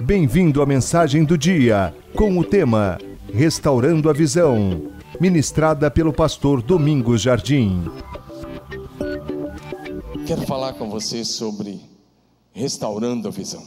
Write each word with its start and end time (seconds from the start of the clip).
Bem-vindo 0.00 0.60
à 0.60 0.66
mensagem 0.66 1.24
do 1.24 1.38
dia, 1.38 1.94
com 2.16 2.36
o 2.36 2.44
tema 2.44 2.98
Restaurando 3.32 4.10
a 4.10 4.12
Visão, 4.12 4.90
ministrada 5.20 5.88
pelo 5.88 6.12
pastor 6.12 6.60
Domingos 6.60 7.22
Jardim. 7.22 7.84
Quero 10.26 10.42
falar 10.42 10.72
com 10.72 10.90
você 10.90 11.24
sobre 11.24 11.80
restaurando 12.52 13.28
a 13.28 13.30
visão. 13.30 13.64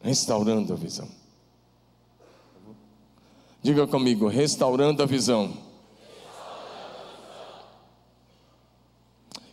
Restaurando 0.00 0.72
a 0.72 0.76
visão. 0.76 1.08
Diga 3.60 3.86
comigo, 3.88 4.28
restaurando 4.28 5.02
a 5.02 5.06
visão. 5.06 5.52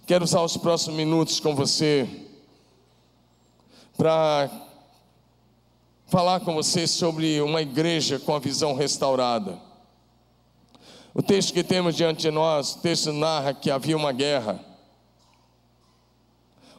Quero 0.05 0.23
usar 0.23 0.41
os 0.41 0.55
próximos 0.55 0.95
minutos 0.95 1.39
com 1.39 1.55
você 1.55 2.26
para 3.97 4.49
falar 6.05 6.39
com 6.41 6.53
você 6.53 6.85
sobre 6.85 7.41
uma 7.41 7.61
igreja 7.61 8.19
com 8.19 8.35
a 8.35 8.39
visão 8.39 8.75
restaurada. 8.75 9.59
O 11.13 11.23
texto 11.23 11.51
que 11.51 11.63
temos 11.63 11.95
diante 11.95 12.21
de 12.21 12.31
nós, 12.31 12.75
o 12.75 12.79
texto 12.79 13.11
narra 13.11 13.55
que 13.55 13.71
havia 13.71 13.97
uma 13.97 14.13
guerra. 14.13 14.63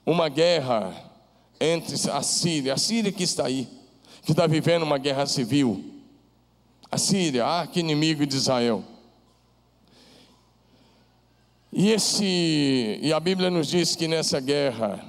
Uma 0.06 0.28
guerra 0.28 0.94
entre 1.60 1.96
a 2.10 2.22
Síria, 2.22 2.74
a 2.74 2.76
Síria 2.78 3.10
que 3.10 3.24
está 3.24 3.46
aí, 3.46 3.68
que 4.22 4.30
está 4.30 4.46
vivendo 4.46 4.84
uma 4.84 4.96
guerra 4.96 5.26
civil. 5.26 5.92
A 6.88 6.96
Síria, 6.96 7.44
arque 7.44 7.80
inimigo 7.80 8.24
de 8.24 8.36
Israel. 8.36 8.84
E 11.72 11.90
esse, 11.90 12.98
e 13.02 13.12
a 13.12 13.18
Bíblia 13.18 13.50
nos 13.50 13.66
diz 13.66 13.96
que 13.96 14.06
nessa 14.06 14.40
guerra 14.40 15.04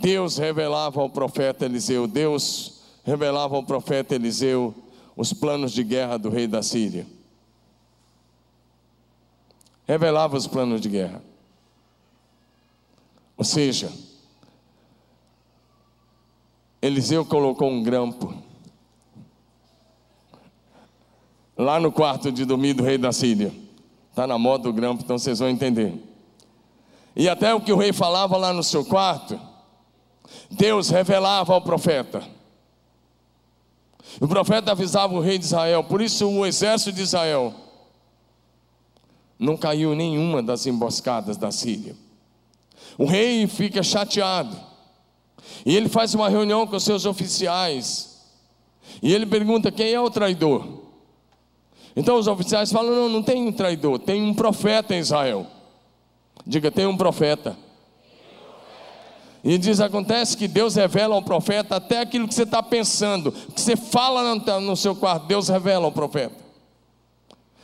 Deus 0.00 0.36
revelava 0.36 1.00
ao 1.00 1.08
profeta 1.08 1.64
Eliseu, 1.64 2.06
Deus 2.06 2.82
revelava 3.04 3.56
ao 3.56 3.62
profeta 3.62 4.14
Eliseu 4.14 4.74
os 5.16 5.32
planos 5.32 5.72
de 5.72 5.82
guerra 5.82 6.18
do 6.18 6.28
rei 6.28 6.46
da 6.46 6.62
Síria. 6.62 7.06
Revelava 9.86 10.36
os 10.36 10.46
planos 10.46 10.80
de 10.80 10.88
guerra. 10.88 11.22
Ou 13.38 13.44
seja, 13.44 13.90
Eliseu 16.82 17.24
colocou 17.24 17.70
um 17.70 17.82
grampo 17.82 18.34
lá 21.56 21.80
no 21.80 21.90
quarto 21.90 22.30
de 22.30 22.44
dormir 22.44 22.74
do 22.74 22.82
rei 22.82 22.98
da 22.98 23.12
Síria. 23.12 23.52
Está 24.10 24.26
na 24.26 24.36
moda 24.38 24.64
do 24.64 24.72
grampo, 24.72 25.02
então 25.02 25.18
vocês 25.18 25.38
vão 25.38 25.48
entender. 25.48 25.94
E 27.14 27.30
até 27.30 27.54
o 27.54 27.60
que 27.60 27.72
o 27.72 27.76
rei 27.76 27.92
falava 27.92 28.36
lá 28.36 28.52
no 28.52 28.62
seu 28.62 28.84
quarto, 28.84 29.40
Deus 30.56 30.90
revelava 30.90 31.52
ao 31.52 31.60
profeta. 31.60 32.22
O 34.20 34.26
profeta 34.26 34.72
avisava 34.72 35.14
o 35.14 35.20
rei 35.20 35.38
de 35.38 35.44
Israel, 35.44 35.84
por 35.84 36.00
isso 36.00 36.26
o 36.26 36.46
exército 36.46 36.92
de 36.92 37.02
Israel 37.02 37.54
não 39.38 39.56
caiu 39.56 39.94
nenhuma 39.94 40.42
das 40.42 40.66
emboscadas 40.66 41.36
da 41.36 41.50
Síria. 41.50 41.94
O 42.96 43.04
rei 43.04 43.46
fica 43.46 43.82
chateado. 43.82 44.56
E 45.64 45.76
ele 45.76 45.88
faz 45.88 46.14
uma 46.14 46.28
reunião 46.28 46.66
com 46.66 46.78
seus 46.80 47.04
oficiais. 47.04 48.22
E 49.02 49.12
ele 49.12 49.26
pergunta: 49.26 49.70
quem 49.70 49.92
é 49.92 50.00
o 50.00 50.10
traidor? 50.10 50.84
Então 51.94 52.16
os 52.16 52.26
oficiais 52.26 52.72
falam: 52.72 52.94
não, 52.94 53.08
não 53.08 53.22
tem 53.22 53.46
um 53.46 53.52
traidor, 53.52 53.98
tem 53.98 54.22
um 54.22 54.32
profeta 54.32 54.94
em 54.94 54.98
Israel. 54.98 55.46
Diga, 56.46 56.70
tem 56.70 56.86
um 56.86 56.96
profeta. 56.96 57.56
E 59.46 59.56
diz: 59.56 59.78
acontece 59.78 60.36
que 60.36 60.48
Deus 60.48 60.74
revela 60.74 61.14
ao 61.14 61.22
profeta 61.22 61.76
até 61.76 62.00
aquilo 62.00 62.26
que 62.26 62.34
você 62.34 62.42
está 62.42 62.60
pensando, 62.60 63.30
que 63.30 63.60
você 63.60 63.76
fala 63.76 64.34
no 64.60 64.76
seu 64.76 64.96
quarto, 64.96 65.28
Deus 65.28 65.48
revela 65.48 65.84
ao 65.84 65.92
profeta. 65.92 66.34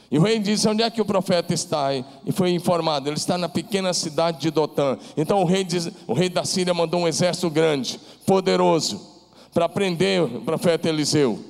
E 0.08 0.16
o 0.16 0.22
rei 0.22 0.38
disse: 0.38 0.68
Onde 0.68 0.84
é 0.84 0.88
que 0.88 1.00
o 1.00 1.04
profeta 1.04 1.52
está? 1.52 1.92
E 1.92 2.30
foi 2.30 2.52
informado: 2.52 3.08
Ele 3.08 3.16
está 3.16 3.36
na 3.36 3.48
pequena 3.48 3.92
cidade 3.92 4.40
de 4.40 4.52
Dotã. 4.52 4.96
Então 5.16 5.42
o 5.42 5.44
rei, 5.44 5.64
diz, 5.64 5.90
o 6.06 6.12
rei 6.12 6.28
da 6.28 6.44
Síria 6.44 6.72
mandou 6.72 7.00
um 7.00 7.08
exército 7.08 7.50
grande, 7.50 7.98
poderoso, 8.24 9.00
para 9.52 9.68
prender 9.68 10.22
o 10.22 10.40
profeta 10.42 10.88
Eliseu. 10.88 11.40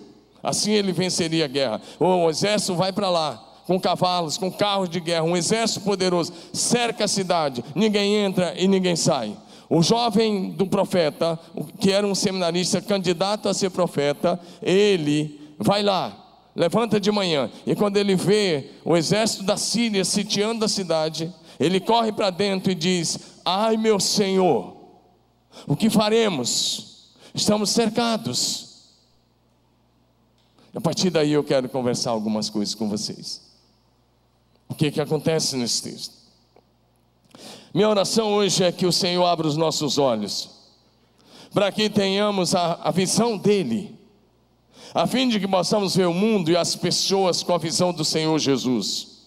Assim 0.42 0.72
ele 0.72 0.92
venceria 0.92 1.44
a 1.44 1.48
guerra. 1.48 1.82
O 2.00 2.30
exército 2.30 2.74
vai 2.74 2.90
para 2.90 3.10
lá, 3.10 3.38
com 3.66 3.78
cavalos, 3.78 4.38
com 4.38 4.50
carros 4.50 4.88
de 4.88 4.98
guerra, 4.98 5.24
um 5.24 5.36
exército 5.36 5.82
poderoso, 5.82 6.32
cerca 6.54 7.04
a 7.04 7.08
cidade, 7.08 7.62
ninguém 7.74 8.14
entra 8.14 8.54
e 8.56 8.66
ninguém 8.66 8.96
sai. 8.96 9.36
O 9.74 9.82
jovem 9.82 10.50
do 10.50 10.66
profeta, 10.66 11.40
que 11.80 11.90
era 11.90 12.06
um 12.06 12.14
seminarista 12.14 12.78
candidato 12.82 13.48
a 13.48 13.54
ser 13.54 13.70
profeta, 13.70 14.38
ele 14.60 15.40
vai 15.58 15.82
lá, 15.82 16.44
levanta 16.54 17.00
de 17.00 17.10
manhã, 17.10 17.50
e 17.64 17.74
quando 17.74 17.96
ele 17.96 18.14
vê 18.14 18.68
o 18.84 18.94
exército 18.94 19.44
da 19.44 19.56
Síria 19.56 20.04
sitiando 20.04 20.62
a 20.62 20.68
cidade, 20.68 21.32
ele 21.58 21.80
corre 21.80 22.12
para 22.12 22.28
dentro 22.28 22.70
e 22.70 22.74
diz: 22.74 23.18
Ai 23.46 23.78
meu 23.78 23.98
Senhor, 23.98 24.76
o 25.66 25.74
que 25.74 25.88
faremos? 25.88 27.14
Estamos 27.34 27.70
cercados. 27.70 28.90
A 30.74 30.82
partir 30.82 31.08
daí 31.08 31.32
eu 31.32 31.42
quero 31.42 31.66
conversar 31.70 32.10
algumas 32.10 32.50
coisas 32.50 32.74
com 32.74 32.90
vocês. 32.90 33.40
O 34.68 34.74
que, 34.74 34.90
que 34.90 35.00
acontece 35.00 35.56
nesse 35.56 35.82
texto? 35.82 36.21
Minha 37.74 37.88
oração 37.88 38.34
hoje 38.34 38.62
é 38.64 38.70
que 38.70 38.84
o 38.84 38.92
Senhor 38.92 39.24
abra 39.24 39.46
os 39.46 39.56
nossos 39.56 39.96
olhos, 39.96 40.50
para 41.54 41.72
que 41.72 41.88
tenhamos 41.88 42.54
a, 42.54 42.74
a 42.82 42.90
visão 42.90 43.38
dEle, 43.38 43.98
a 44.92 45.06
fim 45.06 45.26
de 45.26 45.40
que 45.40 45.48
possamos 45.48 45.96
ver 45.96 46.06
o 46.06 46.12
mundo 46.12 46.50
e 46.50 46.56
as 46.56 46.76
pessoas 46.76 47.42
com 47.42 47.54
a 47.54 47.58
visão 47.58 47.90
do 47.90 48.04
Senhor 48.04 48.38
Jesus. 48.38 49.22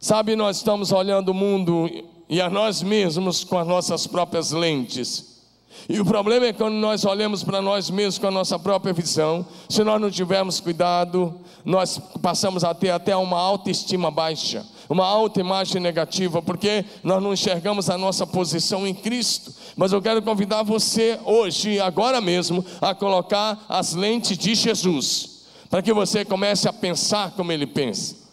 Sabe, 0.00 0.34
nós 0.34 0.56
estamos 0.56 0.90
olhando 0.90 1.30
o 1.30 1.34
mundo 1.34 1.88
e 2.30 2.40
a 2.40 2.48
nós 2.48 2.82
mesmos 2.82 3.44
com 3.44 3.58
as 3.58 3.66
nossas 3.66 4.06
próprias 4.06 4.50
lentes. 4.50 5.42
E 5.86 6.00
o 6.00 6.04
problema 6.04 6.46
é 6.46 6.52
quando 6.52 6.74
nós 6.74 7.04
olhamos 7.04 7.44
para 7.44 7.60
nós 7.60 7.90
mesmos 7.90 8.16
com 8.16 8.28
a 8.28 8.30
nossa 8.30 8.58
própria 8.58 8.94
visão, 8.94 9.46
se 9.68 9.84
nós 9.84 10.00
não 10.00 10.10
tivermos 10.10 10.60
cuidado, 10.60 11.38
nós 11.62 11.98
passamos 12.22 12.64
a 12.64 12.72
ter 12.72 12.90
até 12.90 13.14
uma 13.14 13.38
autoestima 13.38 14.10
baixa, 14.10 14.64
uma 14.88 15.06
autoimagem 15.06 15.80
negativa, 15.80 16.42
porque 16.42 16.84
nós 17.02 17.22
não 17.22 17.32
enxergamos 17.32 17.88
a 17.90 17.98
nossa 17.98 18.26
posição 18.26 18.86
em 18.86 18.94
Cristo. 18.94 19.52
Mas 19.76 19.92
eu 19.92 20.02
quero 20.02 20.22
convidar 20.22 20.62
você 20.62 21.18
hoje, 21.24 21.80
agora 21.80 22.20
mesmo, 22.20 22.64
a 22.80 22.94
colocar 22.94 23.64
as 23.68 23.94
lentes 23.94 24.36
de 24.36 24.54
Jesus, 24.54 25.44
para 25.70 25.82
que 25.82 25.92
você 25.92 26.24
comece 26.24 26.68
a 26.68 26.72
pensar 26.72 27.32
como 27.32 27.52
ele 27.52 27.66
pensa 27.66 28.24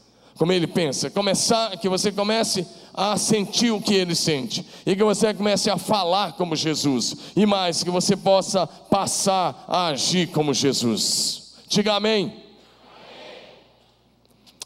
como 0.41 0.51
ele 0.51 0.65
pensa, 0.65 1.07
começar, 1.11 1.77
que 1.77 1.87
você 1.87 2.11
comece 2.11 2.65
a 2.95 3.15
sentir 3.15 3.69
o 3.69 3.79
que 3.79 3.93
ele 3.93 4.15
sente, 4.15 4.65
e 4.87 4.95
que 4.95 5.03
você 5.03 5.31
comece 5.35 5.69
a 5.69 5.77
falar 5.77 6.31
como 6.33 6.55
Jesus, 6.55 7.15
e 7.35 7.45
mais, 7.45 7.83
que 7.83 7.91
você 7.91 8.17
possa 8.17 8.65
passar 8.65 9.65
a 9.67 9.89
agir 9.89 10.29
como 10.29 10.51
Jesus. 10.51 11.53
Diga 11.67 11.93
amém. 11.93 12.40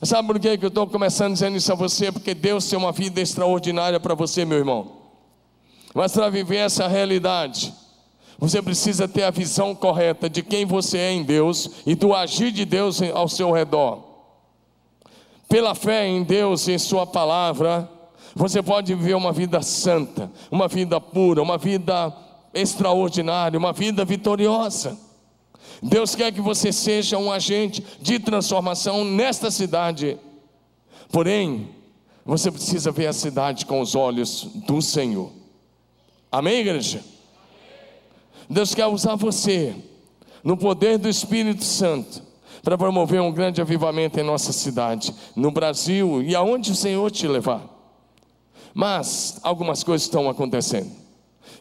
Sabe 0.03 0.27
por 0.27 0.39
que 0.39 0.47
eu 0.61 0.67
estou 0.67 0.87
começando 0.87 1.33
dizendo 1.33 1.57
isso 1.57 1.71
a 1.71 1.75
você? 1.75 2.11
Porque 2.11 2.33
Deus 2.33 2.67
tem 2.67 2.77
uma 2.77 2.91
vida 2.91 3.21
extraordinária 3.21 3.99
para 3.99 4.13
você, 4.13 4.45
meu 4.45 4.57
irmão. 4.57 5.03
Mas 5.93 6.11
para 6.11 6.29
viver 6.29 6.57
essa 6.57 6.87
realidade, 6.87 7.73
você 8.37 8.61
precisa 8.61 9.07
ter 9.07 9.23
a 9.23 9.31
visão 9.31 9.73
correta 9.73 10.29
de 10.29 10.43
quem 10.43 10.65
você 10.65 10.97
é 10.97 11.11
em 11.11 11.23
Deus 11.23 11.69
e 11.85 11.95
do 11.95 12.13
agir 12.13 12.51
de 12.51 12.65
Deus 12.65 13.01
ao 13.01 13.29
seu 13.29 13.51
redor 13.51 14.15
pela 15.47 15.75
fé 15.75 16.07
em 16.07 16.23
Deus 16.23 16.67
e 16.67 16.73
em 16.73 16.79
Sua 16.79 17.05
palavra, 17.05 17.89
você 18.35 18.61
pode 18.61 18.93
viver 18.93 19.15
uma 19.15 19.31
vida 19.31 19.61
santa, 19.61 20.31
uma 20.51 20.67
vida 20.67 20.99
pura, 20.99 21.41
uma 21.41 21.57
vida 21.57 22.13
extraordinária, 22.53 23.57
uma 23.57 23.71
vida 23.71 24.03
vitoriosa. 24.03 24.97
Deus 25.81 26.15
quer 26.15 26.31
que 26.31 26.41
você 26.41 26.71
seja 26.71 27.17
um 27.17 27.31
agente 27.31 27.85
de 28.01 28.19
transformação 28.19 29.03
nesta 29.03 29.51
cidade. 29.51 30.17
Porém, 31.11 31.69
você 32.25 32.51
precisa 32.51 32.91
ver 32.91 33.07
a 33.07 33.13
cidade 33.13 33.65
com 33.65 33.79
os 33.81 33.95
olhos 33.95 34.47
do 34.67 34.81
Senhor. 34.81 35.31
Amém, 36.31 36.59
igreja? 36.59 37.03
Deus 38.49 38.73
quer 38.73 38.87
usar 38.87 39.15
você 39.15 39.75
no 40.43 40.57
poder 40.57 40.97
do 40.97 41.09
Espírito 41.09 41.63
Santo 41.63 42.21
para 42.63 42.77
promover 42.77 43.21
um 43.21 43.31
grande 43.31 43.61
avivamento 43.61 44.19
em 44.19 44.23
nossa 44.23 44.51
cidade, 44.51 45.13
no 45.35 45.51
Brasil 45.51 46.21
e 46.23 46.35
aonde 46.35 46.71
o 46.71 46.75
Senhor 46.75 47.11
te 47.11 47.27
levar. 47.27 47.63
Mas 48.73 49.39
algumas 49.43 49.83
coisas 49.83 50.05
estão 50.05 50.29
acontecendo. 50.29 50.91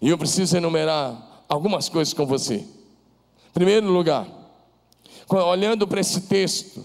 E 0.00 0.08
eu 0.08 0.18
preciso 0.18 0.56
enumerar 0.56 1.44
algumas 1.48 1.88
coisas 1.88 2.12
com 2.12 2.26
você. 2.26 2.64
Primeiro 3.54 3.86
lugar, 3.86 4.26
olhando 5.28 5.86
para 5.86 6.00
esse 6.00 6.22
texto, 6.22 6.84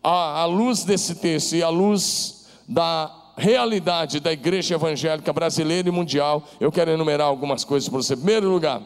à 0.00 0.44
luz 0.44 0.84
desse 0.84 1.16
texto 1.16 1.56
e 1.56 1.64
à 1.64 1.68
luz 1.68 2.46
da 2.68 3.12
realidade 3.36 4.20
da 4.20 4.32
igreja 4.32 4.76
evangélica 4.76 5.32
brasileira 5.32 5.88
e 5.88 5.90
mundial, 5.90 6.44
eu 6.60 6.70
quero 6.70 6.92
enumerar 6.92 7.26
algumas 7.26 7.64
coisas 7.64 7.88
para 7.88 7.98
você. 7.98 8.14
Primeiro 8.14 8.48
lugar, 8.48 8.80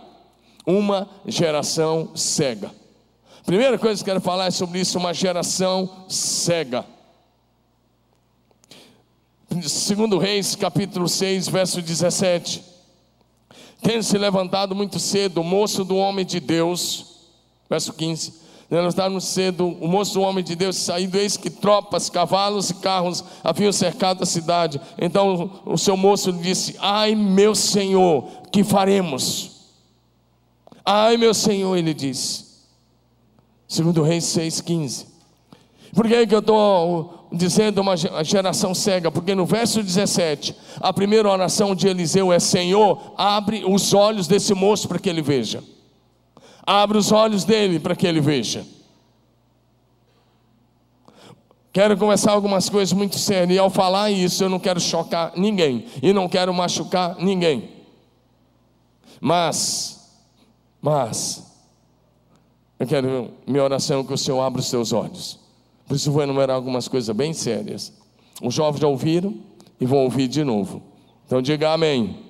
uma 0.67 1.07
geração 1.27 2.11
cega. 2.17 2.73
Primeira 3.45 3.79
coisa 3.79 4.03
que 4.03 4.09
eu 4.09 4.15
quero 4.15 4.25
falar 4.25 4.47
é 4.47 4.51
sobre 4.51 4.81
isso, 4.81 4.99
uma 4.99 5.13
geração 5.13 6.07
cega. 6.09 6.87
Segundo 9.63 10.17
Reis, 10.17 10.55
capítulo 10.55 11.07
6, 11.07 11.49
verso 11.49 11.83
17. 11.83 12.65
Tendo 13.83 14.03
se 14.03 14.17
levantado 14.17 14.75
muito 14.75 14.99
cedo 14.99 15.43
o 15.43 15.45
moço 15.45 15.85
do 15.85 15.97
homem 15.97 16.25
de 16.25 16.41
Deus, 16.41 17.10
verso 17.71 17.93
15. 17.93 18.51
Levantaram 18.69 19.19
cedo 19.21 19.67
o 19.67 19.89
moço 19.89 20.15
do 20.15 20.21
homem 20.21 20.45
de 20.45 20.55
Deus 20.55 20.77
saindo, 20.77 21.17
eis 21.17 21.37
que 21.37 21.51
tropas, 21.51 22.09
cavalos 22.09 22.71
e 22.71 22.75
carros 22.75 23.25
haviam 23.43 23.73
cercado 23.73 24.23
a 24.23 24.27
cidade. 24.27 24.81
Então 24.99 25.63
o 25.65 25.79
seu 25.79 25.97
moço 25.97 26.33
disse: 26.33 26.77
Ai, 26.81 27.15
meu 27.15 27.55
senhor, 27.55 28.29
que 28.53 28.63
faremos? 28.63 29.53
Ai, 30.85 31.17
meu 31.17 31.35
senhor, 31.35 31.77
ele 31.77 31.95
disse. 31.95 32.51
Segundo 33.67 34.03
Reis 34.03 34.25
6,15. 34.25 35.07
Por 35.93 36.07
que, 36.07 36.27
que 36.27 36.35
eu 36.35 36.41
estou 36.41 37.29
dizendo 37.33 37.81
uma 37.81 37.97
geração 37.97 38.73
cega? 38.73 39.11
Porque 39.11 39.35
no 39.35 39.45
verso 39.47 39.83
17, 39.83 40.55
a 40.81 40.93
primeira 40.93 41.29
oração 41.29 41.75
de 41.75 41.89
Eliseu 41.89 42.33
é: 42.33 42.39
Senhor, 42.39 43.15
abre 43.17 43.65
os 43.65 43.93
olhos 43.93 44.29
desse 44.29 44.55
moço 44.55 44.87
para 44.87 45.01
que 45.01 45.09
ele 45.09 45.23
veja. 45.23 45.61
Abre 46.73 46.99
os 46.99 47.11
olhos 47.11 47.43
dele 47.43 47.81
para 47.81 47.97
que 47.97 48.07
ele 48.07 48.21
veja. 48.21 48.65
Quero 51.73 51.97
começar 51.97 52.31
algumas 52.31 52.69
coisas 52.69 52.93
muito 52.93 53.19
sérias, 53.19 53.57
e 53.57 53.59
ao 53.59 53.69
falar 53.69 54.13
isso, 54.13 54.45
eu 54.45 54.49
não 54.49 54.61
quero 54.61 54.79
chocar 54.79 55.33
ninguém, 55.37 55.87
e 56.01 56.13
não 56.13 56.29
quero 56.29 56.55
machucar 56.55 57.17
ninguém. 57.17 57.71
Mas, 59.21 60.15
mas, 60.81 61.45
eu 62.79 62.87
quero, 62.87 63.33
minha 63.45 63.65
oração 63.65 64.05
que 64.05 64.15
o 64.15 64.19
Senhor 64.19 64.41
abra 64.41 64.61
os 64.61 64.69
seus 64.69 64.93
olhos. 64.93 65.41
Por 65.89 65.97
isso, 65.97 66.13
vou 66.13 66.23
enumerar 66.23 66.55
algumas 66.55 66.87
coisas 66.87 67.15
bem 67.17 67.33
sérias. 67.33 67.93
Os 68.41 68.55
jovens 68.55 68.81
já 68.81 68.87
ouviram 68.87 69.35
e 69.81 69.85
vão 69.85 70.05
ouvir 70.05 70.29
de 70.29 70.45
novo. 70.45 70.85
Então, 71.27 71.43
diga 71.43 71.73
amém. 71.73 72.01
amém. 72.01 72.25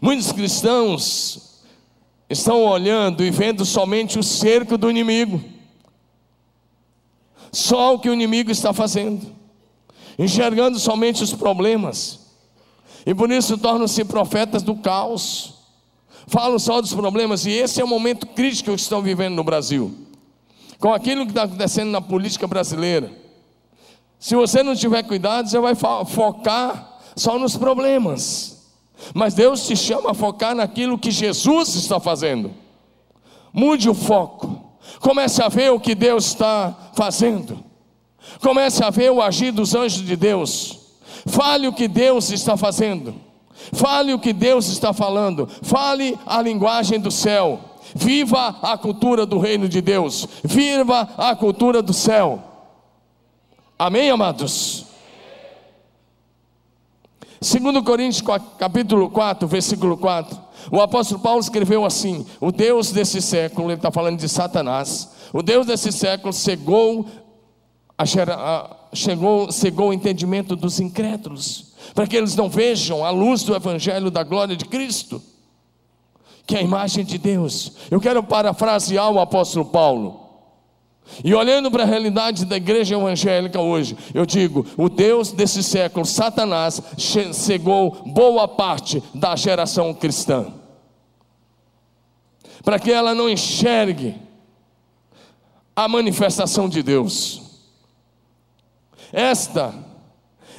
Muitos 0.00 0.32
cristãos 0.32 1.47
estão 2.28 2.64
olhando 2.64 3.24
e 3.24 3.30
vendo 3.30 3.64
somente 3.64 4.18
o 4.18 4.22
cerco 4.22 4.76
do 4.76 4.90
inimigo, 4.90 5.42
só 7.50 7.94
o 7.94 7.98
que 7.98 8.10
o 8.10 8.12
inimigo 8.12 8.50
está 8.50 8.72
fazendo, 8.72 9.26
enxergando 10.18 10.78
somente 10.78 11.22
os 11.22 11.32
problemas, 11.32 12.20
e 13.06 13.14
por 13.14 13.30
isso 13.30 13.56
tornam-se 13.56 14.04
profetas 14.04 14.62
do 14.62 14.74
caos, 14.76 15.54
falam 16.26 16.58
só 16.58 16.80
dos 16.80 16.92
problemas, 16.92 17.46
e 17.46 17.50
esse 17.50 17.80
é 17.80 17.84
o 17.84 17.88
momento 17.88 18.26
crítico 18.26 18.74
que 18.74 18.80
estão 18.80 19.00
vivendo 19.00 19.34
no 19.34 19.44
Brasil, 19.44 19.94
com 20.78 20.92
aquilo 20.92 21.24
que 21.24 21.30
está 21.30 21.44
acontecendo 21.44 21.90
na 21.90 22.00
política 22.00 22.46
brasileira. 22.46 23.10
Se 24.18 24.34
você 24.34 24.62
não 24.62 24.74
tiver 24.74 25.02
cuidado, 25.04 25.48
você 25.48 25.58
vai 25.58 25.74
focar 25.74 26.98
só 27.16 27.38
nos 27.38 27.56
problemas. 27.56 28.57
Mas 29.14 29.34
Deus 29.34 29.66
te 29.66 29.76
chama 29.76 30.10
a 30.10 30.14
focar 30.14 30.54
naquilo 30.54 30.98
que 30.98 31.10
Jesus 31.10 31.74
está 31.74 32.00
fazendo. 32.00 32.52
Mude 33.52 33.88
o 33.88 33.94
foco. 33.94 34.72
Comece 35.00 35.42
a 35.42 35.48
ver 35.48 35.70
o 35.70 35.80
que 35.80 35.94
Deus 35.94 36.26
está 36.26 36.76
fazendo. 36.94 37.64
Comece 38.40 38.84
a 38.84 38.90
ver 38.90 39.10
o 39.10 39.22
agir 39.22 39.52
dos 39.52 39.74
anjos 39.74 40.04
de 40.04 40.16
Deus. 40.16 40.78
Fale 41.26 41.68
o 41.68 41.72
que 41.72 41.88
Deus 41.88 42.30
está 42.30 42.56
fazendo. 42.56 43.14
Fale 43.72 44.12
o 44.12 44.18
que 44.18 44.32
Deus 44.32 44.68
está 44.68 44.92
falando. 44.92 45.48
Fale 45.62 46.18
a 46.26 46.40
linguagem 46.40 47.00
do 47.00 47.10
céu. 47.10 47.60
Viva 47.94 48.56
a 48.62 48.76
cultura 48.76 49.24
do 49.24 49.38
reino 49.38 49.68
de 49.68 49.80
Deus. 49.80 50.26
Viva 50.44 51.08
a 51.16 51.34
cultura 51.34 51.82
do 51.82 51.92
céu. 51.92 52.42
Amém, 53.78 54.10
amados? 54.10 54.87
Segundo 57.40 57.82
Coríntios 57.84 58.22
capítulo 58.58 59.08
4, 59.10 59.46
versículo 59.46 59.96
4, 59.96 60.36
o 60.72 60.80
apóstolo 60.80 61.20
Paulo 61.20 61.40
escreveu 61.40 61.84
assim: 61.84 62.26
o 62.40 62.50
Deus 62.50 62.90
desse 62.90 63.22
século, 63.22 63.68
ele 63.68 63.74
está 63.74 63.92
falando 63.92 64.18
de 64.18 64.28
Satanás, 64.28 65.10
o 65.32 65.42
Deus 65.42 65.66
desse 65.66 65.92
século 65.92 66.32
cegou, 66.32 67.06
a, 67.96 68.02
a, 68.02 68.76
chegou, 68.92 69.52
cegou 69.52 69.90
o 69.90 69.92
entendimento 69.92 70.56
dos 70.56 70.80
incrédulos, 70.80 71.74
para 71.94 72.06
que 72.08 72.16
eles 72.16 72.34
não 72.34 72.48
vejam 72.48 73.04
a 73.04 73.10
luz 73.10 73.44
do 73.44 73.54
Evangelho 73.54 74.10
da 74.10 74.24
glória 74.24 74.56
de 74.56 74.64
Cristo, 74.64 75.22
que 76.44 76.56
é 76.56 76.58
a 76.58 76.62
imagem 76.62 77.04
de 77.04 77.18
Deus. 77.18 77.72
Eu 77.88 78.00
quero 78.00 78.22
parafrasear 78.22 79.10
o 79.10 79.20
apóstolo 79.20 79.66
Paulo. 79.66 80.27
E 81.24 81.34
olhando 81.34 81.70
para 81.70 81.82
a 81.82 81.86
realidade 81.86 82.44
da 82.44 82.56
igreja 82.56 82.94
evangélica 82.94 83.60
hoje, 83.60 83.96
eu 84.14 84.24
digo: 84.24 84.64
o 84.76 84.88
Deus 84.88 85.32
desse 85.32 85.62
século, 85.62 86.04
Satanás, 86.04 86.80
cegou 87.32 88.02
boa 88.06 88.46
parte 88.46 89.02
da 89.14 89.34
geração 89.34 89.92
cristã, 89.92 90.46
para 92.62 92.78
que 92.78 92.92
ela 92.92 93.14
não 93.14 93.28
enxergue 93.28 94.14
a 95.74 95.88
manifestação 95.88 96.68
de 96.68 96.82
Deus. 96.82 97.42
Esta 99.12 99.74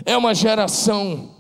é 0.06 0.18
uma 0.18 0.34
geração 0.34 1.32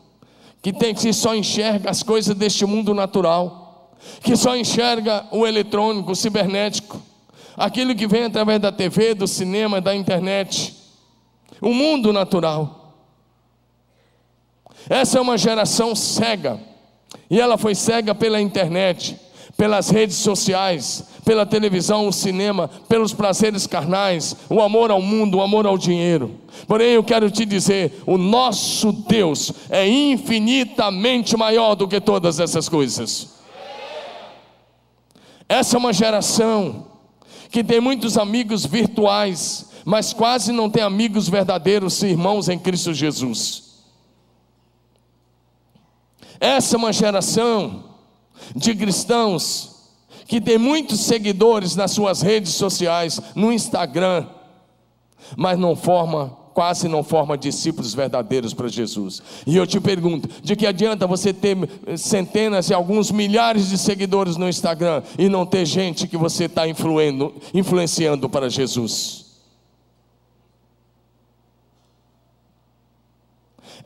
que 0.61 0.71
tem 0.71 0.93
que 0.93 1.11
só 1.11 1.33
enxerga 1.33 1.89
as 1.89 2.03
coisas 2.03 2.35
deste 2.35 2.65
mundo 2.65 2.93
natural, 2.93 3.97
que 4.21 4.35
só 4.35 4.55
enxerga 4.55 5.25
o 5.31 5.47
eletrônico, 5.47 6.11
o 6.11 6.15
cibernético 6.15 7.08
aquilo 7.59 7.93
que 7.93 8.07
vem 8.07 8.23
através 8.23 8.59
da 8.61 8.71
TV, 8.71 9.13
do 9.13 9.27
cinema, 9.27 9.81
da 9.81 9.93
internet, 9.93 10.73
o 11.61 11.73
mundo 11.73 12.13
natural. 12.13 12.95
Essa 14.89 15.19
é 15.19 15.21
uma 15.21 15.37
geração 15.37 15.93
cega, 15.93 16.57
e 17.29 17.39
ela 17.39 17.57
foi 17.57 17.75
cega 17.75 18.15
pela 18.15 18.39
internet, 18.39 19.19
pelas 19.57 19.89
redes 19.89 20.15
sociais, 20.15 21.03
pela 21.25 21.45
televisão, 21.45 22.07
o 22.07 22.13
cinema, 22.13 22.69
pelos 22.87 23.13
prazeres 23.13 23.67
carnais, 23.67 24.37
o 24.49 24.61
amor 24.61 24.89
ao 24.89 25.01
mundo, 25.01 25.37
o 25.37 25.41
amor 25.41 25.67
ao 25.67 25.77
dinheiro. 25.77 26.39
Porém, 26.65 26.93
eu 26.93 27.03
quero 27.03 27.29
te 27.29 27.45
dizer: 27.45 28.01
o 28.05 28.17
nosso 28.17 28.93
Deus 28.93 29.51
é 29.69 29.85
infinitamente 29.85 31.35
maior 31.35 31.75
do 31.75 31.89
que 31.89 31.99
todas 31.99 32.39
essas 32.39 32.69
coisas. 32.69 33.37
Essa 35.49 35.75
é 35.75 35.79
uma 35.79 35.91
geração 35.91 36.88
que 37.49 37.63
tem 37.63 37.79
muitos 37.79 38.17
amigos 38.17 38.65
virtuais, 38.65 39.69
mas 39.83 40.13
quase 40.13 40.51
não 40.51 40.69
tem 40.69 40.83
amigos 40.83 41.27
verdadeiros, 41.27 42.01
irmãos 42.03 42.47
em 42.47 42.59
Cristo 42.59 42.93
Jesus. 42.93 43.69
Essa 46.39 46.75
é 46.75 46.77
uma 46.77 46.93
geração 46.93 47.83
de 48.55 48.73
cristãos 48.75 49.79
que 50.25 50.39
tem 50.39 50.57
muitos 50.57 51.01
seguidores 51.01 51.75
nas 51.75 51.91
suas 51.91 52.21
redes 52.21 52.53
sociais, 52.53 53.19
no 53.35 53.51
Instagram, 53.51 54.27
mas 55.35 55.57
não 55.57 55.75
forma 55.75 56.37
quase 56.53 56.87
não 56.87 57.03
forma 57.03 57.37
discípulos 57.37 57.93
verdadeiros 57.93 58.53
para 58.53 58.67
Jesus. 58.67 59.21
E 59.45 59.55
eu 59.55 59.65
te 59.65 59.79
pergunto: 59.79 60.29
de 60.41 60.55
que 60.55 60.65
adianta 60.65 61.07
você 61.07 61.33
ter 61.33 61.57
centenas 61.97 62.69
e 62.69 62.73
alguns 62.73 63.11
milhares 63.11 63.69
de 63.69 63.77
seguidores 63.77 64.35
no 64.35 64.47
Instagram 64.47 65.01
e 65.17 65.29
não 65.29 65.45
ter 65.45 65.65
gente 65.65 66.07
que 66.07 66.17
você 66.17 66.45
está 66.45 66.63
influenciando 66.67 68.29
para 68.29 68.49
Jesus? 68.49 69.29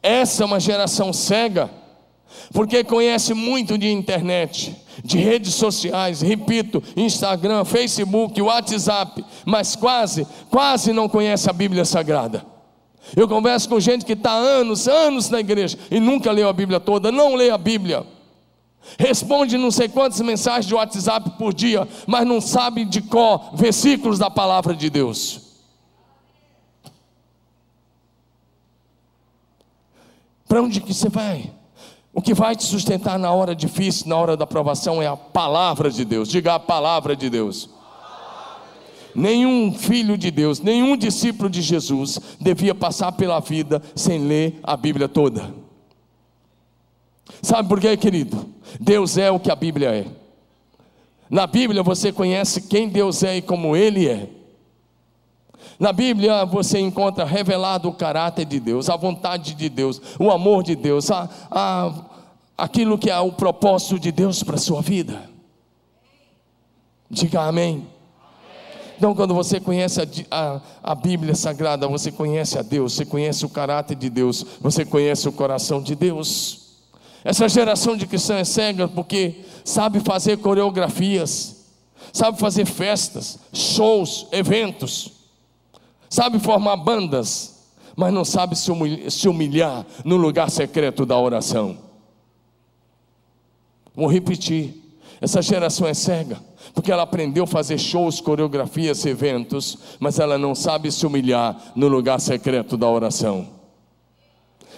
Essa 0.02 0.44
é 0.44 0.46
uma 0.46 0.60
geração 0.60 1.14
cega, 1.14 1.72
porque 2.52 2.84
conhece 2.84 3.34
muito 3.34 3.78
de 3.78 3.90
internet, 3.90 4.76
de 5.02 5.18
redes 5.18 5.54
sociais, 5.54 6.22
repito, 6.22 6.84
Instagram, 6.98 7.64
Facebook, 7.64 8.42
WhatsApp, 8.42 9.24
mas 9.46 9.78
quase, 9.78 10.28
quase 10.50 10.92
não 10.92 11.08
conhece 11.08 11.50
a 11.50 11.54
Bíblia 11.54 11.86
Sagrada. 11.86 12.53
Eu 13.16 13.28
converso 13.28 13.68
com 13.70 13.80
gente 13.80 14.06
que 14.06 14.14
está 14.14 14.32
anos, 14.32 14.88
anos 14.88 15.30
na 15.30 15.40
igreja 15.40 15.78
e 15.92 16.00
nunca 16.00 16.32
leu 16.32 16.48
a 16.48 16.54
Bíblia 16.54 16.80
toda, 16.80 17.12
não 17.12 17.36
lê 17.36 17.50
a 17.50 17.58
Bíblia. 17.58 18.06
Responde 18.98 19.58
não 19.58 19.72
sei 19.72 19.88
quantas 19.88 20.20
mensagens 20.22 20.66
de 20.66 20.76
WhatsApp 20.76 21.32
por 21.38 21.54
dia, 21.54 21.88
mas 22.08 22.28
não 22.28 22.42
sabe 22.42 22.86
de 22.86 23.02
cor 23.02 23.56
versículos 23.56 24.20
da 24.20 24.30
palavra 24.30 24.76
de 24.76 24.90
Deus. 24.90 25.42
Para 30.48 30.62
onde 30.62 30.82
que 30.82 30.94
você 30.94 31.10
vai? 31.10 31.52
O 32.14 32.22
que 32.22 32.34
vai 32.34 32.56
te 32.56 32.64
sustentar 32.64 33.18
na 33.18 33.32
hora 33.32 33.56
difícil, 33.56 34.08
na 34.08 34.16
hora 34.18 34.38
da 34.38 34.46
provação, 34.46 35.02
é 35.02 35.08
a 35.08 35.18
palavra 35.18 35.90
de 35.90 36.06
Deus. 36.06 36.30
Diga 36.30 36.56
a 36.56 36.60
palavra 36.60 37.16
de 37.16 37.28
Deus. 37.28 37.70
Nenhum 39.16 39.74
filho 39.74 40.18
de 40.18 40.32
Deus, 40.32 40.60
nenhum 40.60 40.98
discípulo 40.98 41.50
de 41.50 41.62
Jesus 41.62 42.20
devia 42.40 42.74
passar 42.74 43.12
pela 43.12 43.40
vida 43.40 43.82
sem 43.96 44.20
ler 44.26 44.60
a 44.64 44.76
Bíblia 44.76 45.08
toda. 45.08 45.54
Sabe 47.42 47.70
por 47.70 47.80
quê, 47.80 47.96
querido? 47.96 48.50
Deus 48.80 49.18
é 49.18 49.30
o 49.30 49.40
que 49.40 49.52
a 49.52 49.56
Bíblia 49.56 49.94
é. 49.94 50.08
Na 51.30 51.46
Bíblia 51.46 51.84
você 51.84 52.12
conhece 52.12 52.62
quem 52.62 52.88
Deus 52.88 53.24
é 53.24 53.38
e 53.38 53.42
como 53.42 53.76
Ele 53.76 54.08
é. 54.08 54.30
Na 55.80 55.92
Bíblia 55.92 56.46
você 56.46 56.80
encontra 56.80 57.26
revelado 57.26 57.90
o 57.90 57.94
caráter 57.94 58.46
de 58.46 58.60
Deus, 58.60 58.90
a 58.90 58.96
vontade 58.96 59.54
de 59.54 59.70
Deus, 59.70 60.02
o 60.20 60.32
amor 60.32 60.64
de 60.64 60.76
Deus, 60.76 61.10
a, 61.12 61.30
a, 61.52 62.06
aquilo 62.58 62.98
que 62.98 63.10
é 63.10 63.20
o 63.20 63.32
propósito 63.32 64.00
de 64.00 64.12
Deus 64.12 64.44
para 64.44 64.56
a 64.56 64.60
sua 64.60 64.82
vida. 64.82 65.30
Diga 67.10 67.42
amém. 67.42 67.93
Então, 68.98 69.16
quando 69.16 69.34
você 69.34 69.60
conhece 69.60 70.02
a, 70.02 70.08
a, 70.32 70.62
a, 70.84 70.96
Bíblia 70.96 71.36
Sagrada, 71.36 71.88
você 71.88 72.12
conhece 72.12 72.58
a 72.58 72.62
Deus, 72.62 72.94
você 72.94 73.06
conhece 73.06 73.46
o 73.46 73.50
caráter 73.50 73.96
de 73.96 74.10
Deus, 74.10 74.46
você 74.62 74.86
conhece 74.86 75.28
o 75.28 75.32
coração 75.32 75.82
de 75.82 75.96
Deus. 75.96 76.80
Essa 77.24 77.48
geração 77.48 77.96
de 77.96 78.06
cristãos 78.06 78.40
é 78.40 78.44
cega 78.44 78.88
porque 78.88 79.42
sabe 79.64 80.00
fazer 80.00 80.38
coreografias, 80.38 81.66
sabe 82.12 82.40
fazer 82.40 82.66
festas, 82.66 83.40
shows, 83.54 84.28
eventos, 84.32 85.12
sabe 86.10 86.38
formar 86.40 86.76
bandas, 86.78 87.72
mas 87.96 88.14
não 88.14 88.26
sabe 88.26 88.56
se 88.56 88.72
humilhar, 88.72 89.12
se 89.12 89.28
humilhar 89.28 89.86
no 90.04 90.18
lugar 90.18 90.50
secreto 90.50 91.06
da 91.06 91.18
oração. 91.18 91.78
Vou 93.96 94.08
repetir: 94.08 94.83
essa 95.24 95.42
geração 95.42 95.88
é 95.88 95.94
cega 95.94 96.38
porque 96.74 96.92
ela 96.92 97.04
aprendeu 97.04 97.46
a 97.46 97.48
fazer 97.48 97.78
shows, 97.78 98.20
coreografias, 98.20 99.06
eventos, 99.06 99.78
mas 100.00 100.20
ela 100.20 100.38
não 100.38 100.54
sabe 100.54 100.92
se 100.92 101.06
humilhar 101.06 101.56
no 101.76 101.88
lugar 101.88 102.20
secreto 102.20 102.76
da 102.76 102.90
oração. 102.90 103.48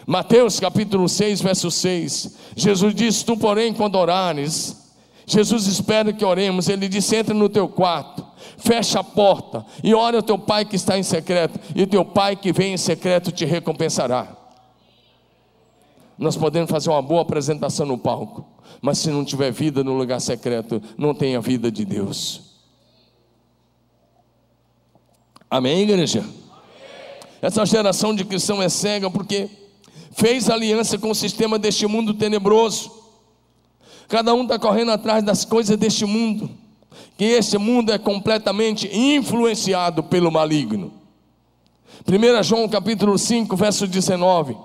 Mateus 0.06 0.60
capítulo 0.60 1.10
6, 1.10 1.42
verso 1.42 1.72
6. 1.72 2.36
Jesus 2.56 2.94
diz: 2.94 3.24
Tu, 3.24 3.36
porém, 3.38 3.74
quando 3.74 3.96
orares, 3.96 4.94
Jesus 5.26 5.66
espera 5.66 6.14
que 6.14 6.24
oremos. 6.24 6.70
Ele 6.70 6.88
disse: 6.88 7.16
Entra 7.16 7.34
no 7.34 7.50
teu 7.50 7.68
quarto, 7.68 8.24
fecha 8.58 9.00
a 9.00 9.04
porta 9.04 9.66
e 9.84 9.96
ora 9.96 10.18
ao 10.18 10.24
teu 10.24 10.38
pai 10.38 10.64
que 10.64 10.76
está 10.76 10.96
em 10.96 11.04
secreto, 11.04 11.60
e 11.74 11.88
teu 11.88 12.06
pai 12.06 12.36
que 12.36 12.54
vem 12.54 12.74
em 12.74 12.78
secreto 12.78 13.32
te 13.32 13.46
recompensará. 13.46 14.45
Nós 16.18 16.38
podemos 16.38 16.70
fazer 16.70 16.90
uma 16.90 17.02
boa 17.02 17.22
apresentação 17.22 17.86
no 17.86 17.98
palco, 17.98 18.46
mas 18.82 19.00
se 19.00 19.10
não 19.10 19.26
tiver 19.26 19.52
vida 19.52 19.84
no 19.84 19.94
lugar 19.98 20.22
secreto, 20.22 20.82
não 20.98 21.14
tem 21.14 21.36
a 21.36 21.42
vida 21.42 21.72
de 21.72 21.84
Deus. 21.84 22.42
Amém, 25.50 25.82
igreja? 25.82 26.20
Amém. 26.20 26.46
Essa 27.42 27.66
geração 27.66 28.16
de 28.16 28.26
cristão 28.26 28.62
é 28.62 28.70
cega 28.70 29.10
porque 29.10 29.50
fez 30.12 30.50
aliança 30.50 30.98
com 30.98 31.12
o 31.12 31.16
sistema 31.16 31.60
deste 31.60 31.86
mundo 31.86 32.14
tenebroso. 32.14 32.92
Cada 34.08 34.34
um 34.34 34.44
está 34.44 34.58
correndo 34.58 34.92
atrás 34.92 35.24
das 35.24 35.46
coisas 35.46 35.78
deste 35.78 36.06
mundo, 36.06 36.50
que 37.18 37.26
este 37.26 37.58
mundo 37.58 37.92
é 37.92 37.98
completamente 37.98 38.90
influenciado 38.92 40.02
pelo 40.04 40.32
maligno. 40.32 40.94
1 42.08 42.44
João 42.44 42.68
capítulo 42.68 43.18
5, 43.18 43.56
verso 43.56 43.88
19. 43.88 44.56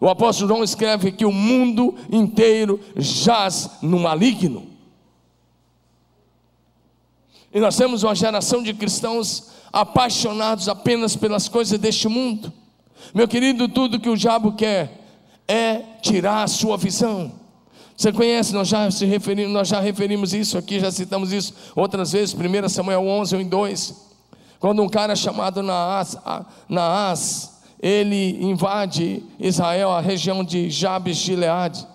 O 0.00 0.08
apóstolo 0.08 0.48
João 0.48 0.64
escreve 0.64 1.12
que 1.12 1.24
o 1.24 1.32
mundo 1.32 1.94
inteiro 2.10 2.80
jaz 2.96 3.70
no 3.82 3.98
maligno. 3.98 4.66
E 7.52 7.60
nós 7.60 7.76
temos 7.76 8.02
uma 8.02 8.14
geração 8.14 8.62
de 8.62 8.74
cristãos 8.74 9.48
apaixonados 9.72 10.68
apenas 10.68 11.16
pelas 11.16 11.48
coisas 11.48 11.78
deste 11.78 12.08
mundo. 12.08 12.52
Meu 13.14 13.26
querido, 13.26 13.68
tudo 13.68 14.00
que 14.00 14.08
o 14.08 14.16
diabo 14.16 14.52
quer 14.52 15.00
é 15.46 15.82
tirar 16.02 16.42
a 16.42 16.46
sua 16.46 16.76
visão. 16.76 17.32
Você 17.96 18.12
conhece, 18.12 18.52
nós 18.52 18.68
já, 18.68 18.88
se 18.90 19.04
referimos, 19.06 19.52
nós 19.52 19.66
já 19.66 19.80
referimos 19.80 20.32
isso 20.32 20.56
aqui, 20.56 20.78
já 20.78 20.90
citamos 20.90 21.32
isso 21.32 21.52
outras 21.74 22.12
vezes, 22.12 22.34
1 22.34 22.68
Samuel 22.68 23.04
11, 23.04 23.36
1 23.36 23.40
e 23.40 23.44
2. 23.44 23.94
Quando 24.60 24.82
um 24.82 24.88
cara 24.88 25.16
chamado 25.16 25.62
Naás, 25.62 26.16
Naás 26.68 27.57
ele 27.80 28.38
invade 28.44 29.22
Israel, 29.38 29.90
a 29.90 30.00
região 30.00 30.42
de 30.42 30.68
Jabes 30.70 31.16
de 31.16 31.24
Gileade. 31.24 31.86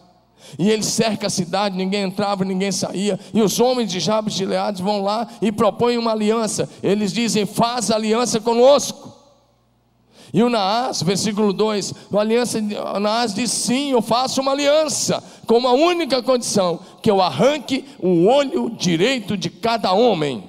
E 0.58 0.70
ele 0.70 0.84
cerca 0.84 1.28
a 1.28 1.30
cidade, 1.30 1.75
ninguém 1.75 2.04
entrava, 2.04 2.46
ninguém 2.46 2.72
saía. 2.72 3.20
E 3.34 3.42
os 3.42 3.60
homens 3.60 3.92
de 3.92 4.00
Jabes 4.00 4.34
de 4.34 4.40
Gileade 4.40 4.84
vão 4.84 5.02
lá 5.02 5.28
e 5.42 5.52
propõem 5.52 5.98
uma 5.98 6.12
aliança. 6.12 6.70
Eles 6.82 7.12
dizem: 7.12 7.46
Faz 7.46 7.90
aliança 7.90 8.40
conosco. 8.40 9.12
E 10.34 10.42
o 10.42 10.50
Naás, 10.50 11.04
versículo 11.04 11.54
2, 11.54 11.94
o, 12.12 12.20
aliança, 12.20 12.60
o 12.60 13.00
Naás 13.00 13.34
diz: 13.34 13.52
Sim, 13.52 13.92
eu 13.92 14.02
faço 14.02 14.42
uma 14.42 14.52
aliança, 14.52 15.24
com 15.48 15.58
uma 15.58 15.72
única 15.72 16.22
condição: 16.22 16.80
que 17.02 17.10
eu 17.10 17.22
arranque 17.22 17.86
o 18.00 18.25
olho 18.25 18.70
direito 18.70 19.38
de 19.38 19.50
cada 19.50 19.94
homem. 19.94 20.44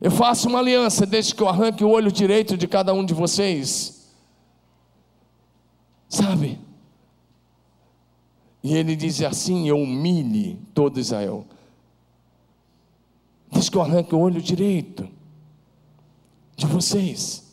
Eu 0.00 0.10
faço 0.10 0.48
uma 0.48 0.60
aliança, 0.60 1.04
desde 1.04 1.34
que 1.34 1.42
eu 1.42 1.48
arranque 1.48 1.82
o 1.82 1.90
olho 1.90 2.12
direito 2.12 2.56
de 2.56 2.68
cada 2.68 2.94
um 2.94 3.04
de 3.04 3.12
vocês. 3.12 3.97
Sabe? 6.08 6.58
E 8.62 8.74
ele 8.74 8.96
diz 8.96 9.20
assim: 9.22 9.68
Eu 9.68 9.78
humilhe 9.78 10.58
todo 10.74 10.98
Israel. 10.98 11.44
Diz 13.50 13.68
que 13.68 13.76
eu 13.76 13.82
arranque 13.82 14.14
o 14.14 14.18
olho 14.18 14.40
direito 14.40 15.08
de 16.56 16.66
vocês. 16.66 17.44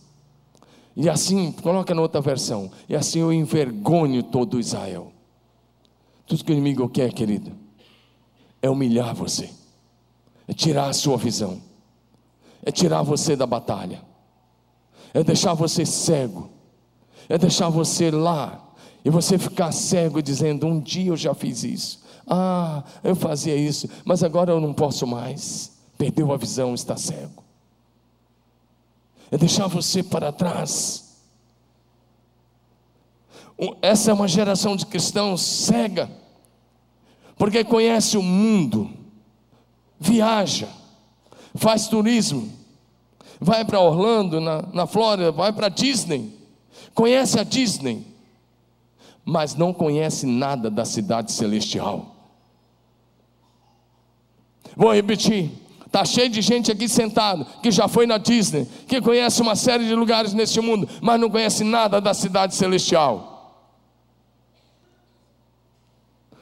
E 0.96 1.10
assim, 1.10 1.52
coloca 1.52 1.94
na 1.94 2.02
outra 2.02 2.22
versão. 2.22 2.72
E 2.88 2.96
assim 2.96 3.20
eu 3.20 3.32
envergonho 3.32 4.24
todo 4.24 4.60
Israel. 4.60 5.12
Tudo 6.26 6.44
que 6.44 6.52
o 6.52 6.54
inimigo 6.54 6.90
quer, 6.90 7.14
querido, 7.14 7.52
é 8.62 8.70
humilhar 8.70 9.14
você, 9.14 9.52
é 10.48 10.54
tirar 10.54 10.90
a 10.90 10.94
sua 10.94 11.18
visão, 11.18 11.62
é 12.64 12.72
tirar 12.72 13.04
você 13.04 13.36
da 13.36 13.46
batalha, 13.46 14.02
é 15.14 15.24
deixar 15.24 15.54
você 15.54 15.86
cego, 15.86 16.50
é 17.30 17.38
deixar 17.38 17.70
você 17.70 18.12
lá 18.12 18.62
e 19.04 19.10
você 19.10 19.38
ficar 19.38 19.72
cego 19.72 20.22
dizendo: 20.22 20.68
Um 20.68 20.80
dia 20.80 21.10
eu 21.12 21.18
já 21.18 21.34
fiz 21.34 21.64
isso, 21.64 22.04
ah, 22.28 22.84
eu 23.04 23.16
fazia 23.16 23.56
isso, 23.56 23.90
mas 24.04 24.24
agora 24.24 24.52
eu 24.52 24.60
não 24.60 24.74
posso 24.74 25.06
mais. 25.06 25.74
Perdeu 25.98 26.34
a 26.34 26.38
visão, 26.38 26.74
está 26.74 26.98
cego. 26.98 27.44
É 29.32 29.38
deixar 29.38 29.68
você 29.68 30.04
para 30.04 30.32
trás. 30.32 31.06
Essa 33.82 34.12
é 34.12 34.14
uma 34.14 34.28
geração 34.28 34.76
de 34.76 34.86
cristãos 34.86 35.42
cega, 35.42 36.12
porque 37.38 37.64
conhece 37.64 38.18
o 38.18 38.22
mundo, 38.22 38.90
viaja, 39.98 40.68
faz 41.56 41.88
turismo, 41.88 42.52
vai 43.40 43.64
para 43.64 43.80
Orlando, 43.80 44.42
na, 44.42 44.62
na 44.74 44.86
Flórida, 44.86 45.32
vai 45.32 45.54
para 45.54 45.70
Disney 45.70 46.35
conhece 46.96 47.38
a 47.38 47.44
Disney, 47.44 48.08
mas 49.24 49.54
não 49.54 49.74
conhece 49.74 50.26
nada 50.26 50.72
da 50.72 50.86
cidade 50.86 51.32
celestial. 51.34 52.16
Vou 54.76 54.94
repetir. 54.94 55.52
Está 55.86 56.04
cheio 56.04 56.30
de 56.30 56.42
gente 56.42 56.72
aqui 56.72 56.90
sentado 56.90 57.46
que 57.62 57.72
já 57.72 57.88
foi 57.88 58.06
na 58.06 58.18
Disney, 58.18 58.68
que 58.88 59.00
conhece 59.00 59.42
uma 59.42 59.56
série 59.56 59.86
de 59.86 59.96
lugares 59.96 60.34
neste 60.34 60.60
mundo, 60.60 60.90
mas 61.02 61.20
não 61.20 61.30
conhece 61.30 61.64
nada 61.64 62.02
da 62.02 62.14
cidade 62.14 62.56
celestial. 62.56 63.34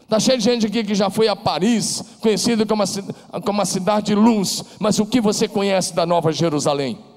Está 0.02 0.20
cheio 0.20 0.38
de 0.38 0.44
gente 0.44 0.66
aqui 0.68 0.84
que 0.84 0.96
já 0.96 1.10
foi 1.10 1.28
a 1.28 1.36
Paris, 1.36 2.04
conhecida 2.20 2.66
como 2.66 2.84
a, 2.84 3.42
como 3.42 3.62
a 3.62 3.66
cidade 3.66 4.08
de 4.08 4.16
luz, 4.16 4.64
mas 4.80 5.00
o 5.00 5.06
que 5.06 5.22
você 5.22 5.48
conhece 5.48 5.94
da 5.94 6.06
Nova 6.06 6.32
Jerusalém? 6.32 7.13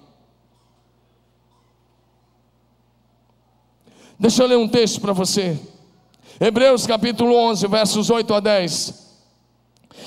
Deixa 4.19 4.43
eu 4.43 4.47
ler 4.47 4.57
um 4.57 4.67
texto 4.67 4.99
para 5.01 5.13
você. 5.13 5.59
Hebreus 6.41 6.87
capítulo 6.87 7.35
11, 7.35 7.67
versos 7.67 8.09
8 8.09 8.33
a 8.33 8.41
10. 8.41 9.07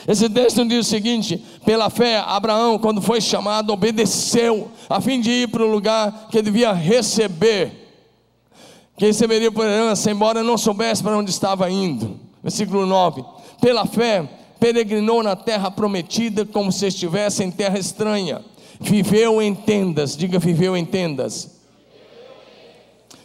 Esse 0.07 0.27
texto 0.29 0.65
diz 0.65 0.87
o 0.87 0.89
seguinte: 0.89 1.43
pela 1.63 1.91
fé, 1.91 2.17
Abraão, 2.17 2.79
quando 2.79 3.01
foi 3.01 3.21
chamado, 3.21 3.71
obedeceu, 3.71 4.71
a 4.89 4.99
fim 4.99 5.21
de 5.21 5.29
ir 5.29 5.47
para 5.49 5.63
o 5.63 5.69
lugar 5.69 6.27
que 6.31 6.41
devia 6.41 6.71
receber, 6.73 7.71
que 8.97 9.05
receberia 9.05 9.51
por 9.51 9.65
herança, 9.65 10.09
embora 10.09 10.41
não 10.41 10.57
soubesse 10.57 11.03
para 11.03 11.17
onde 11.17 11.29
estava 11.29 11.69
indo. 11.69 12.19
Versículo 12.41 12.87
9: 12.87 13.23
pela 13.61 13.85
fé, 13.85 14.27
peregrinou 14.59 15.21
na 15.21 15.35
terra 15.35 15.69
prometida, 15.69 16.45
como 16.45 16.71
se 16.71 16.87
estivesse 16.87 17.43
em 17.43 17.51
terra 17.51 17.77
estranha, 17.77 18.41
viveu 18.79 19.39
em 19.39 19.53
tendas, 19.53 20.17
diga, 20.17 20.39
viveu 20.39 20.75
em 20.75 20.85
tendas 20.85 21.58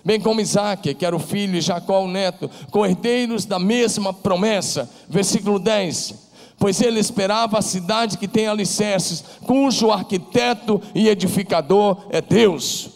bem 0.05 0.21
como 0.21 0.41
Isaac, 0.41 0.95
que 0.95 1.07
era 1.07 1.17
o 1.17 1.21
filho, 1.21 1.57
e 1.57 1.61
Jacó 1.61 2.05
o 2.05 2.09
neto, 2.09 2.51
com 2.71 2.85
herdeiros 2.85 3.45
da 3.45 3.59
mesma 3.59 4.13
promessa. 4.13 4.89
Versículo 5.09 5.59
10: 5.59 6.25
pois 6.59 6.81
ele 6.81 7.01
esperava 7.01 7.59
a 7.59 7.63
cidade 7.63 8.19
que 8.19 8.29
tem 8.29 8.47
alicerces, 8.47 9.23
cujo 9.45 9.91
arquiteto 9.91 10.81
e 10.95 11.09
edificador 11.09 12.07
é 12.11 12.21
Deus. 12.21 12.91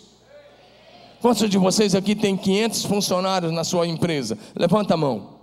Quantos 1.21 1.51
de 1.51 1.59
vocês 1.59 1.95
aqui 1.95 2.15
tem 2.15 2.37
500 2.37 2.85
funcionários 2.85 3.53
na 3.53 3.65
sua 3.65 3.87
empresa? 3.87 4.39
Levanta 4.55 4.95
a 4.95 4.97
mão. 4.97 5.39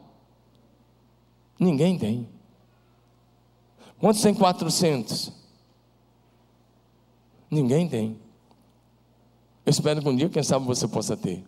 Ninguém 1.60 1.98
tem. 1.98 2.27
Quantos 4.00 4.22
tem 4.22 4.34
400? 4.34 5.31
Ninguém 7.51 7.88
tem. 7.88 8.17
Eu 9.65 9.69
espero 9.69 10.01
que 10.01 10.07
um 10.07 10.15
dia, 10.15 10.29
quem 10.29 10.43
sabe, 10.43 10.65
você 10.65 10.88
possa 10.88 11.17
ter. 11.17 11.43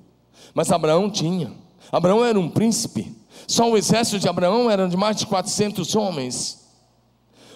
Mas 0.53 0.71
Abraão 0.71 1.09
tinha. 1.09 1.51
Abraão 1.91 2.23
era 2.23 2.39
um 2.39 2.49
príncipe. 2.49 3.15
Só 3.47 3.69
o 3.69 3.77
exército 3.77 4.19
de 4.19 4.27
Abraão 4.27 4.69
era 4.69 4.87
de 4.87 4.97
mais 4.97 5.15
de 5.15 5.25
400 5.25 5.95
homens. 5.95 6.67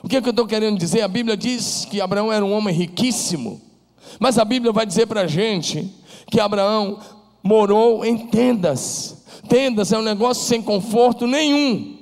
O 0.03 0.07
que, 0.07 0.17
é 0.17 0.21
que 0.21 0.27
eu 0.27 0.31
estou 0.31 0.47
querendo 0.47 0.77
dizer? 0.77 1.01
A 1.01 1.07
Bíblia 1.07 1.37
diz 1.37 1.85
que 1.85 2.01
Abraão 2.01 2.31
era 2.31 2.43
um 2.43 2.53
homem 2.53 2.73
riquíssimo. 2.73 3.61
Mas 4.19 4.37
a 4.37 4.45
Bíblia 4.45 4.71
vai 4.71 4.85
dizer 4.85 5.05
para 5.05 5.21
a 5.21 5.27
gente 5.27 5.93
que 6.27 6.39
Abraão 6.39 6.99
morou 7.43 8.05
em 8.05 8.17
tendas. 8.17 9.23
Tendas 9.47 9.91
é 9.91 9.97
um 9.97 10.03
negócio 10.03 10.45
sem 10.45 10.61
conforto 10.61 11.27
nenhum. 11.27 11.97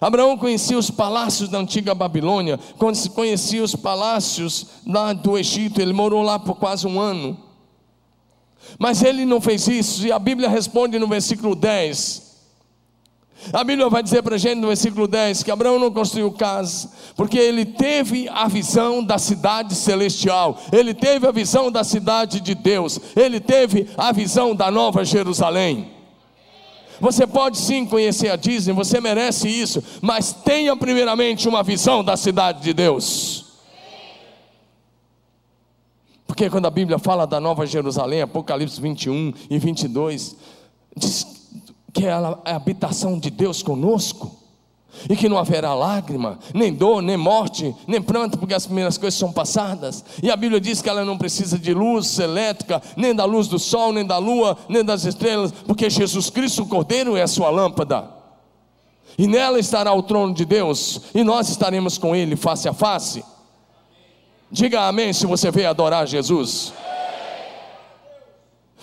Abraão 0.00 0.36
conhecia 0.36 0.78
os 0.78 0.90
palácios 0.90 1.48
da 1.48 1.58
antiga 1.58 1.94
Babilônia, 1.94 2.58
quando 2.78 2.96
se 2.96 3.08
conhecia 3.08 3.62
os 3.62 3.74
palácios 3.74 4.66
lá 4.86 5.12
do 5.12 5.38
Egito, 5.38 5.80
ele 5.80 5.92
morou 5.92 6.22
lá 6.22 6.38
por 6.38 6.56
quase 6.56 6.86
um 6.86 7.00
ano. 7.00 7.38
Mas 8.78 9.02
ele 9.02 9.24
não 9.24 9.40
fez 9.40 9.66
isso, 9.68 10.06
e 10.06 10.12
a 10.12 10.18
Bíblia 10.18 10.48
responde 10.48 10.98
no 10.98 11.06
versículo 11.06 11.54
10. 11.54 12.24
A 13.52 13.62
Bíblia 13.62 13.88
vai 13.88 14.02
dizer 14.02 14.22
para 14.22 14.36
a 14.36 14.38
gente 14.38 14.60
no 14.60 14.68
versículo 14.68 15.06
10 15.06 15.42
que 15.42 15.50
Abraão 15.50 15.78
não 15.78 15.90
construiu 15.90 16.32
casa, 16.32 16.90
porque 17.14 17.38
ele 17.38 17.64
teve 17.64 18.28
a 18.28 18.48
visão 18.48 19.04
da 19.04 19.18
cidade 19.18 19.74
celestial, 19.74 20.58
ele 20.72 20.94
teve 20.94 21.26
a 21.26 21.32
visão 21.32 21.70
da 21.70 21.84
cidade 21.84 22.40
de 22.40 22.54
Deus, 22.54 22.98
ele 23.14 23.40
teve 23.40 23.88
a 23.96 24.12
visão 24.12 24.54
da 24.54 24.70
nova 24.70 25.04
Jerusalém. 25.04 25.92
Você 27.00 27.26
pode 27.26 27.58
sim 27.58 27.84
conhecer 27.84 28.30
a 28.30 28.36
Disney, 28.36 28.72
você 28.72 29.00
merece 29.00 29.48
isso, 29.48 29.82
mas 30.00 30.32
tenha 30.32 30.76
primeiramente 30.76 31.48
uma 31.48 31.62
visão 31.62 32.02
da 32.02 32.16
cidade 32.16 32.62
de 32.62 32.72
Deus. 32.72 33.43
Porque 36.34 36.50
quando 36.50 36.66
a 36.66 36.70
Bíblia 36.70 36.98
fala 36.98 37.28
da 37.28 37.38
Nova 37.38 37.64
Jerusalém, 37.64 38.20
Apocalipse 38.20 38.80
21 38.80 39.32
e 39.48 39.56
22, 39.56 40.34
diz 40.96 41.24
que 41.92 42.04
ela 42.04 42.42
é 42.44 42.50
a 42.50 42.56
habitação 42.56 43.16
de 43.20 43.30
Deus 43.30 43.62
conosco, 43.62 44.36
e 45.08 45.14
que 45.14 45.28
não 45.28 45.38
haverá 45.38 45.74
lágrima, 45.74 46.40
nem 46.52 46.74
dor, 46.74 47.00
nem 47.02 47.16
morte, 47.16 47.72
nem 47.86 48.02
pranto, 48.02 48.36
porque 48.36 48.52
as 48.52 48.66
primeiras 48.66 48.98
coisas 48.98 49.16
são 49.16 49.32
passadas. 49.32 50.04
E 50.20 50.28
a 50.28 50.34
Bíblia 50.34 50.60
diz 50.60 50.82
que 50.82 50.88
ela 50.88 51.04
não 51.04 51.16
precisa 51.16 51.56
de 51.56 51.72
luz 51.72 52.18
elétrica, 52.18 52.82
nem 52.96 53.14
da 53.14 53.24
luz 53.24 53.46
do 53.46 53.58
sol, 53.60 53.92
nem 53.92 54.04
da 54.04 54.18
lua, 54.18 54.58
nem 54.68 54.84
das 54.84 55.04
estrelas, 55.04 55.52
porque 55.52 55.88
Jesus 55.88 56.30
Cristo, 56.30 56.62
o 56.62 56.66
Cordeiro, 56.66 57.16
é 57.16 57.22
a 57.22 57.28
sua 57.28 57.48
lâmpada. 57.48 58.10
E 59.16 59.28
nela 59.28 59.60
estará 59.60 59.94
o 59.94 60.02
trono 60.02 60.34
de 60.34 60.44
Deus, 60.44 61.00
e 61.14 61.22
nós 61.22 61.48
estaremos 61.48 61.96
com 61.96 62.16
Ele 62.16 62.34
face 62.34 62.68
a 62.68 62.72
face. 62.72 63.22
Diga 64.50 64.86
amém 64.86 65.12
se 65.12 65.26
você 65.26 65.50
veio 65.50 65.68
adorar 65.68 66.06
Jesus. 66.06 66.72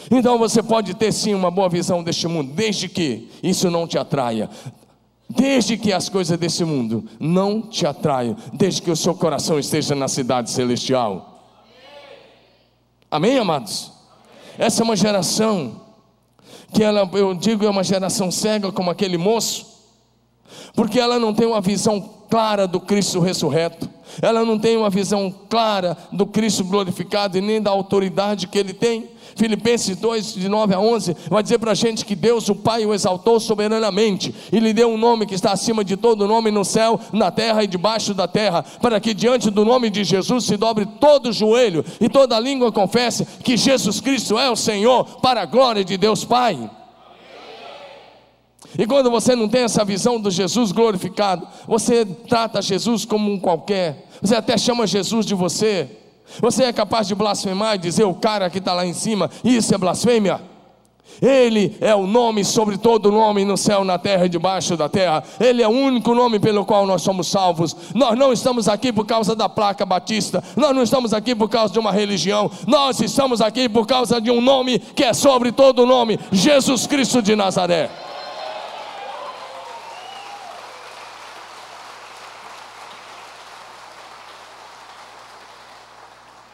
Então 0.10 0.38
você 0.38 0.63
pode 0.63 0.94
ter 0.94 1.12
sim 1.12 1.34
uma 1.34 1.51
boa 1.51 1.70
visão 1.70 2.03
deste 2.03 2.27
mundo, 2.27 2.53
desde 2.53 2.88
que 2.88 3.30
isso 3.44 3.70
não 3.70 3.88
te 3.88 3.98
atraia. 3.98 4.50
Desde 5.30 5.77
que 5.77 5.94
as 5.94 6.10
coisas 6.10 6.38
desse 6.38 6.65
mundo 6.65 7.06
não 7.18 7.62
te 7.62 7.86
atraiam, 7.86 8.36
desde 8.51 8.82
que 8.82 8.91
o 8.91 8.96
seu 8.98 9.15
coração 9.15 9.58
esteja 9.58 9.96
na 9.96 10.10
cidade 10.10 10.50
celestial. 10.50 11.46
Amém, 13.10 13.38
amados? 13.38 13.94
Essa 14.58 14.82
é 14.82 14.84
uma 14.84 14.96
geração 14.96 15.82
que 16.74 16.84
ela, 16.84 17.10
eu 17.13 17.34
digo, 17.34 17.65
é 17.65 17.70
uma 17.70 17.84
geração 17.84 18.30
cega 18.30 18.72
como 18.72 18.89
aquele 18.89 19.18
moço, 19.18 19.68
porque 20.74 21.00
ela 21.00 21.18
não 21.18 21.34
tem 21.34 21.48
uma 21.48 21.62
visão 21.62 22.01
clara 22.30 22.67
do 22.67 22.80
Cristo 22.80 23.19
ressurreto 23.19 23.89
ela 24.21 24.43
não 24.43 24.58
tem 24.58 24.78
uma 24.78 24.89
visão 24.89 25.34
clara 25.50 25.97
do 26.12 26.26
Cristo 26.26 26.63
glorificado 26.63 27.38
e 27.38 27.41
nem 27.41 27.62
da 27.62 27.71
autoridade 27.71 28.47
que 28.47 28.58
ele 28.58 28.74
tem. 28.74 29.10
Filipenses 29.36 29.97
2, 29.97 30.34
de 30.34 30.50
9 30.50 30.74
a 30.74 30.80
11, 30.80 31.15
vai 31.30 31.41
dizer 31.41 31.58
para 31.58 31.71
a 31.71 31.76
gente 31.76 32.06
que 32.06 32.15
Deus, 32.15 32.50
o 32.50 32.56
Pai, 32.56 32.86
o 32.86 32.93
exaltou 32.93 33.39
soberanamente 33.39 34.34
e 34.52 34.60
lhe 34.60 34.74
deu 34.74 34.89
um 34.89 34.97
nome 34.97 35.26
que 35.26 35.36
está 35.36 35.52
acima 35.52 35.84
de 35.84 35.95
todo 35.95 36.28
nome 36.28 36.52
no 36.52 36.65
céu, 36.65 37.00
na 37.13 37.32
terra 37.32 37.63
e 37.63 37.67
debaixo 37.67 38.13
da 38.13 38.28
terra, 38.28 38.63
para 38.82 39.00
que 39.00 39.13
diante 39.13 39.50
do 39.50 39.63
nome 39.63 39.89
de 39.89 40.04
Jesus 40.04 40.45
se 40.45 40.58
dobre 40.58 40.86
todo 41.00 41.32
joelho 41.32 41.84
e 42.00 42.10
toda 42.10 42.39
língua 42.39 42.71
confesse 42.71 43.26
que 43.43 43.56
Jesus 43.56 44.00
Cristo 44.00 44.38
é 44.38 44.50
o 44.50 44.56
Senhor, 44.56 45.06
para 45.21 45.41
a 45.41 45.45
glória 45.45 45.84
de 45.84 45.97
Deus 45.97 46.26
Pai. 46.26 46.69
E 48.77 48.86
quando 48.86 49.12
você 49.12 49.36
não 49.36 49.49
tem 49.49 49.63
essa 49.63 49.84
visão 49.84 50.19
do 50.19 50.31
Jesus 50.31 50.71
glorificado, 50.71 51.47
você 51.67 52.05
trata 52.05 52.62
Jesus 52.62 53.05
como 53.05 53.31
um 53.31 53.39
qualquer, 53.39 54.07
você 54.21 54.36
até 54.36 54.57
chama 54.57 54.88
Jesus 54.88 55.25
de 55.25 55.36
você. 55.36 55.97
Você 56.39 56.63
é 56.63 56.71
capaz 56.71 57.07
de 57.07 57.15
blasfemar 57.15 57.75
e 57.75 57.79
dizer 57.79 58.05
o 58.05 58.13
cara 58.13 58.49
que 58.49 58.60
está 58.60 58.73
lá 58.73 58.86
em 58.86 58.93
cima, 58.93 59.29
isso 59.43 59.75
é 59.75 59.77
blasfêmia? 59.77 60.39
Ele 61.21 61.75
é 61.81 61.93
o 61.93 62.07
nome 62.07 62.45
sobre 62.45 62.77
todo 62.77 63.12
nome 63.12 63.43
no 63.43 63.57
céu, 63.57 63.84
na 63.84 63.97
terra 63.97 64.25
e 64.25 64.29
debaixo 64.29 64.77
da 64.77 64.88
terra. 64.88 65.23
Ele 65.39 65.62
é 65.62 65.67
o 65.67 65.71
único 65.71 66.15
nome 66.15 66.39
pelo 66.39 66.65
qual 66.65 66.86
nós 66.86 67.01
somos 67.01 67.27
salvos. 67.27 67.75
Nós 67.93 68.17
não 68.17 68.31
estamos 68.31 68.67
aqui 68.67 68.93
por 68.93 69.05
causa 69.05 69.36
da 69.36 69.49
placa 69.49 69.86
batista. 69.86 70.43
Nós 70.55 70.75
não 70.75 70.84
estamos 70.84 71.13
aqui 71.13 71.36
por 71.36 71.49
causa 71.49 71.73
de 71.73 71.79
uma 71.79 71.91
religião. 71.91 72.49
Nós 72.65 72.99
estamos 73.01 73.41
aqui 73.41 73.67
por 73.67 73.86
causa 73.86 74.21
de 74.21 74.31
um 74.31 74.41
nome 74.41 74.79
que 74.79 75.03
é 75.03 75.13
sobre 75.13 75.51
todo 75.51 75.86
nome: 75.86 76.19
Jesus 76.31 76.88
Cristo 76.88 77.21
de 77.21 77.36
Nazaré. 77.36 77.89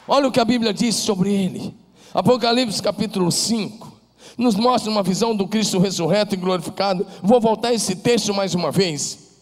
Olha 0.08 0.28
o 0.28 0.32
que 0.32 0.40
a 0.40 0.46
Bíblia 0.46 0.74
diz 0.74 0.96
sobre 0.96 1.34
ele. 1.34 1.76
Apocalipse 2.14 2.82
capítulo 2.82 3.32
5 3.32 3.96
nos 4.38 4.56
mostra 4.56 4.92
uma 4.92 5.04
visão 5.04 5.36
do 5.36 5.48
Cristo 5.48 5.80
ressurreto 5.80 6.36
e 6.36 6.38
glorificado. 6.38 7.06
Vou 7.22 7.42
voltar 7.42 7.70
a 7.70 7.74
esse 7.74 7.96
texto 7.96 8.34
mais 8.34 8.54
uma 8.54 8.72
vez. 8.72 9.40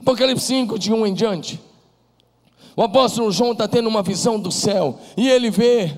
Apocalipse 0.00 0.46
5, 0.46 0.78
de 0.78 0.92
1 0.92 1.06
em 1.06 1.14
diante. 1.14 1.60
O 2.76 2.82
apóstolo 2.82 3.30
João 3.30 3.52
está 3.52 3.68
tendo 3.68 3.88
uma 3.88 4.02
visão 4.02 4.38
do 4.38 4.50
céu 4.50 4.98
e 5.16 5.28
ele 5.28 5.50
vê 5.50 5.96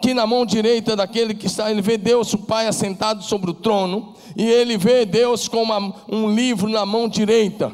que 0.00 0.14
na 0.14 0.26
mão 0.26 0.46
direita 0.46 0.96
daquele 0.96 1.34
que 1.34 1.46
está, 1.46 1.70
ele 1.70 1.82
vê 1.82 1.98
Deus, 1.98 2.32
o 2.32 2.38
Pai, 2.38 2.66
assentado 2.66 3.22
sobre 3.22 3.50
o 3.50 3.54
trono, 3.54 4.14
e 4.34 4.44
ele 4.44 4.78
vê 4.78 5.04
Deus 5.04 5.46
com 5.46 5.62
uma, 5.62 5.94
um 6.08 6.34
livro 6.34 6.68
na 6.70 6.86
mão 6.86 7.06
direita. 7.06 7.70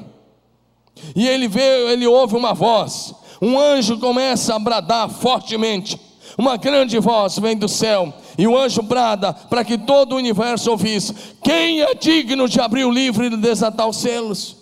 E 1.15 1.29
ele 1.29 1.47
vê, 1.47 1.93
ele 1.93 2.07
ouve 2.07 2.35
uma 2.35 2.53
voz, 2.53 3.15
um 3.41 3.59
anjo 3.59 3.99
começa 3.99 4.55
a 4.55 4.59
bradar 4.59 5.09
fortemente. 5.09 5.99
Uma 6.39 6.57
grande 6.57 6.99
voz 6.99 7.39
vem 7.39 7.57
do 7.57 7.69
céu, 7.69 8.13
e 8.37 8.47
o 8.47 8.59
anjo 8.59 8.83
brada 8.83 9.33
para 9.33 9.65
que 9.65 9.79
todo 9.79 10.13
o 10.13 10.17
universo 10.17 10.71
ouvisse: 10.71 11.15
Quem 11.43 11.81
é 11.81 11.95
digno 11.95 12.49
de 12.49 12.61
abrir 12.61 12.85
o 12.85 12.91
livro 12.91 13.25
e 13.25 13.37
desatar 13.37 13.89
os 13.89 13.97
selos? 13.97 14.57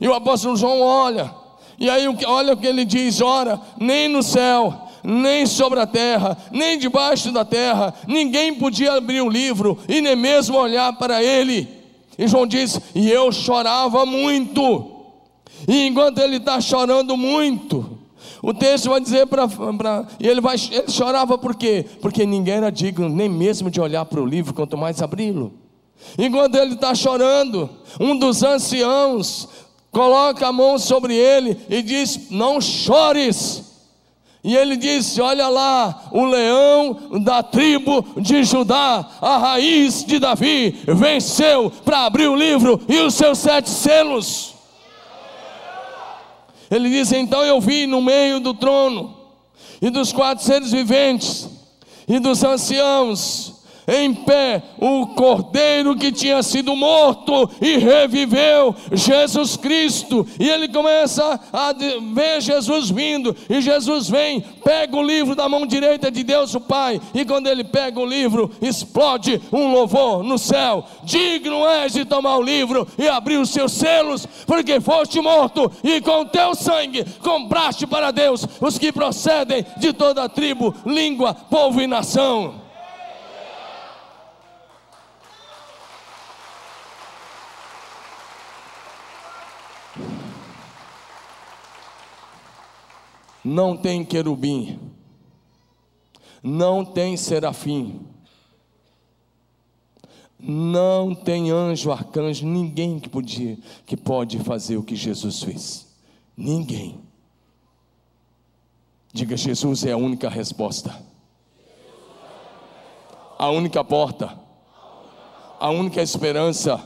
E 0.00 0.06
o 0.06 0.14
apóstolo 0.14 0.56
João 0.56 0.80
olha, 0.80 1.32
e 1.78 1.90
aí 1.90 2.06
olha 2.26 2.52
o 2.52 2.56
que 2.56 2.66
ele 2.66 2.84
diz: 2.84 3.20
Ora, 3.20 3.60
nem 3.78 4.08
no 4.08 4.22
céu, 4.22 4.88
nem 5.02 5.46
sobre 5.46 5.80
a 5.80 5.86
terra, 5.86 6.36
nem 6.50 6.78
debaixo 6.78 7.32
da 7.32 7.44
terra, 7.44 7.92
ninguém 8.06 8.54
podia 8.54 8.92
abrir 8.94 9.20
o 9.20 9.28
livro 9.28 9.78
e 9.88 10.00
nem 10.00 10.16
mesmo 10.16 10.56
olhar 10.56 10.92
para 10.94 11.22
ele. 11.22 11.68
E 12.18 12.26
João 12.26 12.46
diz: 12.46 12.80
E 12.94 13.10
eu 13.10 13.30
chorava 13.32 14.06
muito. 14.06 14.92
E 15.66 15.86
enquanto 15.86 16.18
ele 16.18 16.36
está 16.36 16.60
chorando 16.60 17.16
muito, 17.16 17.98
o 18.46 18.54
texto 18.54 18.90
vai 18.90 19.00
dizer 19.00 19.26
para. 19.26 19.44
E 20.20 20.28
ele, 20.28 20.40
vai, 20.40 20.54
ele 20.70 20.88
chorava 20.88 21.36
por 21.36 21.56
quê? 21.56 21.84
Porque 22.00 22.24
ninguém 22.24 22.54
era 22.54 22.70
digno 22.70 23.08
nem 23.08 23.28
mesmo 23.28 23.68
de 23.68 23.80
olhar 23.80 24.04
para 24.04 24.20
o 24.20 24.24
livro, 24.24 24.54
quanto 24.54 24.78
mais 24.78 25.02
abri-lo. 25.02 25.52
Enquanto 26.16 26.54
ele 26.54 26.74
está 26.74 26.94
chorando, 26.94 27.68
um 27.98 28.16
dos 28.16 28.44
anciãos 28.44 29.48
coloca 29.90 30.46
a 30.46 30.52
mão 30.52 30.78
sobre 30.78 31.12
ele 31.12 31.58
e 31.68 31.82
diz: 31.82 32.30
Não 32.30 32.60
chores. 32.60 33.64
E 34.44 34.54
ele 34.54 34.76
disse: 34.76 35.20
Olha 35.20 35.48
lá, 35.48 36.04
o 36.12 36.24
leão 36.24 37.20
da 37.24 37.42
tribo 37.42 38.06
de 38.16 38.44
Judá, 38.44 39.08
a 39.20 39.38
raiz 39.38 40.04
de 40.04 40.20
Davi, 40.20 40.82
venceu 40.86 41.68
para 41.84 42.04
abrir 42.06 42.28
o 42.28 42.36
livro 42.36 42.80
e 42.88 43.00
os 43.00 43.14
seus 43.14 43.38
sete 43.38 43.68
selos. 43.68 44.55
Ele 46.70 46.90
diz: 46.90 47.12
Então 47.12 47.42
eu 47.44 47.60
vi 47.60 47.86
no 47.86 48.00
meio 48.00 48.40
do 48.40 48.54
trono, 48.54 49.16
e 49.80 49.90
dos 49.90 50.12
quatro 50.12 50.44
seres 50.44 50.72
viventes, 50.72 51.48
e 52.08 52.18
dos 52.18 52.42
anciãos, 52.44 53.55
em 53.86 54.12
pé 54.12 54.62
o 54.78 55.06
cordeiro 55.08 55.96
que 55.96 56.10
tinha 56.10 56.42
sido 56.42 56.74
morto 56.74 57.48
e 57.60 57.76
reviveu, 57.76 58.74
Jesus 58.92 59.56
Cristo. 59.56 60.26
E 60.38 60.48
ele 60.48 60.68
começa 60.68 61.38
a 61.52 61.72
ver 61.72 62.40
Jesus 62.40 62.90
vindo, 62.90 63.36
e 63.48 63.60
Jesus 63.60 64.08
vem, 64.08 64.40
pega 64.64 64.96
o 64.96 65.02
livro 65.02 65.34
da 65.34 65.48
mão 65.48 65.66
direita 65.66 66.10
de 66.10 66.22
Deus, 66.24 66.54
o 66.54 66.60
Pai, 66.60 67.00
e 67.14 67.24
quando 67.24 67.46
ele 67.46 67.64
pega 67.64 68.00
o 68.00 68.06
livro, 68.06 68.50
explode 68.60 69.40
um 69.52 69.72
louvor 69.72 70.22
no 70.22 70.38
céu: 70.38 70.84
Digno 71.04 71.66
és 71.68 71.92
de 71.92 72.04
tomar 72.04 72.36
o 72.36 72.42
livro 72.42 72.86
e 72.98 73.08
abrir 73.08 73.36
os 73.36 73.50
seus 73.50 73.72
selos, 73.72 74.26
porque 74.46 74.80
foste 74.80 75.20
morto, 75.20 75.70
e 75.84 76.00
com 76.00 76.24
teu 76.24 76.54
sangue 76.54 77.04
compraste 77.22 77.86
para 77.86 78.10
Deus 78.10 78.46
os 78.60 78.78
que 78.78 78.92
procedem 78.92 79.64
de 79.76 79.92
toda 79.92 80.28
tribo, 80.28 80.74
língua, 80.84 81.34
povo 81.34 81.80
e 81.80 81.86
nação. 81.86 82.65
Não 93.46 93.76
tem 93.76 94.04
querubim, 94.04 94.76
não 96.42 96.84
tem 96.84 97.16
serafim, 97.16 98.00
não 100.36 101.14
tem 101.14 101.52
anjo, 101.52 101.92
arcanjo, 101.92 102.44
ninguém 102.44 102.98
que 102.98 103.08
podia, 103.08 103.56
que 103.86 103.96
pode 103.96 104.40
fazer 104.40 104.76
o 104.76 104.82
que 104.82 104.96
Jesus 104.96 105.44
fez. 105.44 105.86
Ninguém. 106.36 107.00
Diga, 109.12 109.36
Jesus 109.36 109.86
é 109.86 109.92
a 109.92 109.96
única 109.96 110.28
resposta. 110.28 110.92
A 113.38 113.48
única 113.48 113.84
porta. 113.84 114.36
A 115.60 115.70
única 115.70 116.02
esperança. 116.02 116.82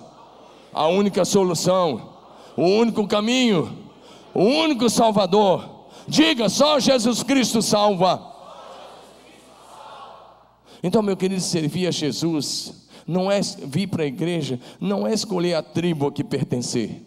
A 0.74 0.86
única 0.88 1.24
solução. 1.24 2.16
O 2.54 2.64
único 2.64 3.08
caminho. 3.08 3.76
O 4.34 4.44
único 4.44 4.88
Salvador 4.90 5.69
Diga, 6.10 6.48
só 6.48 6.80
Jesus 6.80 7.22
Cristo 7.22 7.62
salva. 7.62 8.20
Então, 10.82 11.02
meu 11.02 11.16
querido, 11.16 11.40
servir 11.40 11.86
a 11.86 11.92
Jesus 11.92 12.88
não 13.06 13.30
é 13.30 13.40
vir 13.40 13.86
para 13.86 14.02
a 14.02 14.06
igreja, 14.06 14.58
não 14.80 15.06
é 15.06 15.14
escolher 15.14 15.54
a 15.54 15.62
tribo 15.62 16.08
a 16.08 16.12
que 16.12 16.24
pertencer, 16.24 17.00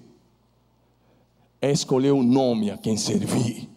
é 1.61 1.69
escolher 1.69 2.11
o 2.11 2.23
nome 2.23 2.71
a 2.71 2.77
quem 2.77 2.95
servir, 2.95 3.69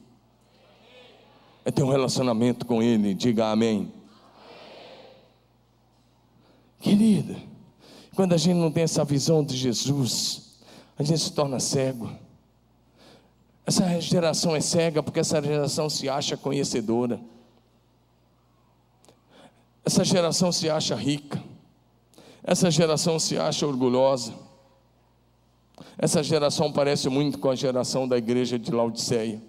é 1.65 1.73
ter 1.73 1.83
um 1.83 1.91
relacionamento 1.91 2.65
com 2.65 2.81
Ele. 2.81 3.13
Diga 3.13 3.51
amém. 3.51 3.93
Querida, 6.81 7.37
quando 8.15 8.33
a 8.33 8.37
gente 8.37 8.57
não 8.57 8.71
tem 8.71 8.85
essa 8.85 9.05
visão 9.05 9.43
de 9.43 9.57
Jesus, 9.57 10.61
a 10.97 11.03
gente 11.03 11.21
se 11.21 11.33
torna 11.33 11.59
cego. 11.59 12.26
Essa 13.67 14.01
geração 14.01 14.55
é 14.55 14.61
cega 14.61 15.03
porque 15.03 15.19
essa 15.19 15.43
geração 15.43 15.91
se 15.91 16.09
acha 16.09 16.37
conhecedora. 16.37 17.21
Essa 19.85 20.05
geração 20.05 20.53
se 20.53 20.71
acha 20.71 20.95
rica. 20.95 21.43
Essa 22.45 22.71
geração 22.71 23.19
se 23.19 23.37
acha 23.37 23.67
orgulhosa. 23.67 24.35
Essa 25.99 26.23
geração 26.23 26.73
parece 26.73 27.09
muito 27.09 27.41
com 27.41 27.51
a 27.51 27.57
geração 27.57 28.07
da 28.07 28.17
igreja 28.17 28.57
de 28.57 28.71
Laodiceia. 28.71 29.43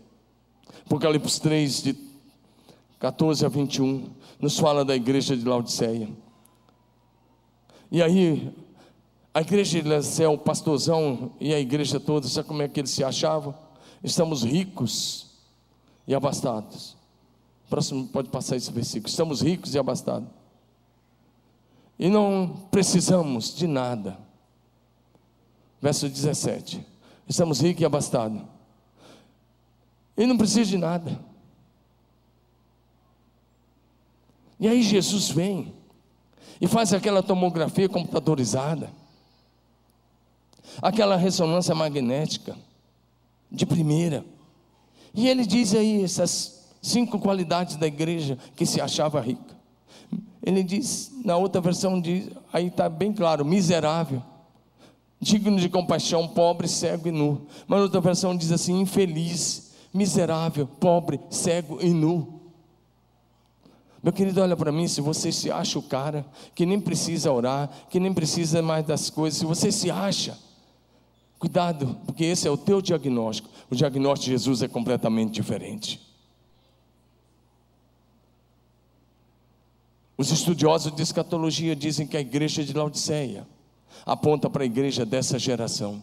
Apocalipse 0.84 1.40
3, 1.40 1.84
de 1.84 1.96
14 3.00 3.46
a 3.46 3.50
21, 3.50 4.10
nos 4.40 4.58
fala 4.58 4.84
da 4.84 4.96
igreja 4.96 5.38
de 5.38 5.48
Laodiceia. 5.48 6.10
E 7.92 8.02
aí, 8.02 8.52
a 9.32 9.42
igreja 9.42 9.80
de 9.80 9.88
Laodiceia, 9.88 10.30
o 10.30 10.38
pastorzão 10.40 11.32
e 11.40 11.54
a 11.54 11.60
igreja 11.60 12.00
toda, 12.00 12.28
sabe 12.28 12.48
como 12.48 12.64
é 12.64 12.68
que 12.68 12.80
eles 12.80 12.92
se 12.92 13.04
achavam? 13.04 13.67
Estamos 14.04 14.44
ricos 14.44 15.28
e 16.08 16.14
abastados. 16.14 16.96
Próximo 17.70 18.08
pode 18.08 18.30
passar 18.30 18.56
esse 18.56 18.72
versículo. 18.72 19.10
Estamos 19.10 19.42
ricos 19.42 19.74
e 19.74 19.80
abastados. 19.80 20.30
E 22.00 22.10
não 22.10 22.68
precisamos 22.72 23.56
de 23.56 23.68
nada. 23.68 24.18
Verso 25.82 26.08
17. 26.08 26.86
Estamos 27.28 27.60
ricos 27.60 27.82
e 27.82 27.86
abastados. 27.86 28.42
E 30.16 30.26
não 30.26 30.38
precisa 30.38 30.70
de 30.70 30.78
nada. 30.78 31.20
E 34.60 34.68
aí 34.68 34.82
Jesus 34.82 35.30
vem 35.30 35.74
e 36.60 36.68
faz 36.68 36.92
aquela 36.94 37.22
tomografia 37.22 37.88
computadorizada, 37.88 38.90
aquela 40.82 41.16
ressonância 41.16 41.76
magnética 41.76 42.58
de 43.52 43.66
primeira. 43.66 44.26
E 45.14 45.28
ele 45.28 45.46
diz 45.46 45.74
aí 45.74 46.04
essas 46.04 46.68
cinco 46.82 47.20
qualidades 47.20 47.76
da 47.76 47.88
igreja 47.88 48.38
que 48.56 48.66
se 48.66 48.80
achava 48.80 49.20
rica. 49.20 49.56
Ele 50.44 50.64
diz, 50.64 51.12
na 51.26 51.36
outra 51.36 51.60
versão 51.60 52.00
diz, 52.00 52.30
aí 52.54 52.68
está 52.68 52.88
bem 52.88 53.12
claro, 53.12 53.44
miserável, 53.44 54.22
digno 55.20 55.60
de 55.60 55.68
compaixão, 55.68 56.28
pobre, 56.28 56.68
cego 56.68 57.10
e 57.10 57.12
nu. 57.12 57.48
Mas 57.68 57.82
outra 57.82 58.00
versão 58.00 58.36
diz 58.36 58.52
assim, 58.52 58.80
infeliz, 58.80 59.74
miserável, 59.94 60.68
pobre, 60.80 61.20
cego 61.30 61.80
e 61.82 61.90
nu. 61.90 62.38
Meu 64.02 64.14
querido, 64.14 64.42
olha 64.42 64.56
para 64.56 64.72
mim, 64.72 64.88
se 64.88 65.02
você 65.02 65.32
se 65.32 65.52
acha 65.52 65.78
o 65.78 65.84
cara 65.84 66.26
que 66.56 66.66
nem 66.66 66.80
precisa 66.80 67.32
orar, 67.32 67.70
que 67.90 68.00
nem 68.00 68.14
precisa 68.14 68.62
mais 68.62 68.86
das 68.86 69.10
coisas, 69.10 69.40
se 69.40 69.46
você 69.46 69.72
se 69.72 69.92
acha, 69.92 70.38
Cuidado, 71.40 72.00
porque 72.06 72.26
esse 72.26 72.48
é 72.48 72.52
o 72.52 72.58
teu 72.58 72.82
diagnóstico. 72.82 73.50
O 73.70 73.76
diagnóstico 73.76 74.26
de 74.26 74.32
Jesus 74.32 74.62
é 74.64 74.68
completamente 74.68 75.34
diferente. 75.34 76.02
Os 80.18 80.32
estudiosos 80.32 80.96
de 80.96 81.04
escatologia 81.04 81.76
dizem 81.76 82.08
que 82.08 82.18
a 82.18 82.22
igreja 82.22 82.64
de 82.64 82.74
Laodiceia 82.74 83.48
aponta 84.04 84.50
para 84.50 84.64
a 84.64 84.66
igreja 84.66 85.06
dessa 85.06 85.38
geração. 85.38 86.02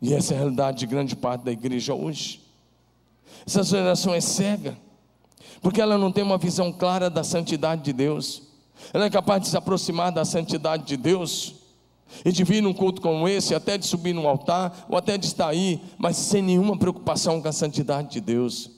E 0.00 0.12
essa 0.12 0.34
é 0.34 0.36
a 0.36 0.40
realidade 0.40 0.78
de 0.78 0.86
grande 0.86 1.16
parte 1.16 1.42
da 1.42 1.50
igreja 1.50 1.94
hoje. 1.94 2.42
Essa 3.46 3.62
geração 3.62 4.12
é 4.12 4.20
cega, 4.20 4.76
porque 5.62 5.80
ela 5.80 5.96
não 5.96 6.12
tem 6.12 6.22
uma 6.22 6.36
visão 6.36 6.70
clara 6.70 7.08
da 7.08 7.24
santidade 7.24 7.82
de 7.82 7.94
Deus. 7.94 8.42
Ela 8.92 9.06
é 9.06 9.10
capaz 9.10 9.42
de 9.42 9.48
se 9.48 9.56
aproximar 9.56 10.12
da 10.12 10.24
santidade 10.24 10.84
de 10.84 10.98
Deus 10.98 11.57
e 12.24 12.32
de 12.32 12.44
vir 12.44 12.62
num 12.62 12.72
culto 12.72 13.00
como 13.00 13.28
esse, 13.28 13.54
até 13.54 13.78
de 13.78 13.86
subir 13.86 14.12
num 14.12 14.28
altar, 14.28 14.86
ou 14.88 14.96
até 14.96 15.16
de 15.16 15.26
estar 15.26 15.48
aí, 15.48 15.80
mas 15.96 16.16
sem 16.16 16.42
nenhuma 16.42 16.76
preocupação 16.76 17.40
com 17.40 17.48
a 17.48 17.52
santidade 17.52 18.10
de 18.10 18.20
Deus. 18.20 18.70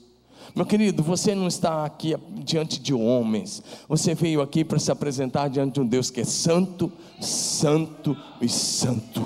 Meu 0.55 0.65
querido, 0.65 1.01
você 1.01 1.33
não 1.33 1.47
está 1.47 1.85
aqui 1.85 2.15
diante 2.43 2.79
de 2.79 2.93
homens, 2.93 3.63
você 3.87 4.13
veio 4.13 4.41
aqui 4.41 4.65
para 4.65 4.79
se 4.79 4.91
apresentar 4.91 5.49
diante 5.49 5.75
de 5.75 5.81
um 5.81 5.87
Deus 5.87 6.09
que 6.09 6.21
é 6.21 6.25
santo, 6.25 6.91
santo 7.21 8.17
e 8.41 8.49
santo. 8.49 9.23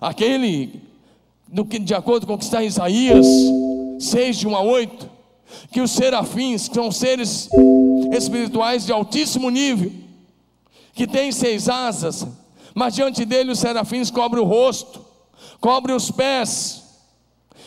Aquele, 0.00 0.82
de 1.82 1.94
acordo 1.94 2.26
com 2.26 2.34
o 2.34 2.38
que 2.38 2.44
está 2.44 2.62
em 2.62 2.66
Isaías 2.66 3.26
6, 3.98 4.38
de 4.38 4.48
1 4.48 4.56
a 4.56 4.62
8, 4.62 5.10
que 5.70 5.80
os 5.80 5.90
serafins, 5.90 6.68
que 6.68 6.74
são 6.74 6.90
seres 6.90 7.48
espirituais 8.12 8.86
de 8.86 8.92
altíssimo 8.92 9.50
nível, 9.50 9.92
que 10.96 11.06
tem 11.06 11.30
seis 11.30 11.68
asas, 11.68 12.26
mas 12.74 12.94
diante 12.94 13.26
dele 13.26 13.52
os 13.52 13.58
serafins 13.58 14.10
cobrem 14.10 14.42
o 14.42 14.46
rosto, 14.46 15.04
cobrem 15.60 15.94
os 15.94 16.10
pés, 16.10 16.84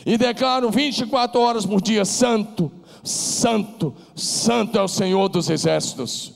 e 0.04 0.18
declaram 0.18 0.68
24 0.68 1.40
horas 1.40 1.64
por 1.64 1.80
dia: 1.80 2.04
Santo, 2.04 2.70
Santo, 3.04 3.94
Santo 4.16 4.76
é 4.76 4.82
o 4.82 4.88
Senhor 4.88 5.28
dos 5.28 5.48
exércitos. 5.48 6.34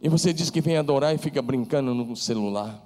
E 0.00 0.08
você 0.08 0.32
diz 0.32 0.48
que 0.48 0.62
vem 0.62 0.78
adorar 0.78 1.14
e 1.14 1.18
fica 1.18 1.42
brincando 1.42 1.94
no 1.94 2.16
celular. 2.16 2.82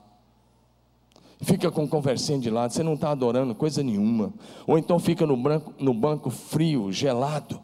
Fica 1.40 1.70
com 1.70 1.86
conversinha 1.86 2.38
de 2.38 2.50
lado, 2.50 2.72
você 2.72 2.82
não 2.82 2.94
está 2.94 3.12
adorando 3.12 3.54
coisa 3.54 3.80
nenhuma. 3.80 4.34
Ou 4.66 4.76
então 4.76 4.98
fica 4.98 5.24
no, 5.24 5.36
branco, 5.36 5.72
no 5.78 5.94
banco 5.94 6.30
frio, 6.30 6.90
gelado. 6.92 7.60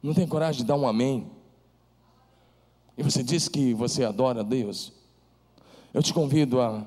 Não 0.00 0.14
tem 0.14 0.26
coragem 0.26 0.62
de 0.62 0.68
dar 0.68 0.76
um 0.76 0.86
amém. 0.86 1.26
E 2.96 3.02
você 3.02 3.22
diz 3.22 3.48
que 3.48 3.74
você 3.74 4.04
adora 4.04 4.40
a 4.40 4.44
Deus. 4.44 4.92
Eu 5.92 6.02
te 6.02 6.12
convido 6.12 6.60
a 6.60 6.84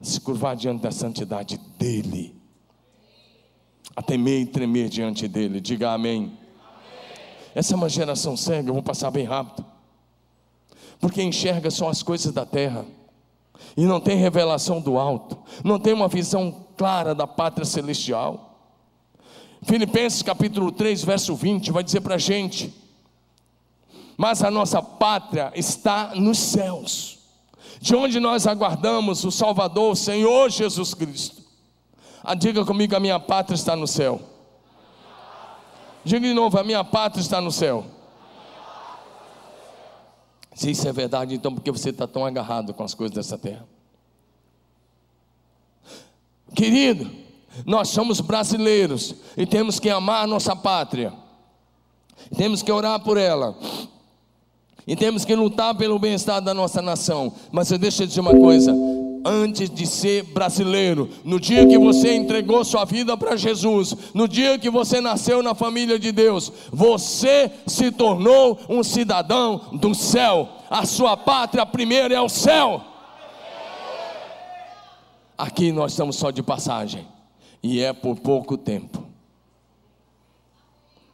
se 0.00 0.20
curvar 0.20 0.56
diante 0.56 0.82
da 0.82 0.90
santidade 0.90 1.58
dEle, 1.78 2.34
a 3.94 4.02
temer 4.02 4.40
e 4.40 4.46
tremer 4.46 4.88
diante 4.88 5.28
dEle. 5.28 5.60
Diga 5.60 5.92
amém. 5.92 6.24
amém. 6.24 6.38
Essa 7.54 7.74
é 7.74 7.76
uma 7.76 7.88
geração 7.88 8.36
cega, 8.36 8.68
eu 8.68 8.74
vou 8.74 8.82
passar 8.82 9.10
bem 9.10 9.24
rápido, 9.24 9.64
porque 10.98 11.22
enxerga 11.22 11.70
só 11.70 11.88
as 11.88 12.02
coisas 12.02 12.32
da 12.32 12.44
terra 12.44 12.84
e 13.76 13.84
não 13.84 14.00
tem 14.00 14.16
revelação 14.16 14.80
do 14.80 14.98
alto, 14.98 15.38
não 15.62 15.78
tem 15.78 15.92
uma 15.92 16.08
visão 16.08 16.66
clara 16.76 17.14
da 17.14 17.26
pátria 17.26 17.64
celestial. 17.64 18.48
Filipenses 19.62 20.22
capítulo 20.22 20.72
3, 20.72 21.04
verso 21.04 21.34
20, 21.36 21.70
vai 21.70 21.84
dizer 21.84 22.00
para 22.00 22.16
a 22.16 22.18
gente 22.18 22.81
mas 24.16 24.42
a 24.42 24.50
nossa 24.50 24.82
pátria 24.82 25.52
está 25.54 26.14
nos 26.14 26.38
céus, 26.38 27.18
de 27.80 27.94
onde 27.94 28.20
nós 28.20 28.46
aguardamos 28.46 29.24
o 29.24 29.30
Salvador, 29.30 29.92
o 29.92 29.96
Senhor 29.96 30.50
Jesus 30.50 30.94
Cristo. 30.94 31.42
Ah, 32.22 32.34
diga 32.34 32.64
comigo: 32.64 32.94
a 32.94 33.00
minha 33.00 33.18
pátria 33.18 33.54
está 33.54 33.74
no 33.74 33.86
céu. 33.86 34.20
Diga 36.04 36.26
de 36.26 36.34
novo: 36.34 36.58
a 36.58 36.64
minha 36.64 36.84
pátria 36.84 37.20
está 37.20 37.40
no 37.40 37.50
céu. 37.50 37.84
Se 40.54 40.70
isso 40.70 40.86
é 40.86 40.92
verdade, 40.92 41.34
então 41.34 41.54
por 41.54 41.62
que 41.62 41.70
você 41.70 41.90
está 41.90 42.06
tão 42.06 42.24
agarrado 42.24 42.74
com 42.74 42.84
as 42.84 42.94
coisas 42.94 43.16
dessa 43.16 43.38
terra? 43.38 43.66
Querido, 46.54 47.10
nós 47.64 47.88
somos 47.88 48.20
brasileiros 48.20 49.14
e 49.36 49.46
temos 49.46 49.80
que 49.80 49.88
amar 49.88 50.22
a 50.22 50.26
nossa 50.26 50.54
pátria, 50.54 51.12
temos 52.36 52.62
que 52.62 52.70
orar 52.70 53.00
por 53.00 53.16
ela, 53.16 53.56
e 54.86 54.96
temos 54.96 55.24
que 55.24 55.34
lutar 55.34 55.74
pelo 55.76 55.98
bem-estar 55.98 56.40
da 56.40 56.52
nossa 56.52 56.82
nação. 56.82 57.32
Mas 57.50 57.70
eu 57.70 57.78
deixo 57.78 58.02
eu 58.02 58.06
dizer 58.06 58.20
uma 58.20 58.34
coisa: 58.34 58.74
antes 59.24 59.70
de 59.70 59.86
ser 59.86 60.24
brasileiro, 60.24 61.08
no 61.24 61.38
dia 61.38 61.66
que 61.66 61.78
você 61.78 62.14
entregou 62.14 62.64
sua 62.64 62.84
vida 62.84 63.16
para 63.16 63.36
Jesus, 63.36 63.94
no 64.12 64.26
dia 64.26 64.58
que 64.58 64.70
você 64.70 65.00
nasceu 65.00 65.42
na 65.42 65.54
família 65.54 65.98
de 65.98 66.12
Deus, 66.12 66.52
você 66.72 67.50
se 67.66 67.90
tornou 67.90 68.58
um 68.68 68.82
cidadão 68.82 69.68
do 69.72 69.94
céu. 69.94 70.48
A 70.68 70.84
sua 70.84 71.16
pátria 71.16 71.64
primeiro 71.64 72.12
é 72.12 72.20
o 72.20 72.28
céu. 72.28 72.82
Aqui 75.36 75.72
nós 75.72 75.92
estamos 75.92 76.16
só 76.16 76.30
de 76.30 76.42
passagem, 76.42 77.06
e 77.62 77.80
é 77.80 77.92
por 77.92 78.18
pouco 78.18 78.56
tempo. 78.56 79.06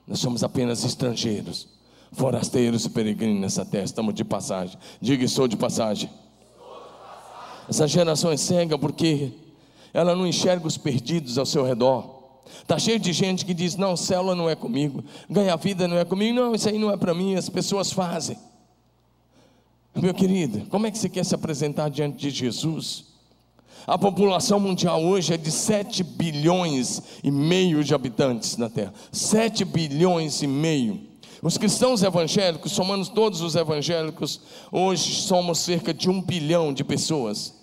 Nós 0.06 0.20
somos 0.20 0.42
apenas 0.42 0.84
estrangeiros, 0.84 1.68
forasteiros 2.12 2.84
e 2.84 2.90
peregrinos 2.90 3.40
nessa 3.40 3.64
terra, 3.64 3.84
estamos 3.84 4.14
de 4.14 4.24
passagem. 4.24 4.78
Diga, 5.00 5.24
estou 5.24 5.46
de 5.46 5.56
passagem. 5.56 6.10
Essa 7.68 7.86
geração 7.86 8.30
é 8.30 8.36
cega 8.36 8.78
porque 8.78 9.32
ela 9.92 10.14
não 10.14 10.26
enxerga 10.26 10.66
os 10.66 10.78
perdidos 10.78 11.38
ao 11.38 11.44
seu 11.44 11.64
redor. 11.64 12.18
Está 12.62 12.78
cheio 12.78 12.98
de 12.98 13.12
gente 13.12 13.44
que 13.44 13.52
diz: 13.52 13.76
não, 13.76 13.96
célula 13.96 14.34
não 14.34 14.48
é 14.48 14.56
comigo, 14.56 15.04
ganhar 15.28 15.56
vida 15.56 15.86
não 15.86 15.98
é 15.98 16.04
comigo, 16.04 16.34
não, 16.34 16.54
isso 16.54 16.68
aí 16.68 16.78
não 16.78 16.90
é 16.90 16.96
para 16.96 17.12
mim, 17.12 17.34
as 17.34 17.48
pessoas 17.48 17.92
fazem. 17.92 18.38
Meu 19.94 20.14
querido, 20.14 20.66
como 20.70 20.86
é 20.86 20.90
que 20.90 20.98
você 20.98 21.08
quer 21.08 21.24
se 21.24 21.34
apresentar 21.34 21.88
diante 21.90 22.16
de 22.18 22.30
Jesus? 22.30 23.06
A 23.86 23.98
população 23.98 24.60
mundial 24.60 25.02
hoje 25.02 25.32
é 25.32 25.36
de 25.36 25.50
7 25.50 26.04
bilhões 26.04 27.02
e 27.24 27.30
meio 27.30 27.82
de 27.82 27.94
habitantes 27.94 28.56
na 28.56 28.68
Terra. 28.68 28.92
7 29.10 29.64
bilhões 29.64 30.42
e 30.42 30.46
meio. 30.46 31.07
Os 31.42 31.56
cristãos 31.56 32.02
evangélicos, 32.02 32.72
somando 32.72 33.08
todos 33.10 33.40
os 33.40 33.54
evangélicos, 33.54 34.40
hoje 34.72 35.22
somos 35.22 35.58
cerca 35.58 35.94
de 35.94 36.10
um 36.10 36.20
bilhão 36.20 36.72
de 36.72 36.82
pessoas. 36.82 37.54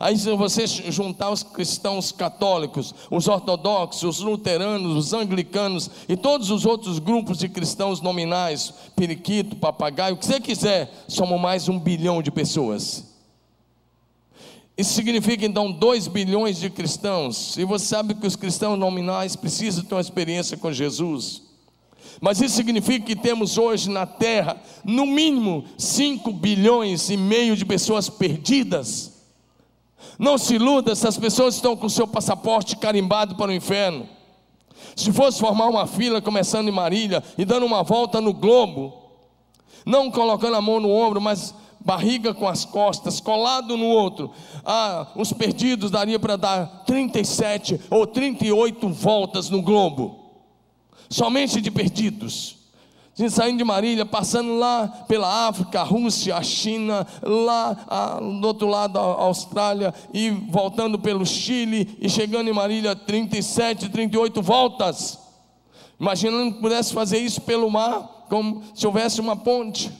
Aí, 0.00 0.18
se 0.18 0.28
você 0.34 0.66
juntar 0.66 1.30
os 1.30 1.44
cristãos 1.44 2.10
católicos, 2.10 2.92
os 3.08 3.28
ortodoxos, 3.28 4.02
os 4.02 4.20
luteranos, 4.20 4.96
os 4.96 5.12
anglicanos 5.12 5.88
e 6.08 6.16
todos 6.16 6.50
os 6.50 6.66
outros 6.66 6.98
grupos 6.98 7.38
de 7.38 7.48
cristãos 7.48 8.00
nominais, 8.00 8.74
periquito, 8.96 9.54
papagaio, 9.54 10.16
o 10.16 10.18
que 10.18 10.26
você 10.26 10.40
quiser, 10.40 10.92
somos 11.06 11.40
mais 11.40 11.68
um 11.68 11.78
bilhão 11.78 12.20
de 12.20 12.32
pessoas. 12.32 13.04
Isso 14.76 14.92
significa 14.94 15.46
então 15.46 15.70
2 15.70 16.08
bilhões 16.08 16.58
de 16.58 16.68
cristãos. 16.68 17.56
E 17.56 17.64
você 17.64 17.86
sabe 17.86 18.14
que 18.14 18.26
os 18.26 18.34
cristãos 18.34 18.76
nominais 18.76 19.36
precisam 19.36 19.84
ter 19.84 19.94
uma 19.94 20.00
experiência 20.00 20.56
com 20.56 20.72
Jesus. 20.72 21.43
Mas 22.24 22.40
isso 22.40 22.56
significa 22.56 23.04
que 23.04 23.14
temos 23.14 23.58
hoje 23.58 23.90
na 23.90 24.06
terra, 24.06 24.56
no 24.82 25.04
mínimo, 25.04 25.62
5 25.76 26.32
bilhões 26.32 27.10
e 27.10 27.18
meio 27.18 27.54
de 27.54 27.66
pessoas 27.66 28.08
perdidas. 28.08 29.12
Não 30.18 30.38
se 30.38 30.54
iluda, 30.54 30.92
essas 30.92 31.18
pessoas 31.18 31.56
estão 31.56 31.76
com 31.76 31.86
seu 31.86 32.08
passaporte 32.08 32.78
carimbado 32.78 33.36
para 33.36 33.50
o 33.50 33.54
inferno. 33.54 34.08
Se 34.96 35.12
fosse 35.12 35.38
formar 35.38 35.66
uma 35.66 35.86
fila, 35.86 36.22
começando 36.22 36.66
em 36.66 36.72
Marília 36.72 37.22
e 37.36 37.44
dando 37.44 37.66
uma 37.66 37.82
volta 37.82 38.22
no 38.22 38.32
globo, 38.32 38.94
não 39.84 40.10
colocando 40.10 40.56
a 40.56 40.62
mão 40.62 40.80
no 40.80 40.88
ombro, 40.90 41.20
mas 41.20 41.54
barriga 41.78 42.32
com 42.32 42.48
as 42.48 42.64
costas, 42.64 43.20
colado 43.20 43.76
no 43.76 43.84
outro, 43.84 44.30
ah, 44.64 45.08
os 45.14 45.30
perdidos 45.30 45.90
daria 45.90 46.18
para 46.18 46.36
dar 46.36 46.84
37 46.86 47.82
ou 47.90 48.06
38 48.06 48.88
voltas 48.88 49.50
no 49.50 49.60
globo, 49.60 50.23
somente 51.08 51.60
de 51.60 51.70
perdidos 51.70 52.64
gente 53.16 53.32
saindo 53.32 53.58
de 53.58 53.64
Marília, 53.64 54.04
passando 54.04 54.56
lá 54.56 54.88
pela 55.06 55.48
África, 55.48 55.80
a 55.80 55.84
Rússia, 55.84 56.34
a 56.34 56.42
China, 56.42 57.06
lá 57.22 57.76
a, 57.86 58.20
do 58.20 58.46
outro 58.46 58.66
lado 58.66 58.98
a 58.98 59.02
Austrália, 59.02 59.94
e 60.12 60.30
voltando 60.30 60.98
pelo 60.98 61.24
Chile, 61.24 61.96
e 62.00 62.08
chegando 62.08 62.50
em 62.50 62.52
Marília 62.52 62.96
37, 62.96 63.88
38 63.88 64.42
voltas. 64.42 65.20
Imaginando 65.98 66.54
que 66.54 66.60
pudesse 66.60 66.92
fazer 66.92 67.18
isso 67.18 67.40
pelo 67.42 67.70
mar, 67.70 68.26
como 68.28 68.62
se 68.74 68.84
houvesse 68.84 69.20
uma 69.20 69.36
ponte. 69.36 69.92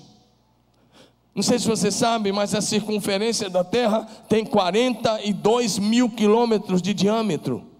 Não 1.32 1.42
sei 1.42 1.58
se 1.58 1.68
você 1.68 1.90
sabe, 1.90 2.32
mas 2.32 2.54
a 2.54 2.60
circunferência 2.60 3.48
da 3.48 3.62
Terra 3.62 4.08
tem 4.28 4.44
42 4.44 5.78
mil 5.78 6.10
quilômetros 6.10 6.82
de 6.82 6.92
diâmetro. 6.92 7.73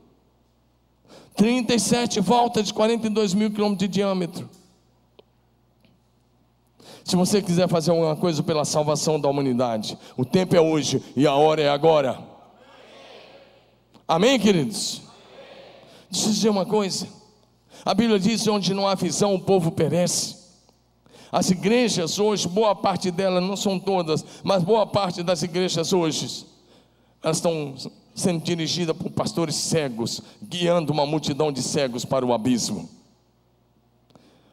37 1.36 2.20
voltas 2.20 2.66
de 2.66 2.74
42 2.74 3.34
mil 3.34 3.50
quilômetros 3.50 3.88
de 3.88 3.92
diâmetro. 3.92 4.48
Se 7.04 7.16
você 7.16 7.42
quiser 7.42 7.68
fazer 7.68 7.90
alguma 7.90 8.16
coisa 8.16 8.42
pela 8.42 8.64
salvação 8.64 9.20
da 9.20 9.28
humanidade, 9.28 9.98
o 10.16 10.24
tempo 10.24 10.56
é 10.56 10.60
hoje 10.60 11.02
e 11.14 11.26
a 11.26 11.34
hora 11.34 11.60
é 11.60 11.68
agora. 11.68 12.18
Amém, 14.08 14.38
queridos? 14.38 15.02
Deixa 16.10 16.28
eu 16.28 16.32
dizer 16.32 16.48
uma 16.48 16.64
coisa. 16.64 17.06
A 17.84 17.92
Bíblia 17.92 18.18
diz: 18.18 18.46
onde 18.46 18.72
não 18.72 18.86
há 18.86 18.94
visão, 18.94 19.34
o 19.34 19.40
povo 19.40 19.70
perece. 19.70 20.44
As 21.30 21.50
igrejas 21.50 22.18
hoje, 22.18 22.46
boa 22.46 22.76
parte 22.76 23.10
delas, 23.10 23.42
não 23.42 23.56
são 23.56 23.78
todas, 23.78 24.24
mas 24.44 24.62
boa 24.62 24.86
parte 24.86 25.22
das 25.22 25.42
igrejas 25.42 25.92
hoje, 25.92 26.46
elas 27.20 27.38
estão 27.38 27.74
sendo 28.14 28.42
dirigidas 28.42 28.96
por 28.96 29.10
pastores 29.10 29.56
cegos, 29.56 30.22
guiando 30.42 30.92
uma 30.92 31.04
multidão 31.04 31.50
de 31.50 31.62
cegos 31.62 32.04
para 32.04 32.24
o 32.24 32.32
abismo. 32.32 32.88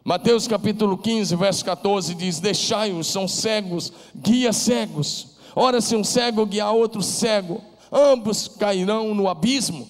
Mateus 0.04 0.48
capítulo 0.48 0.98
15, 0.98 1.36
verso 1.36 1.64
14 1.64 2.16
diz: 2.16 2.40
Deixai-os, 2.40 3.08
são 3.08 3.28
cegos, 3.28 3.94
guia 4.16 4.52
cegos. 4.52 5.38
Ora, 5.56 5.80
se 5.80 5.96
um 5.96 6.04
cego 6.04 6.46
guiar 6.46 6.74
outro 6.74 7.04
cego, 7.04 7.62
ambos 7.92 8.48
cairão 8.48 9.14
no 9.14 9.30
abismo. 9.30 9.88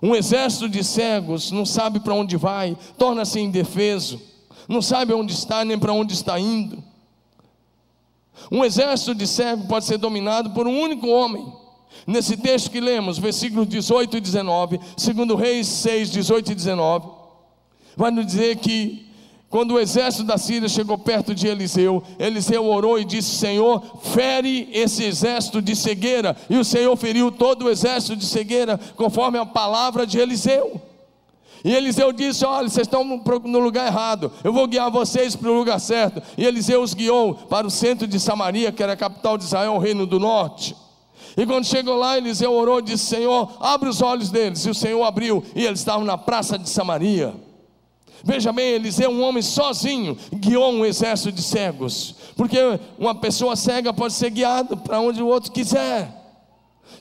Um 0.00 0.14
exército 0.14 0.68
de 0.68 0.84
cegos 0.84 1.50
não 1.50 1.66
sabe 1.66 1.98
para 1.98 2.14
onde 2.14 2.36
vai, 2.36 2.76
torna-se 2.96 3.40
indefeso, 3.40 4.20
não 4.68 4.82
sabe 4.82 5.12
onde 5.14 5.32
está 5.32 5.64
nem 5.64 5.78
para 5.78 5.92
onde 5.92 6.12
está 6.12 6.38
indo. 6.38 6.82
Um 8.52 8.64
exército 8.64 9.14
de 9.14 9.26
cegos 9.26 9.66
pode 9.66 9.84
ser 9.84 9.98
dominado 9.98 10.50
por 10.50 10.66
um 10.66 10.78
único 10.78 11.08
homem. 11.08 11.63
Nesse 12.06 12.36
texto 12.36 12.70
que 12.70 12.80
lemos, 12.80 13.18
versículos 13.18 13.66
18 13.68 14.16
e 14.16 14.20
19, 14.20 14.80
segundo 14.96 15.36
Reis 15.36 15.66
6, 15.66 16.10
18 16.10 16.52
e 16.52 16.54
19 16.54 17.24
vai 17.96 18.10
nos 18.10 18.26
dizer 18.26 18.56
que 18.56 19.04
quando 19.48 19.74
o 19.74 19.78
exército 19.78 20.24
da 20.24 20.36
Síria 20.36 20.68
chegou 20.68 20.98
perto 20.98 21.32
de 21.32 21.46
Eliseu, 21.46 22.02
Eliseu 22.18 22.66
orou 22.66 22.98
e 22.98 23.04
disse: 23.04 23.36
Senhor, 23.36 24.00
fere 24.02 24.68
esse 24.72 25.04
exército 25.04 25.62
de 25.62 25.76
cegueira. 25.76 26.36
E 26.50 26.56
o 26.56 26.64
Senhor 26.64 26.96
feriu 26.96 27.30
todo 27.30 27.66
o 27.66 27.70
exército 27.70 28.16
de 28.16 28.26
cegueira, 28.26 28.78
conforme 28.96 29.38
a 29.38 29.46
palavra 29.46 30.04
de 30.04 30.18
Eliseu. 30.18 30.82
E 31.64 31.72
Eliseu 31.72 32.12
disse: 32.12 32.44
Olha, 32.44 32.68
vocês 32.68 32.88
estão 32.88 33.04
no 33.04 33.58
lugar 33.60 33.86
errado, 33.86 34.32
eu 34.42 34.52
vou 34.52 34.66
guiar 34.66 34.90
vocês 34.90 35.36
para 35.36 35.48
o 35.48 35.56
lugar 35.56 35.78
certo. 35.78 36.20
E 36.36 36.44
Eliseu 36.44 36.82
os 36.82 36.92
guiou 36.92 37.34
para 37.34 37.64
o 37.64 37.70
centro 37.70 38.08
de 38.08 38.18
Samaria, 38.18 38.72
que 38.72 38.82
era 38.82 38.94
a 38.94 38.96
capital 38.96 39.38
de 39.38 39.44
Israel, 39.44 39.74
o 39.74 39.78
reino 39.78 40.04
do 40.04 40.18
norte. 40.18 40.74
E 41.36 41.44
quando 41.44 41.64
chegou 41.64 41.96
lá, 41.96 42.16
Eliseu 42.16 42.52
orou 42.52 42.78
e 42.78 42.82
disse: 42.82 43.06
Senhor, 43.06 43.56
abre 43.60 43.88
os 43.88 44.00
olhos 44.02 44.30
deles. 44.30 44.64
E 44.64 44.70
o 44.70 44.74
Senhor 44.74 45.02
abriu, 45.04 45.42
e 45.54 45.64
eles 45.64 45.80
estavam 45.80 46.04
na 46.04 46.16
praça 46.16 46.58
de 46.58 46.68
Samaria. 46.68 47.34
Veja 48.22 48.52
bem, 48.52 48.72
Eliseu, 48.72 49.10
um 49.10 49.22
homem 49.22 49.42
sozinho, 49.42 50.16
guiou 50.32 50.72
um 50.72 50.84
exército 50.84 51.30
de 51.30 51.42
cegos, 51.42 52.14
porque 52.34 52.58
uma 52.98 53.14
pessoa 53.14 53.54
cega 53.54 53.92
pode 53.92 54.14
ser 54.14 54.30
guiada 54.30 54.74
para 54.76 54.98
onde 54.98 55.22
o 55.22 55.26
outro 55.26 55.52
quiser. 55.52 56.22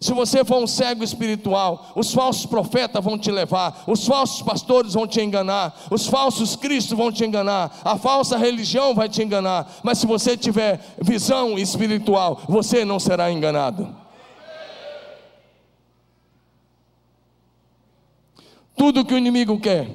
Se 0.02 0.12
você 0.12 0.44
for 0.44 0.62
um 0.62 0.68
cego 0.68 1.02
espiritual, 1.02 1.94
os 1.96 2.14
falsos 2.14 2.46
profetas 2.46 3.02
vão 3.02 3.18
te 3.18 3.32
levar, 3.32 3.86
os 3.88 4.06
falsos 4.06 4.42
pastores 4.42 4.96
vão 4.96 5.08
te 5.08 5.22
enganar, 5.22 5.74
os 5.90 6.08
falsos 6.08 6.58
cristos 6.58 6.98
vão 6.98 7.10
te 7.10 7.24
enganar, 7.24 7.74
a 7.86 7.98
falsa 7.98 8.38
religião 8.38 8.94
vai 8.94 9.08
te 9.08 9.24
enganar, 9.24 9.66
mas 9.82 10.00
se 10.00 10.06
você 10.06 10.36
tiver 10.36 10.82
visão 11.02 11.58
espiritual, 11.58 12.42
você 12.50 12.84
não 12.84 13.00
será 13.00 13.32
enganado. 13.32 14.03
Tudo 18.76 19.06
que 19.06 19.14
o 19.14 19.18
inimigo 19.18 19.60
quer 19.60 19.90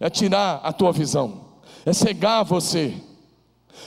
é 0.00 0.08
tirar 0.08 0.60
a 0.62 0.72
tua 0.72 0.92
visão, 0.92 1.40
é 1.84 1.92
cegar 1.92 2.44
você. 2.44 2.94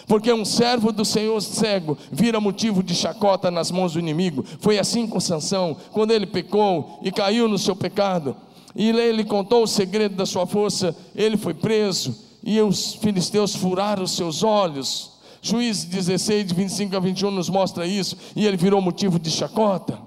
Porque 0.07 0.31
um 0.31 0.45
servo 0.45 0.91
do 0.91 1.05
Senhor 1.05 1.39
cego 1.41 1.97
vira 2.11 2.39
motivo 2.39 2.81
de 2.81 2.95
chacota 2.95 3.51
nas 3.51 3.71
mãos 3.71 3.93
do 3.93 3.99
inimigo. 3.99 4.43
Foi 4.59 4.79
assim 4.79 5.05
com 5.07 5.19
Sansão, 5.19 5.75
quando 5.91 6.11
ele 6.11 6.25
pecou 6.25 6.99
e 7.01 7.11
caiu 7.11 7.47
no 7.47 7.57
seu 7.57 7.75
pecado. 7.75 8.35
E 8.75 8.89
ele 8.89 9.23
contou 9.23 9.63
o 9.63 9.67
segredo 9.67 10.15
da 10.15 10.25
sua 10.25 10.47
força, 10.47 10.95
ele 11.15 11.35
foi 11.35 11.53
preso, 11.53 12.15
e 12.43 12.59
os 12.61 12.95
filisteus 12.95 13.55
furaram 13.55 14.03
os 14.03 14.11
seus 14.11 14.43
olhos. 14.43 15.11
Juízes 15.41 15.85
16, 15.85 16.47
de 16.47 16.53
25 16.53 16.95
a 16.95 16.99
21 16.99 17.31
nos 17.31 17.49
mostra 17.49 17.85
isso, 17.85 18.15
e 18.35 18.45
ele 18.45 18.57
virou 18.57 18.81
motivo 18.81 19.19
de 19.19 19.29
chacota. 19.29 19.99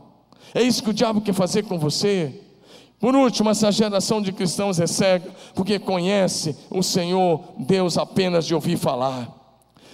É 0.54 0.62
isso 0.62 0.82
que 0.82 0.90
o 0.90 0.94
diabo 0.94 1.20
quer 1.20 1.34
fazer 1.34 1.64
com 1.64 1.78
você. 1.78 2.40
Por 3.04 3.14
último, 3.14 3.50
essa 3.50 3.70
geração 3.70 4.22
de 4.22 4.32
cristãos 4.32 4.80
é 4.80 4.86
cega, 4.86 5.30
porque 5.54 5.78
conhece 5.78 6.56
o 6.70 6.82
Senhor 6.82 7.38
Deus 7.58 7.98
apenas 7.98 8.46
de 8.46 8.54
ouvir 8.54 8.78
falar. 8.78 9.28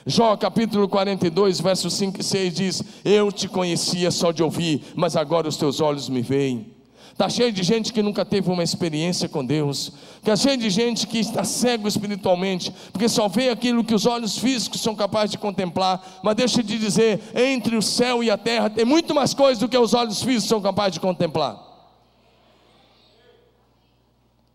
Jó 0.06 0.36
capítulo 0.36 0.88
42, 0.88 1.58
versos 1.60 1.92
5 1.94 2.20
e 2.20 2.22
6 2.22 2.54
diz: 2.54 2.84
Eu 3.04 3.32
te 3.32 3.48
conhecia 3.48 4.12
só 4.12 4.30
de 4.30 4.44
ouvir, 4.44 4.84
mas 4.94 5.16
agora 5.16 5.48
os 5.48 5.56
teus 5.56 5.80
olhos 5.80 6.08
me 6.08 6.22
veem. 6.22 6.72
Está 7.10 7.28
cheio 7.28 7.50
de 7.50 7.64
gente 7.64 7.92
que 7.92 8.00
nunca 8.00 8.24
teve 8.24 8.48
uma 8.48 8.62
experiência 8.62 9.28
com 9.28 9.44
Deus. 9.44 9.92
Está 10.18 10.36
cheio 10.36 10.56
de 10.56 10.70
gente 10.70 11.04
que 11.08 11.18
está 11.18 11.42
cego 11.42 11.88
espiritualmente, 11.88 12.72
porque 12.92 13.08
só 13.08 13.26
vê 13.26 13.48
aquilo 13.50 13.82
que 13.82 13.92
os 13.92 14.06
olhos 14.06 14.38
físicos 14.38 14.80
são 14.80 14.94
capazes 14.94 15.32
de 15.32 15.38
contemplar. 15.38 16.20
Mas 16.22 16.36
deixa 16.36 16.62
te 16.62 16.78
dizer: 16.78 17.20
entre 17.34 17.76
o 17.76 17.82
céu 17.82 18.22
e 18.22 18.30
a 18.30 18.38
terra 18.38 18.70
tem 18.70 18.84
muito 18.84 19.12
mais 19.12 19.34
coisas 19.34 19.58
do 19.58 19.68
que 19.68 19.76
os 19.76 19.94
olhos 19.94 20.22
físicos 20.22 20.48
são 20.48 20.60
capazes 20.60 20.92
de 20.92 21.00
contemplar. 21.00 21.69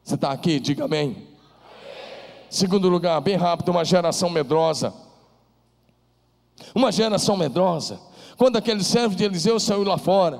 Você 0.05 0.13
está 0.13 0.31
aqui? 0.31 0.59
Diga 0.59 0.85
amém. 0.85 1.17
Segundo 2.47 2.87
lugar, 2.87 3.19
bem 3.21 3.35
rápido, 3.35 3.69
uma 3.69 3.83
geração 3.83 4.29
medrosa. 4.29 4.93
Uma 6.75 6.91
geração 6.91 7.35
medrosa. 7.35 7.99
Quando 8.37 8.55
aquele 8.55 8.83
servo 8.83 9.15
de 9.15 9.23
Eliseu 9.23 9.59
saiu 9.59 9.83
lá 9.83 9.97
fora, 9.97 10.39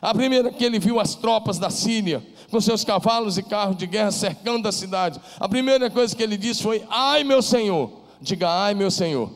a 0.00 0.12
primeira 0.12 0.52
que 0.52 0.62
ele 0.62 0.78
viu 0.78 1.00
as 1.00 1.14
tropas 1.14 1.58
da 1.58 1.70
Síria, 1.70 2.22
com 2.50 2.60
seus 2.60 2.84
cavalos 2.84 3.38
e 3.38 3.42
carros 3.42 3.78
de 3.78 3.86
guerra 3.86 4.10
cercando 4.10 4.68
a 4.68 4.72
cidade, 4.72 5.18
a 5.40 5.48
primeira 5.48 5.88
coisa 5.88 6.14
que 6.14 6.22
ele 6.22 6.36
disse 6.36 6.62
foi: 6.62 6.84
Ai 6.90 7.24
meu 7.24 7.40
Senhor, 7.40 7.90
diga 8.20 8.50
ai 8.50 8.74
meu 8.74 8.90
Senhor. 8.90 9.30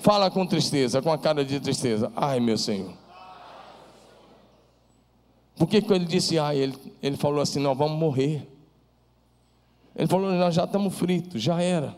Fala 0.00 0.30
com 0.30 0.46
tristeza, 0.46 1.02
com 1.02 1.12
a 1.12 1.18
cara 1.18 1.44
de 1.44 1.60
tristeza, 1.60 2.10
ai 2.16 2.40
meu 2.40 2.56
Senhor. 2.56 3.03
Por 5.56 5.68
que, 5.68 5.76
ele 5.76 6.04
disse 6.04 6.38
ai? 6.38 6.58
Ele, 6.58 6.74
ele 7.02 7.16
falou 7.16 7.40
assim: 7.40 7.60
Nós 7.60 7.76
vamos 7.76 7.98
morrer. 7.98 8.46
Ele 9.96 10.08
falou: 10.08 10.32
Nós 10.32 10.54
já 10.54 10.64
estamos 10.64 10.94
fritos, 10.94 11.42
já 11.42 11.60
era. 11.60 11.96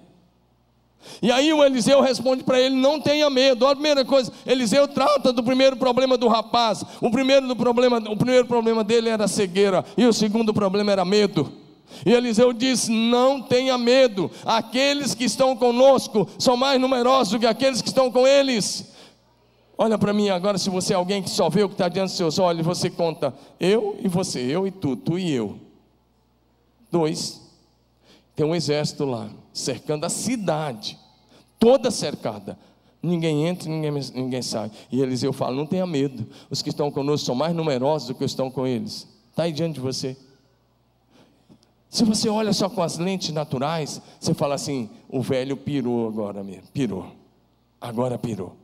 E 1.23 1.31
aí 1.31 1.53
o 1.53 1.65
Eliseu 1.65 2.01
responde 2.01 2.45
para 2.45 2.61
ele: 2.61 2.75
não 2.75 3.01
tenha 3.01 3.29
medo. 3.31 3.67
A 3.67 3.75
primeira 3.75 4.05
coisa, 4.05 4.33
Eliseu 4.47 4.87
trata 4.89 5.33
do 5.33 5.43
primeiro 5.43 5.77
problema 5.77 6.17
do 6.17 6.29
rapaz. 6.29 6.85
O 7.01 7.11
primeiro, 7.11 7.47
do 7.47 7.57
problema, 7.57 7.99
o 7.99 8.17
primeiro 8.17 8.47
problema 8.47 8.85
dele 8.85 9.09
era 9.09 9.29
cegueira, 9.29 9.85
e 9.97 10.05
o 10.05 10.13
segundo 10.13 10.53
problema 10.53 10.93
era 10.93 11.05
medo. 11.05 11.53
E 12.05 12.13
Eliseu 12.13 12.53
diz: 12.53 12.89
Não 12.89 13.41
tenha 13.41 13.79
medo, 13.79 14.31
aqueles 14.45 15.15
que 15.15 15.25
estão 15.25 15.57
conosco 15.57 16.29
são 16.39 16.57
mais 16.57 16.81
numerosos 16.81 17.33
do 17.33 17.39
que 17.39 17.47
aqueles 17.47 17.81
que 17.81 17.89
estão 17.89 18.11
com 18.11 18.27
eles. 18.27 18.96
Olha 19.79 19.99
para 19.99 20.13
mim 20.13 20.31
agora, 20.31 20.57
se 20.57 20.71
você 20.71 20.95
é 20.95 20.97
alguém 20.97 21.23
que 21.23 21.29
só 21.29 21.51
vê 21.51 21.63
o 21.63 21.69
que 21.69 21.75
está 21.75 21.89
diante 21.89 22.09
dos 22.09 22.17
seus 22.17 22.39
olhos, 22.39 22.65
você 22.65 22.89
conta 22.89 23.35
eu 23.61 23.99
e 24.03 24.09
você, 24.09 24.41
eu 24.41 24.67
e 24.67 24.71
tu, 24.71 24.97
tu 24.97 25.19
e 25.19 25.31
eu. 25.31 25.59
Dois. 26.91 27.43
Tem 28.35 28.45
um 28.45 28.55
exército 28.55 29.05
lá, 29.05 29.31
cercando 29.53 30.05
a 30.05 30.11
cidade, 30.11 30.99
toda 31.59 31.91
cercada. 31.91 32.59
Ninguém 33.03 33.47
entra, 33.47 33.69
ninguém, 33.69 33.93
ninguém 34.15 34.43
sai. 34.43 34.71
E 34.91 35.01
Eliseu 35.01 35.33
fala: 35.33 35.57
não 35.57 35.67
tenha 35.67 35.87
medo, 35.87 36.27
os 36.51 36.63
que 36.63 36.71
estão 36.71 36.91
conosco 36.91 37.27
são 37.27 37.35
mais 37.35 37.55
numerosos 37.55 38.09
do 38.09 38.15
que 38.15 38.25
estão 38.25 38.51
com 38.51 38.67
eles. 38.67 39.07
Está 39.31 39.45
aí 39.45 39.53
diante 39.53 39.75
de 39.75 39.81
você. 39.81 40.17
Se 41.89 42.05
você 42.05 42.29
olha 42.29 42.53
só 42.53 42.69
com 42.69 42.83
as 42.83 42.99
lentes 42.99 43.31
naturais, 43.31 44.03
você 44.21 44.35
fala 44.35 44.55
assim: 44.55 44.91
o 45.09 45.23
velho 45.23 45.57
pirou 45.57 46.09
agora 46.09 46.43
mesmo, 46.43 46.65
pirou. 46.73 47.07
Agora 47.81 48.19
pirou. 48.19 48.57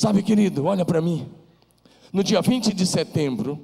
Sabe, 0.00 0.22
querido, 0.22 0.64
olha 0.64 0.82
para 0.82 0.98
mim. 1.02 1.28
No 2.10 2.24
dia 2.24 2.40
20 2.40 2.72
de 2.72 2.86
setembro, 2.86 3.60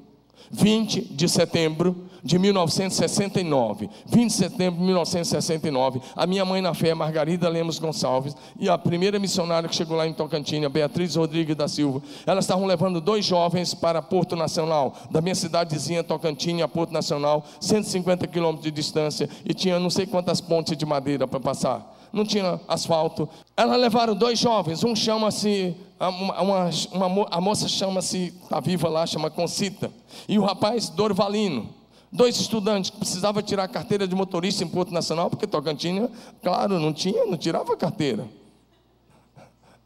20 0.51 1.01
de 1.15 1.27
setembro 1.31 2.05
de 2.23 2.39
1969, 2.39 3.89
20 4.05 4.29
de 4.29 4.33
setembro 4.35 4.79
de 4.79 4.85
1969, 4.85 6.03
a 6.15 6.27
minha 6.27 6.45
mãe 6.45 6.61
na 6.61 6.75
fé, 6.75 6.93
Margarida 6.93 7.49
Lemos 7.49 7.79
Gonçalves, 7.79 8.37
e 8.61 8.69
a 8.69 8.77
primeira 8.77 9.19
missionária 9.19 9.67
que 9.67 9.75
chegou 9.75 9.97
lá 9.97 10.07
em 10.07 10.13
Tocantins, 10.13 10.69
Beatriz 10.69 11.17
Rodrigues 11.17 11.57
da 11.57 11.69
Silva, 11.69 12.03
elas 12.27 12.45
estavam 12.45 12.67
levando 12.67 13.01
dois 13.01 13.25
jovens 13.25 13.73
para 13.73 14.03
Porto 14.03 14.37
Nacional, 14.37 14.95
da 15.11 15.23
minha 15.23 15.35
cidadezinha 15.35 16.05
Tocantins 16.05 16.61
a 16.61 16.69
Porto 16.69 16.93
Nacional, 16.93 17.47
150 17.63 18.27
quilômetros 18.27 18.65
de 18.65 18.71
distância, 18.71 19.27
e 19.43 19.55
tinha 19.55 19.81
não 19.81 19.89
sei 19.89 20.05
quantas 20.05 20.43
pontes 20.43 20.77
de 20.77 20.85
madeira 20.85 21.27
para 21.27 21.41
passar 21.41 21.96
não 22.17 22.25
tinha 22.25 22.59
asfalto. 22.67 23.29
Elas 23.57 23.79
levaram 23.79 24.15
dois 24.15 24.39
jovens, 24.39 24.83
um 24.83 24.97
chama-se, 24.97 25.77
uma, 26.01 26.41
uma, 26.41 26.71
uma, 26.93 27.27
a 27.31 27.41
moça 27.41 27.69
chama-se, 27.69 28.33
está 28.43 28.59
viva 28.59 28.89
lá, 28.89 29.07
chama 29.07 29.31
Concita, 29.31 29.93
e 30.29 30.39
o 30.39 30.43
rapaz 30.43 30.89
Dorvalino. 30.89 31.75
Dois 32.11 32.41
estudantes 32.41 32.89
que 32.89 32.97
precisavam 32.97 33.43
tirar 33.43 33.65
a 33.65 33.69
carteira 33.69 34.09
de 34.09 34.15
motorista 34.15 34.65
em 34.65 34.69
Porto 34.69 34.93
Nacional, 34.93 35.29
porque 35.29 35.47
Tocantins, 35.47 36.09
claro, 36.43 36.81
não 36.81 36.93
tinha, 36.93 37.27
não 37.27 37.37
tirava 37.37 37.75
a 37.75 37.77
carteira. 37.77 38.27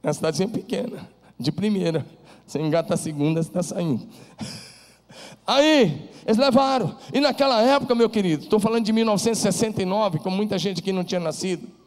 É 0.03 0.07
uma 0.07 0.13
cidadezinha 0.13 0.49
pequena, 0.49 1.09
de 1.39 1.51
primeira. 1.51 2.07
Você 2.47 2.61
engata 2.61 2.95
a 2.95 2.97
segunda, 2.97 3.43
você 3.43 3.49
está 3.49 3.63
saindo. 3.63 4.07
Aí, 5.47 6.09
eles 6.25 6.37
levaram. 6.37 6.97
E 7.13 7.19
naquela 7.19 7.61
época, 7.63 7.95
meu 7.95 8.09
querido, 8.09 8.45
estou 8.45 8.61
falando 8.61 8.85
de 8.85 8.93
1969, 8.93 10.21
com 10.21 10.31
muita 10.31 10.57
gente 10.59 10.83
que 10.83 10.93
não 10.93 11.03
tinha 11.03 11.21
nascido. 11.21 11.80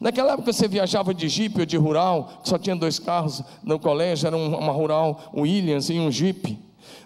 Naquela 0.00 0.32
época 0.32 0.52
você 0.52 0.68
viajava 0.68 1.12
de 1.12 1.28
Jeep 1.28 1.58
ou 1.58 1.66
de 1.66 1.76
rural, 1.76 2.40
só 2.42 2.58
tinha 2.58 2.76
dois 2.76 2.98
carros 2.98 3.42
no 3.62 3.78
colégio, 3.78 4.26
era 4.26 4.36
uma 4.36 4.72
rural, 4.72 5.20
um 5.34 5.42
Williams 5.42 5.90
e 5.90 5.98
um 5.98 6.10
Jeep. 6.10 6.58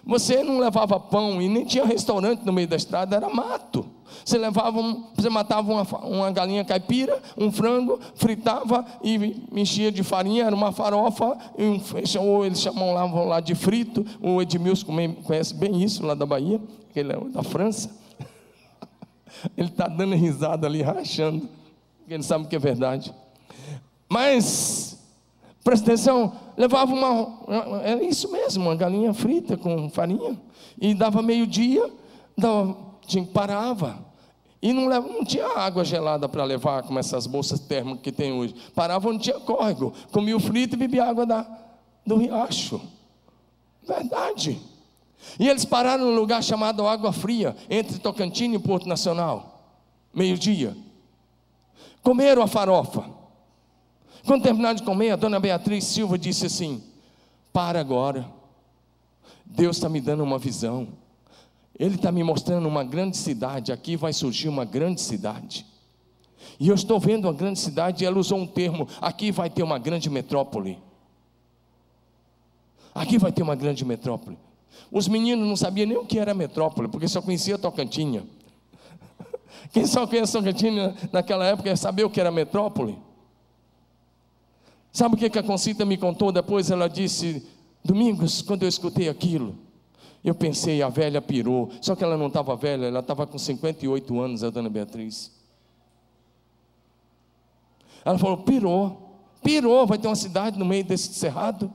Você 0.05 0.43
não 0.43 0.59
levava 0.59 0.99
pão 0.99 1.41
e 1.41 1.49
nem 1.49 1.65
tinha 1.65 1.83
restaurante 1.83 2.45
no 2.45 2.53
meio 2.53 2.67
da 2.67 2.75
estrada, 2.75 3.15
era 3.15 3.27
mato. 3.27 3.85
Você 4.23 4.37
levava, 4.37 4.79
um, 4.79 5.03
você 5.15 5.29
matava 5.29 5.71
uma, 5.71 5.83
uma, 6.05 6.31
galinha 6.31 6.63
caipira, 6.63 7.19
um 7.37 7.51
frango, 7.51 7.99
fritava 8.15 8.85
e 9.03 9.43
enchia 9.51 9.91
de 9.91 10.03
farinha, 10.03 10.45
era 10.45 10.55
uma 10.55 10.71
farofa, 10.71 11.37
um, 11.57 11.79
ou 12.19 12.45
eles 12.45 12.61
chamam 12.61 12.93
lá, 12.93 13.05
vão 13.05 13.25
lá 13.25 13.39
de 13.39 13.55
frito. 13.55 14.05
O 14.21 14.41
Edmilson 14.41 14.85
conhece 15.23 15.53
bem 15.53 15.83
isso 15.83 16.05
lá 16.05 16.13
da 16.13 16.25
Bahia, 16.25 16.61
ele 16.95 17.11
é 17.11 17.19
da 17.31 17.43
França. 17.43 17.89
Ele 19.57 19.67
está 19.67 19.87
dando 19.87 20.15
risada 20.15 20.65
ali, 20.65 20.81
rachando, 20.81 21.47
ele 22.13 22.23
sabe 22.23 22.47
que 22.47 22.55
é 22.55 22.59
verdade. 22.59 23.13
Mas 24.09 24.95
Presta 25.65 25.93
atenção, 25.93 26.31
levava 26.55 26.93
uma. 26.93 27.81
Era 27.83 28.03
isso 28.03 28.31
mesmo, 28.31 28.65
uma 28.65 28.75
galinha 28.75 29.11
frita 29.15 29.57
com 29.57 29.89
farinha. 29.89 30.39
E 30.79 30.93
dava 30.93 31.23
meio-dia, 31.23 31.91
parava. 33.33 33.97
E 34.61 34.71
não, 34.71 34.87
leva, 34.87 35.07
não 35.07 35.25
tinha 35.25 35.47
água 35.57 35.83
gelada 35.83 36.29
para 36.29 36.43
levar, 36.43 36.83
como 36.83 36.99
essas 36.99 37.25
bolsas 37.25 37.59
térmicas 37.59 38.03
que 38.03 38.11
tem 38.11 38.31
hoje. 38.31 38.53
Parava 38.75 39.09
onde 39.09 39.23
tinha 39.23 39.39
córrego. 39.39 39.91
Comia 40.11 40.37
o 40.37 40.39
frito 40.39 40.75
e 40.75 40.77
bebia 40.77 41.03
água 41.03 41.25
da, 41.25 41.47
do 42.05 42.17
riacho. 42.17 42.79
Verdade. 43.87 44.61
E 45.39 45.49
eles 45.49 45.65
pararam 45.65 46.05
num 46.05 46.15
lugar 46.15 46.43
chamado 46.43 46.85
Água 46.85 47.11
Fria, 47.11 47.55
entre 47.67 47.97
Tocantins 47.97 48.53
e 48.53 48.59
Porto 48.59 48.87
Nacional. 48.87 49.63
Meio-dia. 50.13 50.77
Comeram 52.05 52.43
a 52.43 52.47
farofa. 52.47 53.03
Quando 54.27 54.43
terminaram 54.43 54.75
de 54.75 54.83
comer, 54.83 55.09
a 55.09 55.15
dona 55.15 55.39
Beatriz 55.39 55.85
Silva 55.85 56.19
disse 56.19 56.45
assim: 56.45 56.83
Para 57.51 57.79
agora. 57.79 58.29
Deus 59.43 59.77
está 59.77 59.89
me 59.89 59.99
dando 59.99 60.23
uma 60.23 60.37
visão. 60.37 60.89
Ele 61.77 61.95
está 61.95 62.11
me 62.11 62.23
mostrando 62.23 62.67
uma 62.67 62.83
grande 62.83 63.17
cidade. 63.17 63.71
Aqui 63.71 63.97
vai 63.97 64.13
surgir 64.13 64.47
uma 64.47 64.63
grande 64.63 65.01
cidade. 65.01 65.65
E 66.59 66.69
eu 66.69 66.75
estou 66.75 66.99
vendo 66.99 67.25
uma 67.25 67.33
grande 67.33 67.59
cidade. 67.59 68.03
E 68.03 68.07
ela 68.07 68.19
usou 68.19 68.37
um 68.37 68.45
termo: 68.45 68.87
aqui 69.01 69.31
vai 69.31 69.49
ter 69.49 69.63
uma 69.63 69.79
grande 69.79 70.07
metrópole. 70.07 70.77
Aqui 72.93 73.17
vai 73.17 73.31
ter 73.31 73.41
uma 73.41 73.55
grande 73.55 73.83
metrópole. 73.83 74.37
Os 74.91 75.07
meninos 75.07 75.47
não 75.47 75.55
sabiam 75.55 75.87
nem 75.87 75.97
o 75.97 76.05
que 76.05 76.19
era 76.19 76.35
metrópole, 76.35 76.87
porque 76.87 77.07
só 77.07 77.19
conhecia 77.19 77.57
Tocantinha. 77.57 78.23
Quem 79.71 79.85
só 79.85 80.05
conhece 80.05 80.33
Tocantinha 80.33 80.95
naquela 81.11 81.45
época 81.45 81.75
sabia 81.75 82.05
o 82.05 82.09
que 82.09 82.19
era 82.19 82.31
metrópole. 82.31 82.97
Sabe 84.91 85.15
o 85.15 85.17
que 85.17 85.37
a 85.37 85.43
Concita 85.43 85.83
me 85.85 85.97
contou 85.97 86.31
depois? 86.31 86.71
Ela 86.71 86.87
disse: 86.87 87.45
Domingos, 87.83 88.41
quando 88.41 88.63
eu 88.63 88.69
escutei 88.69 89.09
aquilo, 89.09 89.57
eu 90.23 90.33
pensei, 90.33 90.81
a 90.81 90.89
velha 90.89 91.21
pirou. 91.21 91.69
Só 91.81 91.95
que 91.95 92.03
ela 92.03 92.17
não 92.17 92.27
estava 92.27 92.55
velha, 92.55 92.85
ela 92.85 93.01
estava 93.01 93.27
com 93.27 93.37
58 93.37 94.19
anos, 94.19 94.43
a 94.43 94.49
dona 94.49 94.69
Beatriz. 94.69 95.31
Ela 98.05 98.17
falou: 98.17 98.37
pirou, 98.37 99.19
pirou, 99.43 99.85
vai 99.85 99.97
ter 99.97 100.07
uma 100.07 100.15
cidade 100.15 100.57
no 100.57 100.65
meio 100.65 100.83
desse 100.83 101.13
cerrado. 101.13 101.71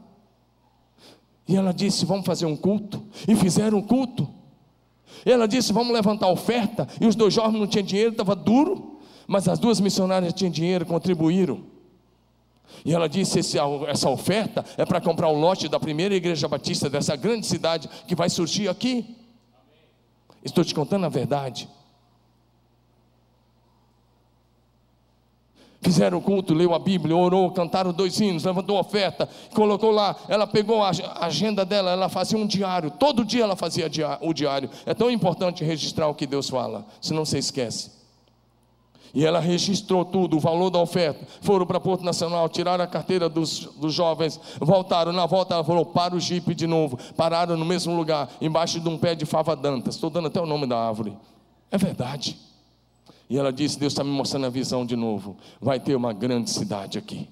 E 1.46 1.56
ela 1.56 1.74
disse: 1.74 2.06
Vamos 2.06 2.24
fazer 2.24 2.46
um 2.46 2.56
culto. 2.56 3.04
E 3.28 3.34
fizeram 3.36 3.78
um 3.78 3.82
culto. 3.82 4.28
Ela 5.24 5.46
disse: 5.46 5.72
Vamos 5.72 5.92
levantar 5.92 6.28
oferta. 6.28 6.88
E 7.00 7.06
os 7.06 7.14
dois 7.14 7.34
jovens 7.34 7.58
não 7.58 7.66
tinham 7.66 7.84
dinheiro, 7.84 8.12
estava 8.12 8.34
duro. 8.34 8.98
Mas 9.26 9.46
as 9.46 9.58
duas 9.58 9.80
missionárias 9.80 10.32
tinham 10.32 10.50
dinheiro, 10.50 10.84
contribuíram. 10.84 11.62
E 12.84 12.94
ela 12.94 13.08
disse: 13.08 13.38
essa 13.88 14.10
oferta 14.10 14.64
é 14.76 14.84
para 14.84 15.00
comprar 15.00 15.28
o 15.28 15.38
lote 15.38 15.68
da 15.68 15.78
primeira 15.78 16.14
igreja 16.14 16.48
batista 16.48 16.88
dessa 16.88 17.14
grande 17.16 17.46
cidade 17.46 17.88
que 18.06 18.14
vai 18.14 18.28
surgir 18.28 18.68
aqui. 18.68 19.16
Estou 20.44 20.64
te 20.64 20.74
contando 20.74 21.06
a 21.06 21.08
verdade. 21.08 21.68
Fizeram 25.82 26.18
o 26.18 26.20
culto, 26.20 26.52
leu 26.52 26.74
a 26.74 26.78
Bíblia, 26.78 27.16
orou, 27.16 27.50
cantaram 27.52 27.90
dois 27.90 28.20
hinos, 28.20 28.44
levantou 28.44 28.78
oferta, 28.78 29.26
colocou 29.54 29.90
lá. 29.90 30.14
Ela 30.28 30.46
pegou 30.46 30.82
a 30.82 30.90
agenda 31.20 31.64
dela, 31.64 31.90
ela 31.90 32.10
fazia 32.10 32.38
um 32.38 32.46
diário. 32.46 32.90
Todo 32.90 33.24
dia 33.24 33.44
ela 33.44 33.56
fazia 33.56 33.90
o 34.20 34.34
diário. 34.34 34.68
É 34.84 34.92
tão 34.92 35.10
importante 35.10 35.64
registrar 35.64 36.08
o 36.08 36.14
que 36.14 36.26
Deus 36.26 36.50
fala, 36.50 36.84
senão 37.00 37.24
você 37.24 37.38
esquece. 37.38 37.98
E 39.14 39.24
ela 39.24 39.40
registrou 39.40 40.04
tudo, 40.04 40.36
o 40.36 40.40
valor 40.40 40.70
da 40.70 40.78
oferta. 40.78 41.26
Foram 41.40 41.66
para 41.66 41.80
Porto 41.80 42.04
Nacional, 42.04 42.48
tiraram 42.48 42.84
a 42.84 42.86
carteira 42.86 43.28
dos, 43.28 43.60
dos 43.76 43.94
jovens, 43.94 44.38
voltaram. 44.60 45.12
Na 45.12 45.26
volta 45.26 45.54
ela 45.54 45.64
falou: 45.64 45.86
para 45.86 46.14
o 46.14 46.20
jipe 46.20 46.54
de 46.54 46.66
novo. 46.66 46.98
Pararam 47.16 47.56
no 47.56 47.64
mesmo 47.64 47.96
lugar, 47.96 48.28
embaixo 48.40 48.78
de 48.78 48.88
um 48.88 48.98
pé 48.98 49.14
de 49.14 49.24
fava 49.24 49.56
dantas. 49.56 49.94
Estou 49.94 50.10
dando 50.10 50.28
até 50.28 50.40
o 50.40 50.46
nome 50.46 50.66
da 50.66 50.78
árvore. 50.78 51.16
É 51.70 51.78
verdade. 51.78 52.49
E 53.30 53.38
ela 53.38 53.50
disse: 53.52 53.78
Deus 53.78 53.92
está 53.92 54.02
me 54.02 54.10
mostrando 54.10 54.46
a 54.46 54.50
visão 54.50 54.84
de 54.84 54.96
novo. 54.96 55.36
Vai 55.60 55.78
ter 55.78 55.94
uma 55.94 56.12
grande 56.12 56.50
cidade 56.50 56.98
aqui. 56.98 57.28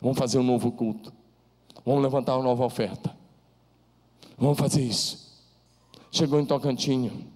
Vamos 0.00 0.18
fazer 0.18 0.38
um 0.38 0.42
novo 0.42 0.72
culto. 0.72 1.12
Vamos 1.84 2.02
levantar 2.02 2.36
uma 2.36 2.44
nova 2.44 2.64
oferta. 2.64 3.14
Vamos 4.38 4.58
fazer 4.58 4.80
isso. 4.80 5.28
Chegou 6.10 6.40
em 6.40 6.46
Tocantinho. 6.46 7.26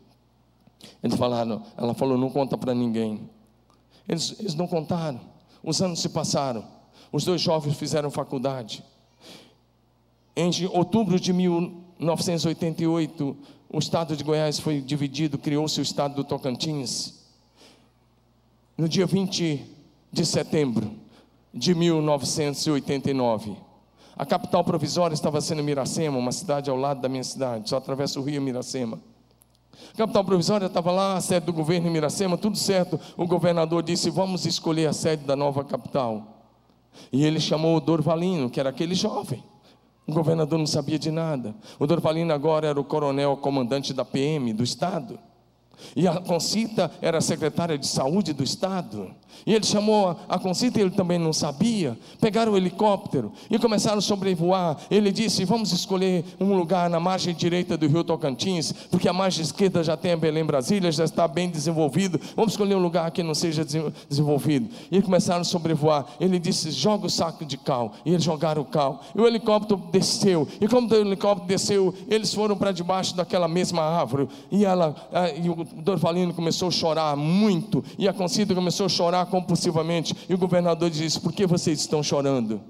Eles 1.03 1.17
falaram, 1.17 1.63
ela 1.77 1.93
falou: 1.93 2.17
não 2.17 2.31
conta 2.31 2.57
para 2.57 2.73
ninguém. 2.75 3.29
Eles, 4.09 4.35
eles 4.41 4.55
não 4.55 4.67
contaram. 4.67 5.21
Os 5.63 5.83
anos 5.83 6.01
se 6.01 6.09
passaram. 6.09 6.65
Os 7.13 7.23
dois 7.25 7.43
jovens 7.43 7.77
fizeram 7.77 8.11
faculdade. 8.11 8.83
Em 10.35 10.51
outubro 10.73 11.21
de 11.21 11.35
1988, 11.35 13.37
o 13.71 13.79
estado 13.79 14.17
de 14.17 14.25
Goiás 14.25 14.59
foi 14.59 14.81
dividido, 14.81 15.37
criou-se 15.37 15.79
o 15.79 15.83
estado 15.83 16.15
do 16.15 16.25
Tocantins. 16.25 17.24
No 18.77 18.89
dia 18.89 19.07
20 19.07 19.65
de 20.13 20.27
setembro 20.27 20.91
de 21.53 21.73
1989, 21.77 23.57
a 24.17 24.27
capital 24.27 24.65
provisória 24.65 25.15
estava 25.15 25.41
sendo 25.41 25.63
Miracema, 25.63 26.19
uma 26.19 26.33
cidade 26.33 26.69
ao 26.69 26.77
lado 26.77 27.01
da 27.01 27.09
minha 27.09 27.23
cidade, 27.23 27.71
só 27.71 27.77
atravessa 27.77 28.19
o 28.19 28.25
rio 28.25 28.43
Miracema. 28.43 28.99
A 29.93 29.97
capital 29.97 30.25
provisória 30.25 30.67
estava 30.67 30.91
lá, 30.91 31.17
a 31.17 31.21
sede 31.21 31.47
do 31.47 31.53
governo 31.53 31.87
em 31.87 31.91
Miracema, 31.91 32.37
tudo 32.37 32.59
certo. 32.59 32.99
O 33.17 33.29
governador 33.29 33.81
disse: 33.81 34.11
Vamos 34.11 34.45
escolher 34.45 34.89
a 34.89 34.93
sede 34.93 35.25
da 35.25 35.37
nova 35.37 35.63
capital. 35.63 36.43
E 37.13 37.25
ele 37.25 37.39
chamou 37.39 37.77
o 37.77 37.81
Dorvalino, 37.81 38.51
que 38.51 38.59
era 38.59 38.71
aquele 38.71 38.97
jovem. 38.97 39.43
O 40.05 40.13
governador 40.13 40.59
não 40.59 40.67
sabia 40.67 40.99
de 40.99 41.13
nada. 41.13 41.55
O 41.79 41.87
Dorvalino 41.87 42.33
agora 42.33 42.67
era 42.67 42.81
o 42.81 42.85
coronel 42.85 43.37
comandante 43.37 43.95
da 43.95 44.05
PM 44.05 44.53
do 44.53 44.65
estado. 44.65 45.19
E 45.95 46.07
a 46.07 46.21
Concita 46.21 46.91
era 47.01 47.21
secretária 47.21 47.79
de 47.79 47.87
saúde 47.87 48.33
do 48.33 48.43
estado. 48.43 49.11
E 49.47 49.55
ele 49.55 49.65
chamou 49.65 50.17
a 50.29 50.39
Concita 50.39 50.79
e 50.79 50.83
ele 50.83 50.91
também 50.91 51.19
não 51.19 51.33
sabia. 51.33 51.99
Pegaram 52.21 52.53
o 52.53 52.57
helicóptero 52.57 53.33
e 53.51 53.59
começaram 53.59 53.99
a 53.99 54.03
sobrevoar. 54.03 54.77
Ele 54.91 55.11
disse: 55.13 55.45
Vamos 55.45 55.73
escolher 55.73 56.25
um 56.41 56.57
lugar 56.57 56.89
na 56.89 56.99
margem 56.99 57.35
direita 57.35 57.77
do 57.77 57.87
rio 57.87 58.05
Tocantins, 58.05 58.73
porque 58.91 59.09
a 59.09 59.13
margem 59.13 59.43
esquerda 59.43 59.83
já 59.83 59.97
tem 59.97 60.13
a 60.13 60.17
Belém 60.17 60.45
Brasília, 60.45 60.91
já 60.91 61.05
está 61.05 61.29
bem 61.29 61.51
desenvolvido. 61.51 62.21
Vamos 62.35 62.53
escolher 62.53 62.75
um 62.75 62.83
lugar 62.83 63.11
que 63.11 63.23
não 63.23 63.35
seja 63.35 63.65
desenvolvido. 64.09 64.69
E 64.91 65.03
começaram 65.03 65.43
a 65.43 65.45
sobrevoar. 65.45 66.07
Ele 66.19 66.39
disse: 66.39 66.71
Joga 66.71 67.07
o 67.07 67.11
saco 67.11 67.45
de 67.45 67.59
cal. 67.59 67.93
E 68.05 68.11
eles 68.11 68.25
jogaram 68.25 68.63
o 68.63 68.65
cal. 68.65 69.03
E 69.15 69.21
o 69.21 69.27
helicóptero 69.27 69.81
desceu. 69.93 70.49
E 70.61 70.67
como 70.67 70.91
o 70.91 70.95
helicóptero 70.95 71.47
desceu, 71.47 71.95
eles 72.09 72.33
foram 72.33 72.57
para 72.57 72.73
debaixo 72.73 73.15
daquela 73.15 73.49
mesma 73.49 73.83
árvore. 73.83 74.29
E, 74.51 74.65
ela, 74.65 74.95
e 75.43 75.51
o 75.51 75.64
Dorvalino 75.83 76.33
começou 76.35 76.69
a 76.69 76.71
chorar 76.71 77.17
muito. 77.17 77.85
E 77.99 78.09
a 78.09 78.13
Concita 78.13 78.55
começou 78.55 78.87
a 78.87 78.89
chorar 78.89 79.27
compulsivamente. 79.27 80.15
E 80.29 80.35
o 80.35 80.39
governador 80.39 80.91
disse: 80.91 81.21
Por 81.21 81.33
que 81.33 81.47
vocês 81.47 81.81
estão 81.81 82.03
chorando? 82.03 82.61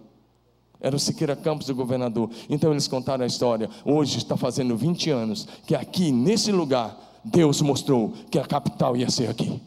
Era 0.80 0.94
o 0.94 0.98
Siqueira 0.98 1.34
Campos, 1.34 1.68
o 1.68 1.74
governador. 1.74 2.28
Então 2.48 2.70
eles 2.70 2.86
contaram 2.86 3.24
a 3.24 3.26
história. 3.26 3.70
Hoje 3.84 4.18
está 4.18 4.36
fazendo 4.36 4.76
20 4.76 5.10
anos 5.10 5.48
que 5.66 5.74
aqui, 5.74 6.12
nesse 6.12 6.52
lugar, 6.52 6.94
Deus 7.24 7.62
mostrou 7.62 8.12
que 8.30 8.38
a 8.38 8.44
capital 8.44 8.94
ia 8.94 9.08
ser 9.08 9.30
aqui. 9.30 9.60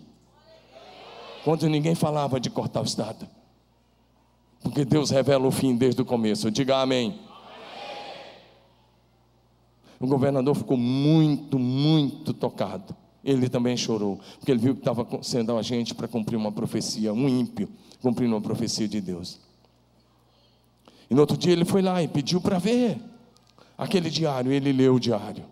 Quando 1.44 1.68
ninguém 1.68 1.96
falava 1.96 2.40
de 2.40 2.52
cortar 2.52 2.82
o 2.82 2.86
Estado. 2.86 3.28
Porque 4.62 4.86
Deus 4.86 5.10
revela 5.10 5.48
o 5.48 5.52
fim 5.52 5.76
desde 5.76 6.02
o 6.02 6.06
começo. 6.06 6.52
Diga 6.52 6.78
amém. 6.78 7.20
O 10.00 10.06
governador 10.06 10.56
ficou 10.56 10.78
muito, 10.78 11.58
muito 11.58 12.32
tocado 12.32 12.96
ele 13.28 13.50
também 13.50 13.76
chorou, 13.76 14.18
porque 14.40 14.50
ele 14.50 14.60
viu 14.62 14.74
que 14.74 14.80
estava 14.80 15.06
sendo 15.22 15.58
a 15.58 15.62
gente 15.62 15.94
para 15.94 16.08
cumprir 16.08 16.38
uma 16.38 16.50
profecia, 16.50 17.14
um 17.14 17.28
ímpio, 17.28 17.68
cumprindo 18.02 18.34
uma 18.34 18.42
profecia 18.42 18.88
de 18.88 19.02
Deus. 19.02 19.38
E 21.10 21.14
no 21.14 21.20
outro 21.20 21.36
dia 21.36 21.52
ele 21.52 21.66
foi 21.66 21.82
lá 21.82 22.02
e 22.02 22.08
pediu 22.08 22.40
para 22.40 22.58
ver 22.58 22.98
aquele 23.78 24.10
diário, 24.10 24.50
ele 24.50 24.72
leu 24.72 24.96
o 24.96 25.00
diário. 25.00 25.44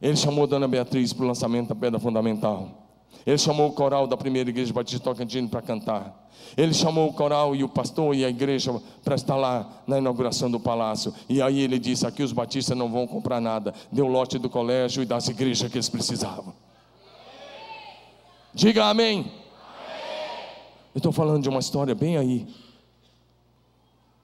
Ele 0.00 0.16
chamou 0.16 0.46
Dona 0.46 0.66
Beatriz 0.66 1.12
para 1.12 1.24
o 1.24 1.28
lançamento 1.28 1.68
da 1.68 1.74
pedra 1.74 2.00
fundamental. 2.00 2.81
Ele 3.26 3.38
chamou 3.38 3.68
o 3.68 3.72
coral 3.72 4.06
da 4.06 4.16
primeira 4.16 4.50
igreja 4.50 4.72
Batista 4.72 5.04
Tocantins 5.04 5.48
para 5.48 5.62
cantar. 5.62 6.28
Ele 6.56 6.74
chamou 6.74 7.08
o 7.08 7.12
coral 7.12 7.54
e 7.54 7.64
o 7.64 7.68
pastor 7.68 8.14
e 8.14 8.24
a 8.24 8.28
igreja 8.28 8.74
para 9.02 9.14
estar 9.14 9.36
lá 9.36 9.82
na 9.86 9.98
inauguração 9.98 10.50
do 10.50 10.60
palácio. 10.60 11.14
E 11.28 11.40
aí 11.40 11.60
ele 11.60 11.78
disse: 11.78 12.06
aqui 12.06 12.22
os 12.22 12.32
batistas 12.32 12.76
não 12.76 12.90
vão 12.90 13.06
comprar 13.06 13.40
nada. 13.40 13.72
Deu 13.90 14.06
lote 14.06 14.38
do 14.38 14.50
colégio 14.50 15.02
e 15.02 15.06
das 15.06 15.28
igrejas 15.28 15.70
que 15.70 15.76
eles 15.76 15.88
precisavam. 15.88 16.52
Diga 18.52 18.86
amém. 18.86 19.20
amém. 19.20 19.32
Eu 20.94 20.98
estou 20.98 21.12
falando 21.12 21.42
de 21.42 21.48
uma 21.48 21.60
história 21.60 21.94
bem 21.94 22.16
aí. 22.18 22.46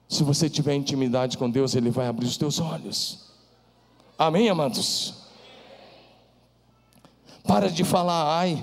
Se 0.09 0.23
você 0.23 0.51
tiver 0.51 0.75
intimidade 0.75 1.39
com 1.39 1.51
Deus, 1.51 1.75
Ele 1.75 1.91
vai 1.91 2.07
abrir 2.07 2.27
os 2.27 2.37
teus 2.37 2.59
olhos. 2.59 3.29
Amém, 4.19 4.49
amados? 4.49 5.15
Para 7.47 7.71
de 7.71 7.85
falar, 7.85 8.39
ai. 8.39 8.63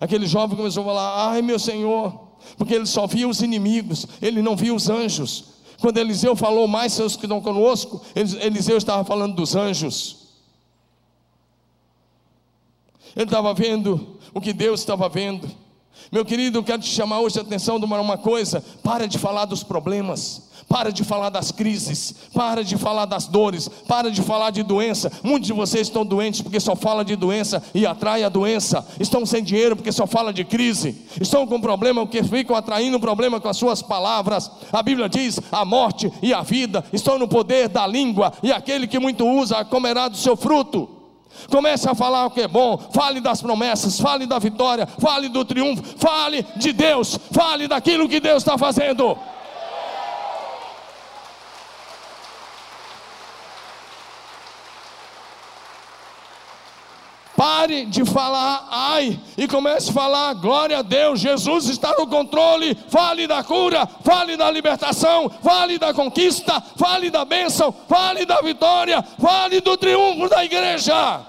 Aquele 0.00 0.26
jovem 0.26 0.56
começou 0.56 0.82
a 0.82 0.86
falar: 0.86 1.30
Ai, 1.30 1.42
meu 1.42 1.58
Senhor, 1.58 2.28
porque 2.56 2.74
ele 2.74 2.86
só 2.86 3.06
via 3.06 3.28
os 3.28 3.40
inimigos, 3.40 4.06
ele 4.20 4.42
não 4.42 4.56
via 4.56 4.74
os 4.74 4.88
anjos. 4.88 5.52
Quando 5.80 5.98
Eliseu 5.98 6.36
falou 6.36 6.68
mais 6.68 6.92
seus 6.92 7.16
que 7.16 7.24
estão 7.24 7.40
conosco, 7.40 8.00
Eliseu 8.14 8.76
estava 8.76 9.04
falando 9.04 9.34
dos 9.34 9.56
anjos. 9.56 10.28
Ele 13.16 13.24
estava 13.24 13.52
vendo 13.52 14.18
o 14.32 14.40
que 14.40 14.52
Deus 14.52 14.80
estava 14.80 15.08
vendo. 15.08 15.50
Meu 16.10 16.24
querido, 16.24 16.58
eu 16.58 16.64
quero 16.64 16.82
te 16.82 16.88
chamar 16.88 17.20
hoje 17.20 17.38
a 17.38 17.42
atenção 17.42 17.78
de 17.78 17.84
uma 17.84 18.18
coisa: 18.18 18.64
para 18.82 19.06
de 19.06 19.18
falar 19.18 19.44
dos 19.44 19.62
problemas. 19.62 20.50
Para 20.68 20.90
de 20.90 21.04
falar 21.04 21.30
das 21.30 21.50
crises, 21.50 22.14
para 22.32 22.64
de 22.64 22.76
falar 22.76 23.04
das 23.04 23.26
dores, 23.26 23.68
para 23.86 24.10
de 24.10 24.22
falar 24.22 24.50
de 24.50 24.62
doença. 24.62 25.12
Muitos 25.22 25.46
de 25.46 25.52
vocês 25.52 25.88
estão 25.88 26.04
doentes 26.04 26.40
porque 26.40 26.60
só 26.60 26.74
fala 26.74 27.04
de 27.04 27.16
doença 27.16 27.62
e 27.74 27.86
atrai 27.86 28.24
a 28.24 28.28
doença. 28.28 28.86
Estão 28.98 29.26
sem 29.26 29.42
dinheiro 29.42 29.76
porque 29.76 29.92
só 29.92 30.06
fala 30.06 30.32
de 30.32 30.44
crise. 30.44 30.96
Estão 31.20 31.46
com 31.46 31.60
problema 31.60 32.02
porque 32.02 32.22
ficam 32.22 32.56
atraindo 32.56 32.98
problema 32.98 33.40
com 33.40 33.48
as 33.48 33.56
suas 33.56 33.82
palavras. 33.82 34.50
A 34.72 34.82
Bíblia 34.82 35.08
diz: 35.08 35.38
a 35.50 35.64
morte 35.64 36.10
e 36.22 36.32
a 36.32 36.42
vida 36.42 36.84
estão 36.92 37.18
no 37.18 37.28
poder 37.28 37.68
da 37.68 37.86
língua, 37.86 38.32
e 38.42 38.52
aquele 38.52 38.86
que 38.86 38.98
muito 38.98 39.26
usa 39.26 39.64
comerá 39.64 40.08
do 40.08 40.16
seu 40.16 40.36
fruto. 40.36 40.88
Comece 41.48 41.88
a 41.88 41.94
falar 41.94 42.26
o 42.26 42.30
que 42.30 42.42
é 42.42 42.48
bom, 42.48 42.78
fale 42.92 43.20
das 43.20 43.40
promessas, 43.40 43.98
fale 43.98 44.26
da 44.26 44.38
vitória, 44.38 44.86
fale 44.86 45.28
do 45.28 45.44
triunfo, 45.44 45.82
fale 45.96 46.44
de 46.56 46.72
Deus, 46.72 47.18
fale 47.32 47.66
daquilo 47.66 48.08
que 48.08 48.20
Deus 48.20 48.42
está 48.42 48.56
fazendo. 48.56 49.16
Pare 57.42 57.86
de 57.86 58.04
falar 58.04 58.68
ai 58.70 59.18
e 59.36 59.48
comece 59.48 59.90
a 59.90 59.92
falar 59.92 60.32
glória 60.34 60.78
a 60.78 60.82
Deus, 60.82 61.18
Jesus 61.18 61.68
está 61.68 61.92
no 61.98 62.06
controle. 62.06 62.72
Fale 62.88 63.26
da 63.26 63.42
cura, 63.42 63.84
fale 63.84 64.36
da 64.36 64.48
libertação, 64.48 65.28
fale 65.28 65.76
da 65.76 65.92
conquista, 65.92 66.60
fale 66.76 67.10
da 67.10 67.24
bênção, 67.24 67.74
fale 67.88 68.24
da 68.24 68.40
vitória, 68.42 69.02
fale 69.20 69.60
do 69.60 69.76
triunfo 69.76 70.28
da 70.28 70.44
igreja. 70.44 71.26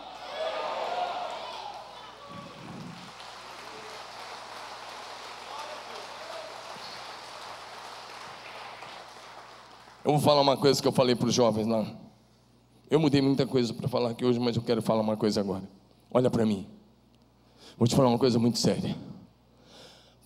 Eu 10.05 10.11
vou 10.11 10.19
falar 10.19 10.41
uma 10.41 10.57
coisa 10.57 10.79
que 10.79 10.87
eu 10.87 10.91
falei 10.91 11.15
para 11.15 11.27
os 11.27 11.33
jovens 11.33 11.65
lá. 11.65 11.83
Eu 12.87 12.99
mudei 12.99 13.19
muita 13.19 13.47
coisa 13.47 13.73
para 13.73 13.87
falar 13.87 14.11
aqui 14.11 14.23
hoje, 14.23 14.39
mas 14.39 14.55
eu 14.55 14.61
quero 14.61 14.83
falar 14.83 15.01
uma 15.01 15.17
coisa 15.17 15.39
agora. 15.39 15.63
Olha 16.13 16.29
para 16.29 16.45
mim. 16.45 16.67
Vou 17.77 17.87
te 17.87 17.95
falar 17.95 18.09
uma 18.09 18.19
coisa 18.19 18.37
muito 18.37 18.59
séria. 18.59 18.95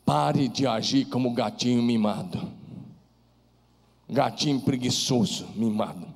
Pare 0.06 0.48
de 0.48 0.68
agir 0.68 1.06
como 1.06 1.34
gatinho 1.34 1.82
mimado. 1.82 2.42
Gatinho 4.10 4.60
preguiçoso, 4.62 5.48
mimado. 5.56 6.08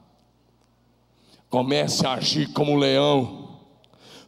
Comece 1.50 2.06
a 2.06 2.14
agir 2.14 2.52
como 2.54 2.76
leão. 2.76 3.50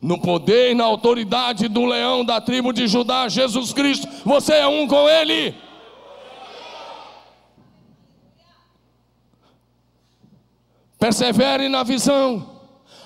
No 0.01 0.19
poder 0.19 0.71
e 0.71 0.75
na 0.75 0.83
autoridade 0.83 1.67
do 1.67 1.85
leão 1.85 2.25
da 2.25 2.41
tribo 2.41 2.73
de 2.73 2.87
Judá, 2.87 3.27
Jesus 3.29 3.71
Cristo, 3.71 4.07
você 4.25 4.53
é 4.53 4.67
um 4.67 4.87
com 4.87 5.07
ele. 5.09 5.55
persevere 11.03 11.67
na 11.67 11.83
visão, 11.83 12.61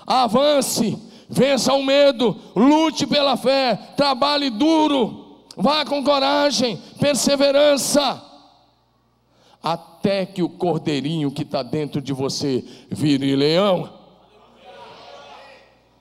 avance, 0.05 0.95
vença 1.29 1.73
o 1.73 1.83
medo, 1.83 2.35
lute 2.55 3.05
pela 3.05 3.35
fé, 3.35 3.75
trabalhe 3.95 4.49
duro, 4.49 5.43
vá 5.55 5.85
com 5.85 6.03
coragem, 6.03 6.81
perseverança, 6.99 8.23
até 9.61 10.25
que 10.25 10.41
o 10.41 10.49
cordeirinho 10.49 11.31
que 11.31 11.41
está 11.41 11.61
dentro 11.63 12.01
de 12.01 12.13
você 12.13 12.63
vire 12.89 13.35
leão. 13.35 13.97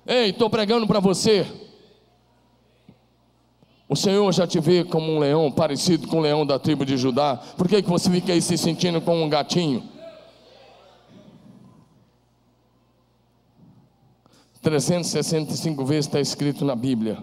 Ei, 0.07 0.31
estou 0.31 0.49
pregando 0.49 0.87
para 0.87 1.01
você. 1.01 1.47
O 3.89 3.97
Senhor 3.97 4.33
já 4.33 4.47
te 4.47 4.61
vê 4.61 4.85
como 4.85 5.13
um 5.13 5.19
leão, 5.19 5.51
parecido 5.51 6.09
com 6.09 6.19
o 6.19 6.21
leão 6.21 6.45
da 6.45 6.59
tribo 6.59 6.85
de 6.85 6.97
Judá. 6.97 7.41
Por 7.57 7.69
que, 7.69 7.83
que 7.83 7.89
você 7.89 8.11
fica 8.11 8.33
aí 8.33 8.43
se 8.43 8.59
sentindo 8.59 9.01
como 9.01 9.23
um 9.23 9.29
gatinho? 9.29 9.96
365 14.67 15.85
vezes 15.85 16.07
está 16.07 16.21
escrito 16.21 16.65
na 16.65 16.75
Bíblia: 16.75 17.23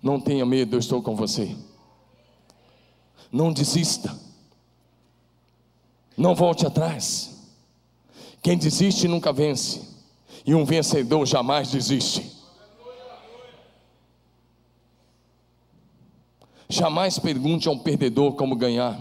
Não 0.00 0.20
tenha 0.20 0.46
medo, 0.46 0.76
eu 0.76 0.78
estou 0.78 1.02
com 1.02 1.16
você. 1.16 1.56
Não 3.32 3.52
desista. 3.52 4.16
Não 6.16 6.32
volte 6.32 6.64
atrás. 6.64 7.50
Quem 8.40 8.56
desiste 8.56 9.08
nunca 9.08 9.32
vence. 9.32 9.80
E 10.46 10.54
um 10.54 10.64
vencedor 10.64 11.26
jamais 11.26 11.72
desiste. 11.72 12.30
Jamais 16.68 17.18
pergunte 17.18 17.66
a 17.66 17.72
um 17.72 17.78
perdedor 17.80 18.34
como 18.34 18.54
ganhar. 18.54 18.96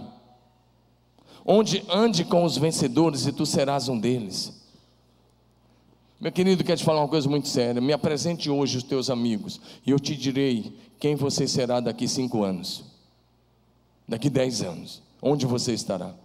Onde 1.46 1.86
ande 1.88 2.26
com 2.26 2.44
os 2.44 2.58
vencedores 2.58 3.28
e 3.28 3.32
tu 3.32 3.46
serás 3.46 3.88
um 3.88 4.00
deles. 4.00 4.63
Meu 6.24 6.32
querido, 6.32 6.64
quero 6.64 6.78
te 6.78 6.86
falar 6.86 7.02
uma 7.02 7.10
coisa 7.10 7.30
muito 7.30 7.50
séria. 7.50 7.82
Me 7.82 7.92
apresente 7.92 8.50
hoje 8.50 8.78
os 8.78 8.84
teus 8.84 9.10
amigos 9.10 9.60
e 9.86 9.92
eu 9.92 10.00
te 10.00 10.16
direi 10.16 10.74
quem 10.98 11.16
você 11.16 11.46
será 11.46 11.82
daqui 11.82 12.08
cinco 12.08 12.46
anos, 12.46 12.86
daqui 14.08 14.30
dez 14.30 14.62
anos, 14.62 15.04
onde 15.22 15.46
você 15.46 15.74
estará. 15.74 16.16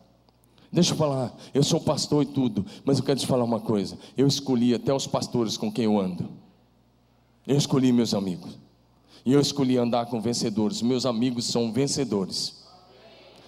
Deixa 0.70 0.92
eu 0.92 0.96
falar, 0.96 1.36
eu 1.53 1.64
sou 1.64 1.80
pastor 1.80 2.22
e 2.22 2.26
tudo, 2.26 2.64
mas 2.84 2.99
eu 2.99 3.05
quero 3.05 3.18
te 3.18 3.26
falar 3.26 3.42
uma 3.42 3.59
coisa. 3.59 3.99
Eu 4.16 4.28
escolhi 4.28 4.72
até 4.72 4.94
os 4.94 5.09
pastores 5.09 5.57
com 5.57 5.68
quem 5.68 5.86
eu 5.86 5.99
ando. 5.99 6.30
Eu 7.44 7.57
escolhi 7.57 7.90
meus 7.90 8.14
amigos. 8.14 8.57
E 9.26 9.32
eu 9.32 9.40
escolhi 9.40 9.78
andar 9.78 10.07
com 10.07 10.20
vencedores. 10.20 10.80
Meus 10.80 11.07
amigos 11.07 11.46
são 11.46 11.72
vencedores. 11.72 12.62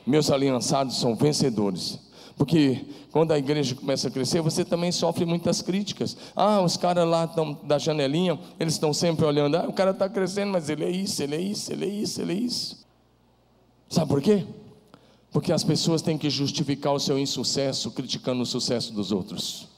Meus 0.04 0.28
aliançados 0.32 0.98
são 0.98 1.14
vencedores. 1.14 2.09
Porque 2.40 2.86
quando 3.12 3.32
a 3.32 3.38
igreja 3.38 3.74
começa 3.74 4.08
a 4.08 4.10
crescer, 4.10 4.40
você 4.40 4.64
também 4.64 4.90
sofre 4.90 5.26
muitas 5.26 5.60
críticas. 5.60 6.16
Ah, 6.34 6.62
os 6.62 6.74
caras 6.74 7.06
lá 7.06 7.26
tão, 7.26 7.52
da 7.64 7.76
janelinha, 7.76 8.40
eles 8.58 8.72
estão 8.72 8.94
sempre 8.94 9.26
olhando. 9.26 9.58
Ah, 9.58 9.66
o 9.68 9.74
cara 9.74 9.90
está 9.90 10.08
crescendo, 10.08 10.50
mas 10.50 10.70
ele 10.70 10.82
é 10.82 10.90
isso, 10.90 11.22
ele 11.22 11.36
é 11.36 11.40
isso, 11.42 11.70
ele 11.70 11.84
é 11.84 11.88
isso, 11.88 12.22
ele 12.22 12.32
é 12.32 12.36
isso. 12.36 12.86
Sabe 13.90 14.08
por 14.08 14.22
quê? 14.22 14.46
Porque 15.30 15.52
as 15.52 15.62
pessoas 15.62 16.00
têm 16.00 16.16
que 16.16 16.30
justificar 16.30 16.94
o 16.94 16.98
seu 16.98 17.18
insucesso 17.18 17.90
criticando 17.90 18.40
o 18.40 18.46
sucesso 18.46 18.90
dos 18.94 19.12
outros. 19.12 19.68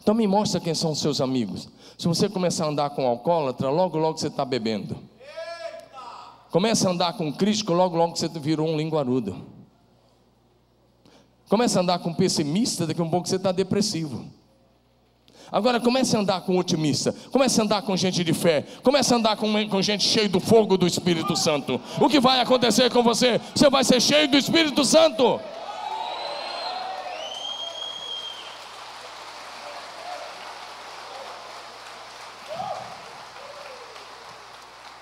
Então 0.00 0.14
me 0.14 0.28
mostra 0.28 0.60
quem 0.60 0.72
são 0.72 0.92
os 0.92 1.00
seus 1.00 1.20
amigos. 1.20 1.68
Se 1.98 2.06
você 2.06 2.28
começar 2.28 2.66
a 2.66 2.68
andar 2.68 2.90
com 2.90 3.08
alcoólatra, 3.08 3.70
logo 3.70 3.98
logo 3.98 4.18
você 4.18 4.28
está 4.28 4.44
bebendo. 4.44 4.96
Começa 6.52 6.88
a 6.88 6.92
andar 6.92 7.14
com 7.14 7.32
crítico, 7.32 7.72
logo 7.72 7.96
logo 7.96 8.14
você 8.14 8.28
virou 8.28 8.68
um 8.68 8.76
linguarudo. 8.76 9.53
Comece 11.48 11.78
a 11.78 11.82
andar 11.82 11.98
com 11.98 12.12
pessimista, 12.12 12.86
daqui 12.86 13.00
a 13.00 13.04
um 13.04 13.10
pouco 13.10 13.28
você 13.28 13.36
está 13.36 13.52
depressivo. 13.52 14.24
Agora 15.52 15.78
comece 15.78 16.16
a 16.16 16.20
andar 16.20 16.40
com 16.40 16.58
otimista, 16.58 17.14
comece 17.30 17.60
a 17.60 17.64
andar 17.64 17.82
com 17.82 17.96
gente 17.96 18.24
de 18.24 18.32
fé, 18.32 18.64
comece 18.82 19.12
a 19.12 19.16
andar 19.16 19.36
com, 19.36 19.68
com 19.68 19.82
gente 19.82 20.02
cheia 20.02 20.28
do 20.28 20.40
fogo 20.40 20.76
do 20.76 20.86
Espírito 20.86 21.36
Santo. 21.36 21.80
O 22.00 22.08
que 22.08 22.18
vai 22.18 22.40
acontecer 22.40 22.90
com 22.90 23.02
você? 23.02 23.40
Você 23.54 23.70
vai 23.70 23.84
ser 23.84 24.00
cheio 24.00 24.26
do 24.26 24.36
Espírito 24.36 24.84
Santo. 24.84 25.40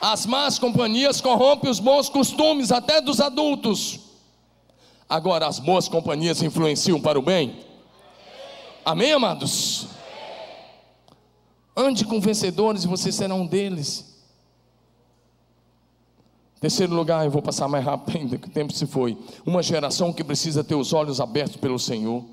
As 0.00 0.26
más 0.26 0.58
companhias 0.58 1.20
corrompem 1.20 1.70
os 1.70 1.78
bons 1.78 2.08
costumes, 2.08 2.72
até 2.72 3.00
dos 3.00 3.20
adultos. 3.20 4.11
Agora, 5.12 5.46
as 5.46 5.58
boas 5.58 5.88
companhias 5.88 6.40
influenciam 6.40 6.98
para 6.98 7.18
o 7.18 7.22
bem? 7.22 7.66
Amém, 8.82 9.12
amados? 9.12 9.88
Ande 11.76 12.06
com 12.06 12.18
vencedores 12.18 12.84
e 12.84 12.88
você 12.88 13.12
será 13.12 13.34
um 13.34 13.46
deles. 13.46 14.10
Terceiro 16.58 16.94
lugar, 16.94 17.26
eu 17.26 17.30
vou 17.30 17.42
passar 17.42 17.68
mais 17.68 17.84
rápido 17.84 18.16
ainda, 18.16 18.38
que 18.38 18.48
o 18.48 18.50
tempo 18.50 18.72
se 18.72 18.86
foi. 18.86 19.18
Uma 19.44 19.62
geração 19.62 20.14
que 20.14 20.24
precisa 20.24 20.64
ter 20.64 20.76
os 20.76 20.94
olhos 20.94 21.20
abertos 21.20 21.58
pelo 21.58 21.78
Senhor. 21.78 22.24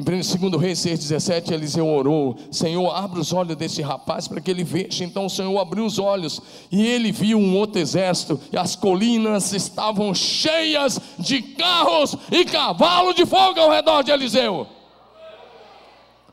Em 0.00 0.02
2 0.02 0.32
Reis 0.58 0.78
6,17, 0.78 1.52
Eliseu 1.52 1.86
orou: 1.86 2.34
Senhor, 2.50 2.90
abre 2.90 3.20
os 3.20 3.34
olhos 3.34 3.54
desse 3.54 3.82
rapaz 3.82 4.26
para 4.26 4.40
que 4.40 4.50
ele 4.50 4.64
veja. 4.64 5.04
Então 5.04 5.26
o 5.26 5.30
Senhor 5.30 5.58
abriu 5.58 5.84
os 5.84 5.98
olhos 5.98 6.40
e 6.72 6.80
ele 6.80 7.12
viu 7.12 7.36
um 7.36 7.54
outro 7.58 7.78
exército, 7.78 8.40
e 8.50 8.56
as 8.56 8.74
colinas 8.74 9.52
estavam 9.52 10.14
cheias 10.14 10.98
de 11.18 11.42
carros 11.42 12.16
e 12.32 12.46
cavalos 12.46 13.14
de 13.14 13.26
fogo 13.26 13.60
ao 13.60 13.70
redor 13.70 14.00
de 14.00 14.10
Eliseu. 14.10 14.66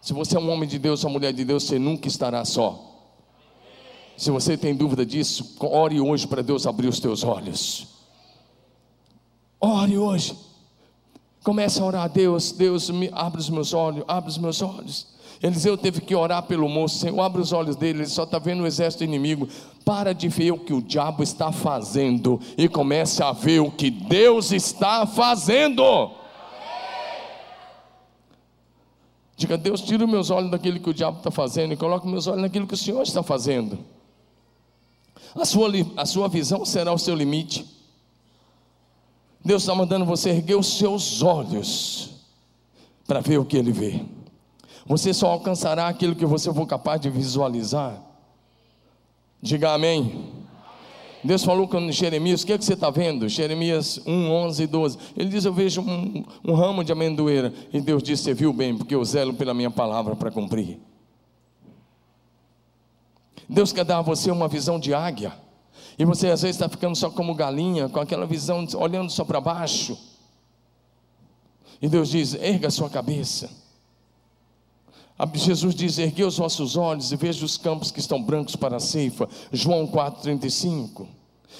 Se 0.01 0.13
você 0.13 0.37
é 0.37 0.39
um 0.39 0.49
homem 0.49 0.69
de 0.69 0.79
Deus, 0.79 1.03
uma 1.03 1.11
mulher 1.11 1.33
de 1.33 1.43
Deus, 1.43 1.63
você 1.63 1.77
nunca 1.77 2.07
estará 2.07 2.45
só. 2.45 2.81
Se 4.15 4.31
você 4.31 4.55
tem 4.55 4.73
dúvida 4.73 5.05
disso, 5.05 5.57
ore 5.59 5.99
hoje 5.99 6.25
para 6.25 6.41
Deus 6.41 6.65
abrir 6.65 6.87
os 6.87 7.01
teus 7.01 7.21
olhos. 7.21 7.85
Ore 9.59 9.97
hoje. 9.97 10.46
Começa 11.47 11.81
a 11.81 11.85
orar, 11.85 12.09
Deus, 12.09 12.51
Deus, 12.51 12.89
me, 12.89 13.09
abre 13.13 13.39
os 13.39 13.49
meus 13.49 13.73
olhos, 13.73 14.03
abre 14.05 14.29
os 14.29 14.37
meus 14.37 14.61
olhos. 14.61 15.07
Eliseu 15.41 15.77
teve 15.77 16.01
que 16.01 16.13
orar 16.13 16.43
pelo 16.43 16.67
moço, 16.67 16.99
Senhor, 16.99 17.21
abre 17.21 17.41
os 17.41 17.53
olhos 17.53 17.77
dele, 17.77 17.99
ele 17.99 18.09
só 18.09 18.23
está 18.23 18.37
vendo 18.37 18.63
o 18.63 18.67
exército 18.67 19.05
inimigo. 19.05 19.47
Para 19.85 20.11
de 20.11 20.27
ver 20.27 20.51
o 20.51 20.59
que 20.59 20.73
o 20.73 20.81
diabo 20.81 21.23
está 21.23 21.53
fazendo 21.53 22.37
e 22.57 22.67
comece 22.67 23.23
a 23.23 23.31
ver 23.31 23.61
o 23.61 23.71
que 23.71 23.89
Deus 23.89 24.51
está 24.51 25.05
fazendo. 25.07 26.11
Diga, 29.37 29.57
Deus, 29.57 29.79
tira 29.79 30.03
os 30.03 30.11
meus 30.11 30.29
olhos 30.29 30.51
daquilo 30.51 30.81
que 30.81 30.89
o 30.89 30.93
diabo 30.93 31.19
está 31.19 31.31
fazendo 31.31 31.71
e 31.71 31.77
coloca 31.77 32.05
meus 32.05 32.27
olhos 32.27 32.41
naquilo 32.41 32.67
que 32.67 32.73
o 32.73 32.77
Senhor 32.77 33.03
está 33.03 33.23
fazendo. 33.23 33.79
A 35.33 35.45
sua, 35.45 35.69
a 35.95 36.05
sua 36.05 36.27
visão 36.27 36.65
será 36.65 36.91
o 36.91 36.97
seu 36.97 37.15
limite. 37.15 37.76
Deus 39.47 39.63
está 39.63 39.73
mandando 39.73 40.03
você 40.03 40.31
erguer 40.31 40.57
os 40.57 40.77
seus 40.77 41.23
olhos 41.23 42.09
para 43.07 43.21
ver 43.21 43.37
o 43.37 43.45
que 43.45 43.55
Ele 43.55 43.71
vê. 43.71 44.01
Você 44.85 45.13
só 45.13 45.27
alcançará 45.27 45.87
aquilo 45.87 46.17
que 46.17 46.25
você 46.25 46.53
for 46.53 46.67
capaz 46.67 46.99
de 46.99 47.09
visualizar. 47.09 47.97
Diga 49.41 49.71
amém. 49.71 50.33
Deus 51.23 51.45
falou 51.45 51.65
com 51.65 51.89
Jeremias: 51.89 52.41
O 52.41 52.45
que, 52.45 52.51
é 52.51 52.57
que 52.57 52.65
você 52.65 52.73
está 52.73 52.89
vendo? 52.89 53.29
Jeremias 53.29 54.01
1, 54.05 54.29
11 54.29 54.63
e 54.63 54.67
12. 54.67 54.97
Ele 55.15 55.29
diz: 55.29 55.45
Eu 55.45 55.53
vejo 55.53 55.79
um, 55.79 56.25
um 56.43 56.53
ramo 56.53 56.83
de 56.83 56.91
amendoeira. 56.91 57.53
E 57.71 57.79
Deus 57.79 58.03
disse: 58.03 58.23
Você 58.23 58.33
viu 58.33 58.51
bem, 58.51 58.77
porque 58.77 58.93
eu 58.93 59.05
zelo 59.05 59.33
pela 59.33 59.53
minha 59.53 59.71
palavra 59.71 60.13
para 60.13 60.29
cumprir. 60.29 60.77
Deus 63.47 63.71
quer 63.71 63.85
dar 63.85 63.99
a 63.99 64.01
você 64.01 64.29
uma 64.29 64.49
visão 64.49 64.77
de 64.77 64.93
águia. 64.93 65.46
E 65.97 66.05
você 66.05 66.29
às 66.29 66.41
vezes 66.41 66.55
está 66.55 66.69
ficando 66.69 66.95
só 66.95 67.09
como 67.09 67.33
galinha, 67.33 67.89
com 67.89 67.99
aquela 67.99 68.25
visão, 68.25 68.67
olhando 68.75 69.11
só 69.11 69.25
para 69.25 69.41
baixo. 69.41 69.97
E 71.81 71.87
Deus 71.87 72.09
diz: 72.09 72.35
erga 72.35 72.67
a 72.67 72.71
sua 72.71 72.89
cabeça. 72.89 73.49
Jesus 75.33 75.73
diz: 75.73 75.97
ergue 75.97 76.23
os 76.23 76.37
vossos 76.37 76.77
olhos 76.77 77.11
e 77.11 77.15
veja 77.15 77.43
os 77.43 77.57
campos 77.57 77.89
que 77.89 77.99
estão 77.99 78.21
brancos 78.21 78.55
para 78.55 78.77
a 78.77 78.79
ceifa. 78.79 79.27
João 79.51 79.87
4,35. 79.87 81.07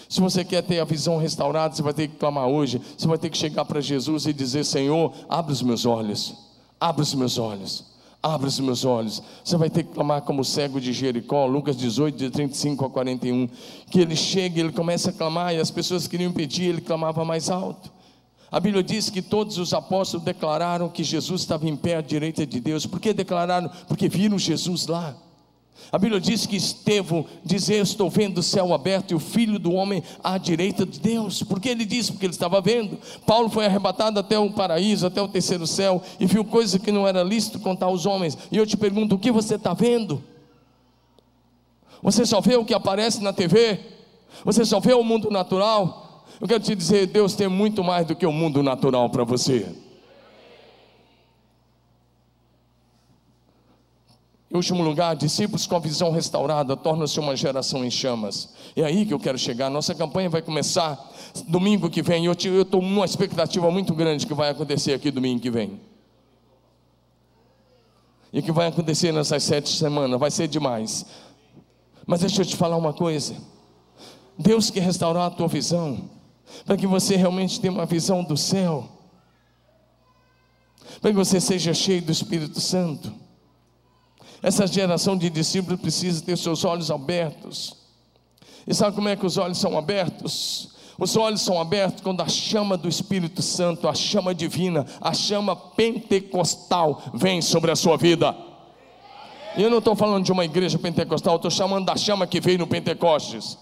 Se 0.07 0.21
você 0.21 0.45
quer 0.45 0.61
ter 0.61 0.79
a 0.79 0.85
visão 0.85 1.17
restaurada, 1.17 1.75
você 1.75 1.81
vai 1.81 1.93
ter 1.93 2.07
que 2.07 2.15
clamar 2.15 2.47
hoje. 2.47 2.81
Você 2.97 3.07
vai 3.07 3.17
ter 3.17 3.29
que 3.29 3.37
chegar 3.37 3.65
para 3.65 3.81
Jesus 3.81 4.27
e 4.27 4.33
dizer: 4.33 4.63
Senhor, 4.63 5.13
abre 5.27 5.51
os 5.51 5.61
meus 5.61 5.85
olhos, 5.85 6.35
abre 6.79 7.01
os 7.01 7.13
meus 7.15 7.37
olhos, 7.37 7.85
abre 8.21 8.47
os 8.47 8.59
meus 8.59 8.83
olhos. 8.83 9.21
Você 9.43 9.57
vai 9.57 9.69
ter 9.69 9.83
que 9.83 9.93
clamar 9.93 10.21
como 10.21 10.41
o 10.41 10.45
cego 10.45 10.81
de 10.81 10.91
Jericó, 10.91 11.45
Lucas 11.45 11.77
18, 11.77 12.17
de 12.17 12.29
35 12.29 12.85
a 12.85 12.89
41. 12.89 13.47
Que 13.89 13.99
ele 13.99 14.15
chega, 14.15 14.59
ele 14.59 14.71
começa 14.71 15.09
a 15.09 15.13
clamar 15.13 15.53
e 15.53 15.59
as 15.59 15.71
pessoas 15.71 16.07
queriam 16.07 16.31
pedir, 16.31 16.65
ele 16.65 16.81
clamava 16.81 17.23
mais 17.23 17.49
alto. 17.49 17.91
A 18.49 18.59
Bíblia 18.59 18.81
diz 18.81 19.09
que 19.09 19.21
todos 19.21 19.57
os 19.57 19.73
apóstolos 19.73 20.25
declararam 20.25 20.87
que 20.87 21.03
Jesus 21.03 21.41
estava 21.41 21.67
em 21.67 21.75
pé 21.75 21.97
à 21.97 22.01
direita 22.01 22.45
de 22.45 22.59
Deus. 22.59 22.85
Por 22.85 22.99
que 22.99 23.13
declararam? 23.13 23.69
Porque 23.87 24.07
viram 24.07 24.39
Jesus 24.39 24.87
lá. 24.87 25.15
A 25.91 25.97
Bíblia 25.97 26.19
diz 26.19 26.45
que 26.45 26.55
Estevão 26.55 27.25
diz: 27.43 27.69
Eu 27.69 27.83
estou 27.83 28.09
vendo 28.09 28.39
o 28.39 28.43
céu 28.43 28.73
aberto 28.73 29.11
e 29.11 29.15
o 29.15 29.19
filho 29.19 29.57
do 29.57 29.71
homem 29.71 30.03
à 30.23 30.37
direita 30.37 30.85
de 30.85 30.99
Deus. 30.99 31.43
Por 31.43 31.59
que 31.59 31.69
ele 31.69 31.85
disse? 31.85 32.11
Porque 32.11 32.25
ele 32.25 32.33
estava 32.33 32.59
vendo. 32.59 32.97
Paulo 33.25 33.49
foi 33.49 33.65
arrebatado 33.65 34.19
até 34.19 34.37
o 34.37 34.51
paraíso, 34.51 35.07
até 35.07 35.21
o 35.21 35.27
terceiro 35.27 35.65
céu, 35.65 36.01
e 36.19 36.25
viu 36.25 36.43
coisas 36.43 36.81
que 36.81 36.91
não 36.91 37.07
era 37.07 37.23
lícito 37.23 37.59
contar 37.59 37.85
aos 37.85 38.05
homens. 38.05 38.37
E 38.51 38.57
eu 38.57 38.65
te 38.65 38.75
pergunto: 38.75 39.15
o 39.15 39.19
que 39.19 39.31
você 39.31 39.55
está 39.55 39.73
vendo? 39.73 40.21
Você 42.01 42.25
só 42.25 42.41
vê 42.41 42.55
o 42.55 42.65
que 42.65 42.73
aparece 42.73 43.23
na 43.23 43.33
TV? 43.33 43.79
Você 44.43 44.65
só 44.65 44.79
vê 44.79 44.93
o 44.93 45.03
mundo 45.03 45.31
natural? 45.31 46.25
Eu 46.39 46.47
quero 46.47 46.63
te 46.63 46.75
dizer, 46.75 47.07
Deus 47.07 47.33
tem 47.33 47.47
muito 47.47 47.83
mais 47.83 48.05
do 48.05 48.15
que 48.15 48.25
o 48.25 48.31
mundo 48.31 48.61
natural 48.61 49.09
para 49.09 49.23
você. 49.23 49.65
Em 54.49 54.55
último 54.55 54.81
lugar, 54.81 55.15
discípulos 55.15 55.67
com 55.67 55.75
a 55.75 55.79
visão 55.79 56.09
restaurada 56.09 56.77
tornam-se 56.77 57.19
uma 57.19 57.35
geração 57.35 57.83
em 57.83 57.91
chamas. 57.91 58.49
É 58.75 58.83
aí 58.83 59.05
que 59.05 59.13
eu 59.13 59.19
quero 59.19 59.37
chegar. 59.37 59.69
Nossa 59.69 59.93
campanha 59.93 60.29
vai 60.29 60.41
começar 60.41 60.97
domingo 61.47 61.89
que 61.89 62.01
vem. 62.01 62.25
Eu 62.25 62.31
estou 62.33 62.81
numa 62.81 63.05
expectativa 63.05 63.69
muito 63.69 63.93
grande 63.93 64.25
que 64.25 64.33
vai 64.33 64.49
acontecer 64.49 64.93
aqui 64.93 65.11
domingo 65.11 65.41
que 65.41 65.51
vem. 65.51 65.81
E 68.31 68.41
que 68.41 68.51
vai 68.51 68.67
acontecer 68.67 69.11
nessas 69.11 69.43
sete 69.43 69.69
semanas. 69.69 70.17
Vai 70.17 70.31
ser 70.31 70.47
demais. 70.47 71.05
Mas 72.05 72.21
deixa 72.21 72.41
eu 72.41 72.45
te 72.45 72.55
falar 72.55 72.77
uma 72.77 72.93
coisa. 72.93 73.35
Deus 74.39 74.69
quer 74.69 74.81
restaurar 74.81 75.25
a 75.25 75.29
tua 75.29 75.49
visão 75.49 76.09
para 76.65 76.77
que 76.77 76.87
você 76.87 77.17
realmente 77.17 77.59
tenha 77.59 77.73
uma 77.73 77.85
visão 77.85 78.23
do 78.23 78.37
céu, 78.37 78.87
para 81.01 81.11
que 81.11 81.17
você 81.17 81.41
seja 81.41 81.73
cheio 81.73 82.01
do 82.01 82.11
Espírito 82.13 82.61
Santo. 82.61 83.26
Essa 84.41 84.67
geração 84.67 85.17
de 85.17 85.29
discípulos 85.29 85.79
precisa 85.79 86.23
ter 86.23 86.37
seus 86.37 86.63
olhos 86.63 86.91
abertos. 86.91 87.75
E 88.65 88.73
sabe 88.73 88.95
como 88.95 89.09
é 89.09 89.15
que 89.15 89.25
os 89.25 89.37
olhos 89.37 89.57
são 89.57 89.77
abertos? 89.77 90.75
Os 90.99 91.15
olhos 91.15 91.41
são 91.41 91.59
abertos 91.59 92.01
quando 92.01 92.21
a 92.21 92.27
chama 92.27 92.75
do 92.75 92.89
Espírito 92.89 93.41
Santo, 93.41 93.87
a 93.87 93.93
chama 93.93 94.33
divina, 94.33 94.85
a 94.99 95.13
chama 95.13 95.55
pentecostal 95.55 97.03
vem 97.13 97.41
sobre 97.41 97.71
a 97.71 97.75
sua 97.75 97.97
vida. 97.97 98.35
E 99.55 99.63
eu 99.63 99.69
não 99.69 99.77
estou 99.79 99.95
falando 99.95 100.23
de 100.23 100.31
uma 100.31 100.45
igreja 100.45 100.77
pentecostal, 100.77 101.35
estou 101.35 101.51
chamando 101.51 101.85
da 101.85 101.95
chama 101.95 102.27
que 102.27 102.39
veio 102.39 102.59
no 102.59 102.67
Pentecostes. 102.67 103.57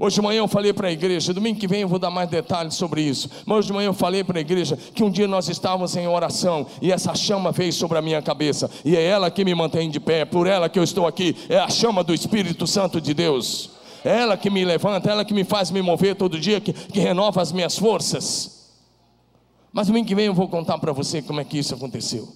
Hoje 0.00 0.14
de 0.14 0.22
manhã 0.22 0.38
eu 0.38 0.46
falei 0.46 0.72
para 0.72 0.86
a 0.86 0.92
igreja, 0.92 1.34
domingo 1.34 1.58
que 1.58 1.66
vem 1.66 1.80
eu 1.80 1.88
vou 1.88 1.98
dar 1.98 2.10
mais 2.10 2.30
detalhes 2.30 2.74
sobre 2.74 3.02
isso. 3.02 3.28
Mas 3.44 3.58
hoje 3.58 3.66
de 3.66 3.72
manhã 3.72 3.86
eu 3.88 3.92
falei 3.92 4.22
para 4.22 4.38
a 4.38 4.40
igreja 4.40 4.76
que 4.94 5.02
um 5.02 5.10
dia 5.10 5.26
nós 5.26 5.48
estávamos 5.48 5.96
em 5.96 6.06
oração 6.06 6.66
e 6.80 6.92
essa 6.92 7.16
chama 7.16 7.50
veio 7.50 7.72
sobre 7.72 7.98
a 7.98 8.02
minha 8.02 8.22
cabeça, 8.22 8.70
e 8.84 8.96
é 8.96 9.02
ela 9.02 9.28
que 9.28 9.44
me 9.44 9.52
mantém 9.56 9.90
de 9.90 9.98
pé, 9.98 10.20
é 10.20 10.24
por 10.24 10.46
ela 10.46 10.68
que 10.68 10.78
eu 10.78 10.84
estou 10.84 11.04
aqui, 11.04 11.34
é 11.48 11.58
a 11.58 11.68
chama 11.68 12.04
do 12.04 12.14
Espírito 12.14 12.64
Santo 12.64 13.00
de 13.00 13.12
Deus. 13.12 13.70
É 14.04 14.20
ela 14.20 14.36
que 14.36 14.48
me 14.48 14.64
levanta, 14.64 15.08
é 15.08 15.12
ela 15.12 15.24
que 15.24 15.34
me 15.34 15.42
faz 15.42 15.72
me 15.72 15.82
mover 15.82 16.14
todo 16.14 16.38
dia, 16.38 16.60
que, 16.60 16.72
que 16.72 17.00
renova 17.00 17.42
as 17.42 17.50
minhas 17.50 17.76
forças. 17.76 18.68
Mas 19.72 19.88
domingo 19.88 20.06
que 20.06 20.14
vem 20.14 20.26
eu 20.26 20.34
vou 20.34 20.46
contar 20.46 20.78
para 20.78 20.92
você 20.92 21.20
como 21.20 21.40
é 21.40 21.44
que 21.44 21.58
isso 21.58 21.74
aconteceu. 21.74 22.28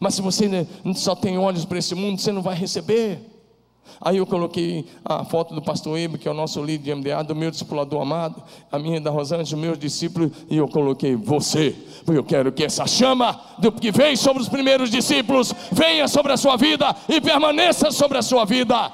Mas 0.00 0.14
se 0.14 0.22
você 0.22 0.66
só 0.94 1.14
tem 1.14 1.36
olhos 1.36 1.66
para 1.66 1.78
esse 1.78 1.94
mundo, 1.94 2.18
você 2.18 2.32
não 2.32 2.40
vai 2.40 2.56
receber. 2.56 3.37
Aí 4.00 4.18
eu 4.18 4.26
coloquei 4.26 4.86
a 5.04 5.24
foto 5.24 5.54
do 5.54 5.62
pastor 5.62 5.98
Ebe, 5.98 6.18
que 6.18 6.28
é 6.28 6.30
o 6.30 6.34
nosso 6.34 6.62
líder 6.62 6.84
de 6.84 6.94
MDA, 6.94 7.22
do 7.22 7.34
meu 7.34 7.50
discipulador 7.50 8.00
amado, 8.00 8.42
a 8.70 8.78
minha 8.78 9.00
da 9.00 9.10
Rosângela, 9.10 9.58
o 9.58 9.60
meu 9.60 9.76
discípulo, 9.76 10.30
e 10.50 10.56
eu 10.56 10.68
coloquei 10.68 11.16
você, 11.16 11.74
porque 12.04 12.18
eu 12.18 12.24
quero 12.24 12.52
que 12.52 12.64
essa 12.64 12.86
chama 12.86 13.40
do 13.58 13.72
que 13.72 13.90
veio 13.90 14.16
sobre 14.16 14.42
os 14.42 14.48
primeiros 14.48 14.90
discípulos 14.90 15.52
venha 15.72 16.06
sobre 16.08 16.32
a 16.32 16.36
sua 16.36 16.56
vida 16.56 16.94
e 17.08 17.20
permaneça 17.20 17.90
sobre 17.90 18.18
a 18.18 18.22
sua 18.22 18.44
vida. 18.44 18.92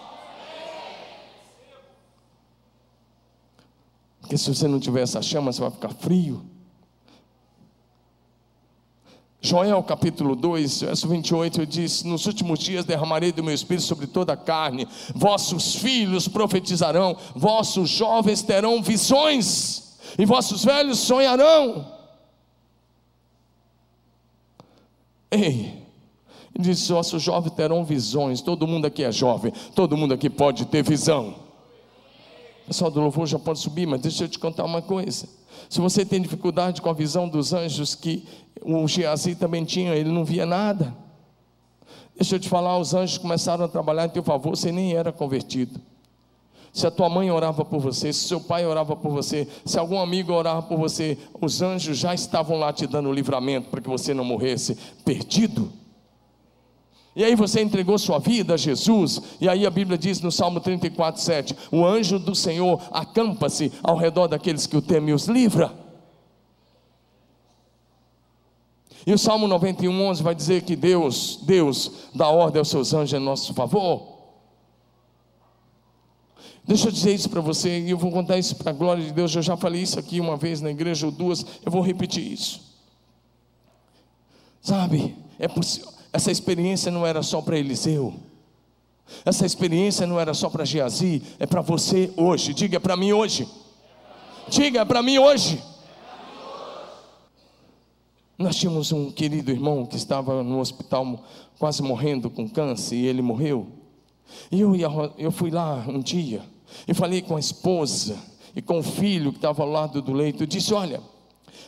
Porque 4.21 4.39
se 4.39 4.55
você 4.55 4.67
não 4.67 4.81
tiver 4.81 5.03
essa 5.03 5.21
chama, 5.21 5.53
você 5.53 5.61
vai 5.61 5.71
ficar 5.71 5.91
frio. 5.91 6.54
Joel 9.45 9.83
capítulo 9.83 10.35
2, 10.35 10.81
verso 10.81 11.07
28 11.07 11.67
diz: 11.67 12.03
Nos 12.03 12.25
últimos 12.25 12.59
dias 12.59 12.87
derramarei 12.87 13.31
do 13.31 13.45
meu 13.45 13.53
espírito 13.53 13.85
sobre 13.85 14.07
toda 14.07 14.33
a 14.33 14.39
carne, 14.39 14.89
vossos 15.15 15.77
filhos 15.77 16.27
profetizarão, 16.27 17.15
vossos 17.37 17.91
jovens 17.91 18.41
terão 18.41 18.83
visões, 18.83 19.99
e 20.19 20.25
vossos 20.25 20.65
velhos 20.65 20.99
sonharão. 20.99 21.93
Ei, 25.31 25.89
diz: 26.59 26.89
vossos 26.89 27.23
jovens 27.23 27.53
terão 27.53 27.85
visões, 27.85 28.41
todo 28.41 28.67
mundo 28.67 28.87
aqui 28.87 29.05
é 29.05 29.13
jovem, 29.13 29.53
todo 29.75 29.95
mundo 29.95 30.15
aqui 30.15 30.31
pode 30.31 30.65
ter 30.65 30.83
visão. 30.83 31.35
O 32.63 32.69
pessoal 32.69 32.91
do 32.91 32.99
louvor 32.99 33.27
já 33.27 33.39
pode 33.39 33.59
subir, 33.59 33.87
mas 33.87 34.01
deixa 34.01 34.25
eu 34.25 34.29
te 34.29 34.39
contar 34.39 34.65
uma 34.65 34.81
coisa. 34.81 35.29
Se 35.69 35.81
você 35.81 36.05
tem 36.05 36.21
dificuldade 36.21 36.81
com 36.81 36.89
a 36.89 36.93
visão 36.93 37.29
dos 37.29 37.53
anjos 37.53 37.95
que 37.95 38.25
o 38.63 38.87
Geazi 38.87 39.35
também 39.35 39.65
tinha, 39.65 39.95
ele 39.95 40.11
não 40.11 40.25
via 40.25 40.47
nada. 40.47 40.95
Deixa 42.17 42.37
eu 42.37 42.41
te 42.41 42.49
falar, 42.49 42.79
os 42.79 42.95
anjos 42.95 43.19
começaram 43.19 43.65
a 43.65 43.69
trabalhar 43.69 44.07
em 44.07 44.11
teu 44.11 44.23
favor, 44.23 44.57
você 44.57 44.71
nem 44.71 44.95
era 44.95 45.13
convertido. 45.13 45.81
Se 46.73 46.87
a 46.87 46.91
tua 46.91 47.09
mãe 47.09 47.31
orava 47.31 47.65
por 47.65 47.81
você, 47.81 48.13
se 48.13 48.27
seu 48.27 48.41
pai 48.41 48.67
orava 48.67 48.97
por 48.97 49.11
você, 49.11 49.47
se 49.65 49.79
algum 49.79 49.99
amigo 50.01 50.33
orava 50.33 50.63
por 50.63 50.77
você, 50.77 51.17
os 51.41 51.63
anjos 51.63 51.99
já 51.99 52.13
estavam 52.13 52.59
lá 52.59 52.73
te 52.73 52.87
dando 52.87 53.09
o 53.09 53.13
livramento 53.13 53.69
para 53.69 53.81
que 53.81 53.89
você 53.89 54.13
não 54.13 54.25
morresse 54.25 54.77
perdido. 55.05 55.71
E 57.17 57.23
aí 57.23 57.37
você 57.37 57.61
entregou 57.61 57.97
sua 57.97 58.19
vida 58.19 58.55
a 58.55 58.57
Jesus, 58.57 59.21
e 59.41 59.49
aí 59.49 59.65
a 59.65 59.71
Bíblia 59.71 59.97
diz 59.97 60.21
no 60.21 60.33
Salmo 60.33 60.61
34, 60.61 61.23
7: 61.23 61.57
O 61.71 61.85
anjo 61.85 62.19
do 62.19 62.35
Senhor 62.35 62.81
acampa-se 62.91 63.73
ao 63.83 63.97
redor 63.97 64.27
daqueles 64.27 64.67
que 64.67 64.77
o 64.77 64.83
temem 64.83 65.11
e 65.11 65.13
os 65.13 65.27
livra. 65.27 65.73
E 69.07 69.13
o 69.13 69.19
Salmo 69.19 69.47
91, 69.47 70.03
11 70.07 70.23
vai 70.23 70.35
dizer 70.35 70.63
que 70.63 70.75
Deus, 70.75 71.39
Deus 71.43 72.09
dá 72.15 72.29
ordem 72.29 72.59
aos 72.59 72.69
seus 72.69 72.95
anjos 72.95 73.13
em 73.13 73.23
nosso 73.23 73.53
favor. 73.53 74.15
Deixa 76.67 76.89
eu 76.89 76.93
dizer 76.93 77.15
isso 77.15 77.29
para 77.29 77.43
você, 77.43 77.81
e 77.81 77.91
eu 77.91 77.99
vou 77.99 78.11
contar 78.11 78.39
isso 78.39 78.57
para 78.57 78.71
a 78.71 78.75
glória 78.75 79.05
de 79.05 79.13
Deus. 79.13 79.35
Eu 79.35 79.43
já 79.43 79.57
falei 79.57 79.83
isso 79.83 80.01
aqui 80.01 80.19
uma 80.19 80.37
vez 80.37 80.63
na 80.63 80.71
igreja 80.71 81.07
ou 81.07 81.13
duas, 81.13 81.45
eu 81.65 81.71
vou 81.71 81.83
repetir 81.83 82.33
isso. 82.33 82.75
Sabe, 84.63 85.15
é 85.39 85.47
possível. 85.47 85.94
Essa 86.15 86.31
experiência 86.31 86.93
não 86.93 87.05
era 87.05 87.25
só 87.25 87.43
para 87.43 87.59
Eliseu. 87.59 88.15
Essa 89.25 89.45
experiência 89.45 90.07
não 90.07 90.21
era 90.21 90.33
só 90.33 90.49
para 90.49 90.65
Geazi, 90.65 91.21
é 91.41 91.45
para 91.45 91.61
você 91.61 92.09
hoje. 92.17 92.55
Diga 92.55 92.79
para 92.79 92.97
mim 92.97 93.13
hoje. 93.13 93.49
Diga 94.49 94.87
para 94.87 95.03
mim 95.03 95.19
hoje. 95.19 95.61
Nós 98.39 98.55
tínhamos 98.55 98.93
um 98.93 99.11
querido 99.11 99.51
irmão 99.51 99.85
que 99.85 99.97
estava 99.97 100.41
no 100.45 100.61
hospital 100.61 101.25
quase 101.59 101.83
morrendo 101.83 102.31
com 102.31 102.49
câncer 102.49 102.95
e 102.95 103.07
ele 103.07 103.21
morreu. 103.21 103.67
E 104.53 104.61
eu, 104.61 104.73
eu 105.19 105.33
fui 105.33 105.51
lá 105.51 105.85
um 105.89 105.99
dia 105.99 106.43
e 106.87 106.95
falei 106.95 107.23
com 107.23 107.35
a 107.35 107.41
esposa 107.41 108.17
e 108.55 108.63
com 108.63 108.79
o 108.79 108.85
filho 108.85 109.33
que 109.33 109.39
estava 109.39 109.65
ao 109.65 109.69
lado 109.69 110.01
do 110.01 110.13
leito. 110.13 110.45
Eu 110.45 110.47
disse: 110.47 110.73
Olha, 110.73 111.01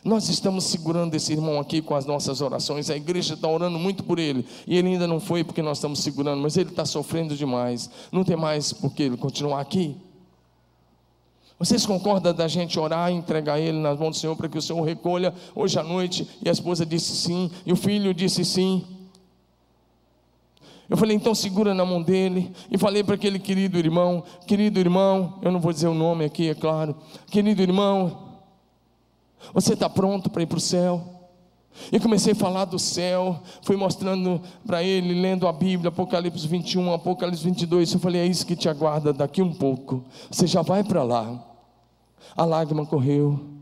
nós 0.07 0.29
estamos 0.29 0.65
segurando 0.65 1.15
esse 1.17 1.33
irmão 1.33 1.59
aqui 1.59 1.83
com 1.83 1.95
as 1.95 2.07
nossas 2.07 2.41
orações. 2.41 2.89
A 2.89 2.97
igreja 2.97 3.35
está 3.35 3.49
orando 3.49 3.77
muito 3.77 4.05
por 4.05 4.21
ele. 4.21 4.47
E 4.65 4.77
ele 4.77 4.89
ainda 4.89 5.07
não 5.07 5.19
foi 5.19 5.43
porque 5.43 5.61
nós 5.61 5.79
estamos 5.79 5.99
segurando, 5.99 6.41
mas 6.41 6.57
ele 6.57 6.71
está 6.71 6.85
sofrendo 6.85 7.35
demais. 7.35 7.91
Não 8.13 8.23
tem 8.23 8.37
mais 8.37 8.73
por 8.73 8.95
que 8.95 9.03
ele 9.03 9.17
continuar 9.17 9.61
aqui. 9.61 9.97
Vocês 11.59 11.85
concordam 11.85 12.33
da 12.33 12.47
gente 12.47 12.79
orar 12.79 13.11
e 13.11 13.15
entregar 13.15 13.59
ele 13.59 13.79
nas 13.79 13.99
mãos 13.99 14.11
do 14.11 14.17
Senhor 14.17 14.37
para 14.37 14.49
que 14.49 14.57
o 14.57 14.63
Senhor 14.63 14.81
recolha 14.83 15.35
hoje 15.57 15.77
à 15.77 15.83
noite? 15.83 16.29
E 16.41 16.49
a 16.49 16.53
esposa 16.53 16.87
disse 16.87 17.17
sim, 17.17 17.51
e 17.65 17.73
o 17.73 17.77
filho 17.77 18.15
disse 18.15 18.45
sim. 18.45 18.85
Eu 20.89 20.97
falei, 20.97 21.17
então 21.17 21.35
segura 21.35 21.75
na 21.75 21.85
mão 21.85 22.01
dele. 22.01 22.53
E 22.71 22.79
falei 22.79 23.03
para 23.03 23.17
aquele 23.17 23.41
querido 23.41 23.77
irmão: 23.77 24.23
Querido 24.47 24.79
irmão, 24.79 25.41
eu 25.43 25.51
não 25.51 25.59
vou 25.59 25.73
dizer 25.73 25.89
o 25.89 25.95
nome 25.95 26.25
aqui, 26.25 26.49
é 26.49 26.55
claro. 26.55 26.95
Querido 27.29 27.61
irmão, 27.61 28.26
você 29.53 29.75
está 29.75 29.89
pronto 29.89 30.31
para 30.31 30.43
ir 30.43 30.47
para 30.47 30.59
o 30.59 30.61
céu? 30.61 31.17
E 31.93 32.01
comecei 32.01 32.33
a 32.33 32.37
falar 32.37 32.65
do 32.65 32.79
céu, 32.79 33.43
fui 33.63 33.77
mostrando 33.77 34.41
para 34.67 34.83
ele, 34.83 35.21
lendo 35.21 35.47
a 35.47 35.53
Bíblia, 35.53 35.89
Apocalipse 35.89 36.47
21, 36.49 36.93
Apocalipse 36.95 37.45
22. 37.45 37.93
Eu 37.93 38.01
falei: 38.01 38.23
é 38.23 38.27
isso 38.27 38.47
que 38.47 38.57
te 38.57 38.69
aguarda 38.69 39.13
daqui 39.13 39.43
um 39.43 39.53
pouco. 39.53 40.05
Você 40.31 40.47
já 40.47 40.63
vai 40.63 40.83
para 40.83 41.03
lá. 41.03 41.45
A 42.35 42.45
lágrima 42.45 42.87
correu 42.87 43.57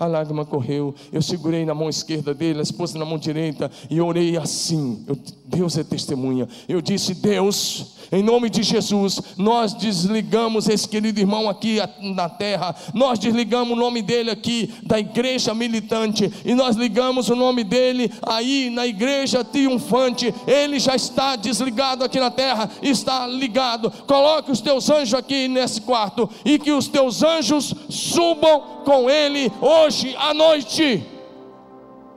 a 0.00 0.06
lágrima 0.06 0.46
correu. 0.46 0.94
Eu 1.12 1.20
segurei 1.20 1.66
na 1.66 1.74
mão 1.74 1.88
esquerda 1.90 2.32
dele, 2.32 2.60
a 2.60 2.62
esposa 2.62 2.98
na 2.98 3.04
mão 3.04 3.18
direita, 3.18 3.70
e 3.90 4.00
orei 4.00 4.38
assim. 4.38 5.04
Eu, 5.06 5.16
Deus 5.50 5.76
é 5.76 5.82
testemunha. 5.82 6.48
Eu 6.68 6.80
disse: 6.80 7.12
Deus, 7.12 7.96
em 8.12 8.22
nome 8.22 8.48
de 8.48 8.62
Jesus, 8.62 9.20
nós 9.36 9.74
desligamos 9.74 10.68
esse 10.68 10.88
querido 10.88 11.18
irmão 11.18 11.48
aqui 11.48 11.78
na 12.14 12.28
terra, 12.28 12.74
nós 12.94 13.18
desligamos 13.18 13.76
o 13.76 13.80
nome 13.80 14.00
dele 14.00 14.30
aqui 14.30 14.72
da 14.84 14.98
igreja 14.98 15.52
militante, 15.52 16.32
e 16.44 16.54
nós 16.54 16.76
ligamos 16.76 17.28
o 17.28 17.34
nome 17.34 17.64
dele 17.64 18.12
aí 18.22 18.70
na 18.70 18.86
igreja 18.86 19.44
triunfante. 19.44 20.32
Ele 20.46 20.78
já 20.78 20.94
está 20.94 21.34
desligado 21.34 22.04
aqui 22.04 22.20
na 22.20 22.30
terra, 22.30 22.70
está 22.80 23.26
ligado. 23.26 23.90
Coloque 24.06 24.52
os 24.52 24.60
teus 24.60 24.88
anjos 24.88 25.14
aqui 25.14 25.48
nesse 25.48 25.80
quarto, 25.80 26.30
e 26.44 26.58
que 26.58 26.70
os 26.70 26.86
teus 26.86 27.24
anjos 27.24 27.74
subam 27.88 28.82
com 28.84 29.10
ele 29.10 29.50
hoje 29.60 30.14
à 30.16 30.32
noite. 30.32 31.04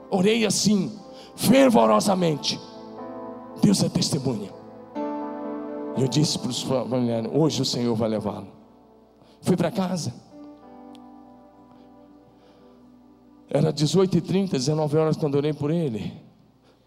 Orei 0.08 0.46
assim, 0.46 0.92
fervorosamente. 1.34 2.60
Deus 3.64 3.82
é 3.82 3.88
testemunha. 3.88 4.50
E 5.96 6.02
eu 6.02 6.08
disse 6.08 6.38
para 6.38 6.50
os 6.50 6.62
familiares: 6.62 7.30
hoje 7.32 7.62
o 7.62 7.64
Senhor 7.64 7.94
vai 7.94 8.10
levá-lo. 8.10 8.48
Fui 9.40 9.56
para 9.56 9.70
casa. 9.70 10.12
Era 13.48 13.72
18h30, 13.72 14.50
19 14.50 14.96
horas 14.98 15.16
quando 15.16 15.36
orei 15.36 15.54
por 15.54 15.70
ele. 15.70 16.12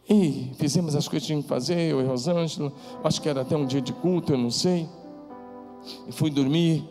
E 0.07 0.51
fizemos 0.57 0.95
as 0.95 1.07
coisas 1.07 1.27
que 1.27 1.33
tinha 1.33 1.41
que 1.41 1.47
fazer, 1.47 1.79
eu 1.79 1.99
e 1.99 2.05
Rosângela. 2.05 2.71
Acho 3.03 3.21
que 3.21 3.27
era 3.27 3.41
até 3.41 3.57
um 3.57 3.65
dia 3.65 3.81
de 3.81 3.93
culto, 3.93 4.33
eu 4.33 4.37
não 4.37 4.51
sei. 4.51 4.87
E 6.07 6.11
fui 6.11 6.29
dormir. 6.29 6.87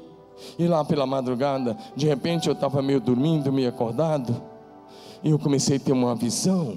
E 0.59 0.67
lá 0.67 0.85
pela 0.85 1.07
madrugada, 1.07 1.79
de 1.95 2.07
repente 2.07 2.49
eu 2.49 2.55
estava 2.55 2.83
meio 2.83 3.01
dormindo, 3.01 3.53
meio 3.53 3.69
acordado. 3.69 4.43
E 5.23 5.31
eu 5.31 5.39
comecei 5.39 5.77
a 5.77 5.81
ter 5.81 5.93
uma 5.93 6.15
visão 6.15 6.77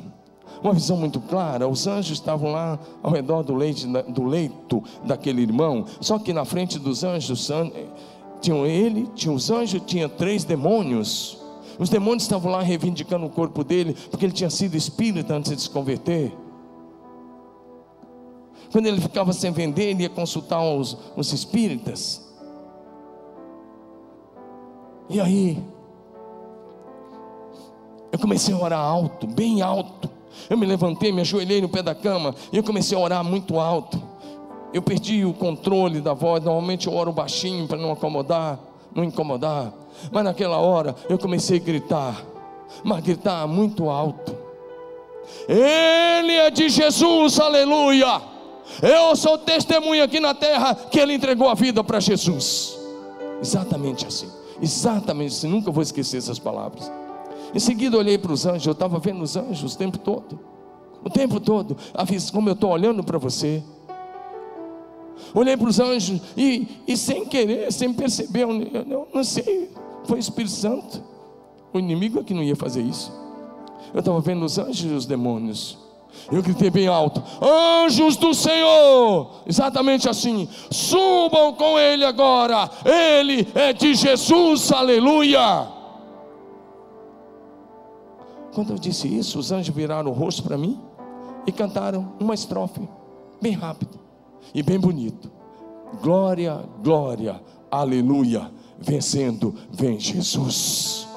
uma 0.63 0.73
visão 0.73 0.97
muito 0.97 1.19
clara. 1.19 1.67
Os 1.67 1.87
anjos 1.87 2.17
estavam 2.17 2.51
lá 2.51 2.79
ao 3.01 3.11
redor 3.11 3.43
do 3.43 3.55
leito, 3.55 3.87
do 4.07 4.25
leito 4.25 4.83
daquele 5.03 5.41
irmão. 5.41 5.85
Só 6.01 6.19
que 6.19 6.33
na 6.33 6.45
frente 6.45 6.77
dos 6.77 7.03
anjos, 7.03 7.49
tinham 8.41 8.65
ele, 8.65 9.07
tinha 9.15 9.33
os 9.33 9.49
anjos, 9.49 9.81
tinha 9.85 10.07
três 10.09 10.43
demônios. 10.43 11.37
Os 11.77 11.89
demônios 11.89 12.23
estavam 12.23 12.51
lá 12.51 12.61
reivindicando 12.61 13.25
o 13.25 13.29
corpo 13.29 13.63
dele, 13.63 13.95
porque 14.09 14.25
ele 14.25 14.33
tinha 14.33 14.49
sido 14.49 14.75
espírita 14.75 15.33
antes 15.33 15.55
de 15.55 15.61
se 15.61 15.69
converter. 15.69 16.33
Quando 18.71 18.85
ele 18.85 19.01
ficava 19.01 19.33
sem 19.33 19.51
vender, 19.51 19.91
ele 19.91 20.03
ia 20.03 20.09
consultar 20.09 20.61
os, 20.61 20.97
os 21.15 21.33
espíritas. 21.33 22.27
E 25.09 25.19
aí, 25.19 25.63
eu 28.11 28.19
comecei 28.19 28.53
a 28.53 28.57
orar 28.57 28.79
alto, 28.79 29.25
bem 29.25 29.61
alto. 29.61 30.18
Eu 30.49 30.57
me 30.57 30.65
levantei, 30.65 31.11
me 31.11 31.21
ajoelhei 31.21 31.61
no 31.61 31.69
pé 31.69 31.81
da 31.81 31.95
cama 31.95 32.33
e 32.51 32.57
eu 32.57 32.63
comecei 32.63 32.97
a 32.97 33.01
orar 33.01 33.23
muito 33.23 33.59
alto. 33.59 34.01
Eu 34.73 34.81
perdi 34.81 35.25
o 35.25 35.33
controle 35.33 35.99
da 35.99 36.13
voz. 36.13 36.43
Normalmente 36.43 36.87
eu 36.87 36.93
oro 36.93 37.11
baixinho 37.11 37.67
para 37.67 37.77
não 37.77 37.91
acomodar, 37.91 38.59
não 38.93 39.03
incomodar. 39.03 39.73
Mas 40.11 40.23
naquela 40.23 40.57
hora 40.57 40.95
eu 41.09 41.17
comecei 41.17 41.57
a 41.57 41.61
gritar, 41.61 42.23
mas 42.83 43.03
gritar 43.03 43.47
muito 43.47 43.89
alto. 43.89 44.35
Ele 45.47 46.33
é 46.33 46.49
de 46.49 46.69
Jesus, 46.69 47.39
aleluia. 47.39 48.21
Eu 48.81 49.15
sou 49.15 49.37
testemunha 49.37 50.03
aqui 50.03 50.19
na 50.19 50.33
terra 50.33 50.75
que 50.75 50.99
ele 50.99 51.13
entregou 51.13 51.49
a 51.49 51.53
vida 51.53 51.83
para 51.83 51.99
Jesus. 51.99 52.77
Exatamente 53.41 54.05
assim. 54.05 54.29
Exatamente 54.61 55.33
assim. 55.33 55.47
Nunca 55.47 55.71
vou 55.71 55.81
esquecer 55.81 56.17
essas 56.17 56.39
palavras. 56.39 56.91
Em 57.53 57.59
seguida 57.59 57.97
olhei 57.97 58.17
para 58.17 58.31
os 58.31 58.45
anjos, 58.45 58.67
eu 58.67 58.73
estava 58.73 58.99
vendo 58.99 59.21
os 59.21 59.35
anjos 59.35 59.73
o 59.73 59.77
tempo 59.77 59.97
todo. 59.97 60.39
O 61.03 61.09
tempo 61.09 61.39
todo, 61.39 61.77
como 62.33 62.49
eu 62.49 62.53
estou 62.53 62.71
olhando 62.71 63.03
para 63.03 63.17
você. 63.17 63.63
Olhei 65.33 65.55
para 65.55 65.67
os 65.67 65.79
anjos 65.79 66.21
e, 66.35 66.67
e, 66.87 66.97
sem 66.97 67.25
querer, 67.25 67.71
sem 67.71 67.93
perceber, 67.93 68.43
eu, 68.43 68.61
eu 68.61 69.07
não 69.13 69.23
sei, 69.23 69.69
foi 70.05 70.17
o 70.17 70.19
Espírito 70.19 70.51
Santo. 70.51 71.03
O 71.73 71.79
inimigo 71.79 72.19
é 72.19 72.23
que 72.23 72.33
não 72.33 72.43
ia 72.43 72.55
fazer 72.55 72.81
isso. 72.81 73.11
Eu 73.93 73.99
estava 73.99 74.19
vendo 74.19 74.43
os 74.43 74.57
anjos 74.57 74.91
e 74.91 74.93
os 74.93 75.05
demônios. 75.05 75.77
Eu 76.31 76.41
gritei 76.41 76.69
bem 76.69 76.87
alto: 76.87 77.23
Anjos 77.41 78.17
do 78.17 78.33
Senhor! 78.33 79.43
Exatamente 79.45 80.09
assim. 80.09 80.47
Subam 80.71 81.53
com 81.53 81.77
ele 81.77 82.03
agora. 82.03 82.69
Ele 82.83 83.47
é 83.53 83.73
de 83.73 83.93
Jesus, 83.93 84.71
aleluia. 84.71 85.78
Quando 88.59 88.71
eu 88.71 88.77
disse 88.77 89.07
isso, 89.07 89.39
os 89.39 89.53
anjos 89.53 89.73
viraram 89.73 90.11
o 90.11 90.13
rosto 90.13 90.43
para 90.43 90.57
mim 90.57 90.77
e 91.47 91.51
cantaram 91.51 92.11
uma 92.19 92.33
estrofe, 92.33 92.81
bem 93.41 93.53
rápido 93.53 93.97
e 94.53 94.61
bem 94.61 94.77
bonito. 94.77 95.31
Glória, 96.03 96.65
glória, 96.83 97.41
aleluia, 97.71 98.51
vencendo, 98.77 99.55
vem 99.71 99.97
Jesus. 99.97 101.07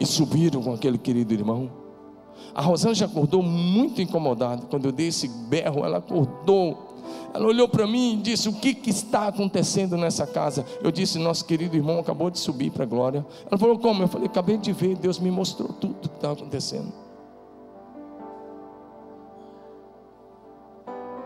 E 0.00 0.06
subiram 0.06 0.62
com 0.62 0.72
aquele 0.72 0.96
querido 0.96 1.34
irmão. 1.34 1.70
A 2.54 2.62
Rosângela 2.62 3.10
acordou 3.10 3.42
muito 3.42 4.00
incomodada. 4.00 4.62
Quando 4.70 4.86
eu 4.86 4.92
dei 4.92 5.08
esse 5.08 5.28
berro, 5.28 5.84
ela 5.84 5.98
acordou 5.98 6.93
ela 7.32 7.46
olhou 7.46 7.68
para 7.68 7.86
mim 7.86 8.14
e 8.14 8.16
disse: 8.16 8.48
O 8.48 8.52
que, 8.52 8.74
que 8.74 8.90
está 8.90 9.28
acontecendo 9.28 9.96
nessa 9.96 10.26
casa? 10.26 10.64
Eu 10.82 10.92
disse: 10.92 11.18
Nosso 11.18 11.44
querido 11.44 11.76
irmão 11.76 11.98
acabou 11.98 12.30
de 12.30 12.38
subir 12.38 12.70
para 12.70 12.84
a 12.84 12.86
glória. 12.86 13.26
Ela 13.50 13.58
falou: 13.58 13.78
Como? 13.78 14.02
Eu 14.02 14.08
falei: 14.08 14.26
Acabei 14.26 14.56
de 14.56 14.72
ver, 14.72 14.96
Deus 14.96 15.18
me 15.18 15.30
mostrou 15.30 15.68
tudo 15.68 15.92
o 15.92 16.08
que 16.08 16.14
estava 16.14 16.34
acontecendo. 16.34 16.92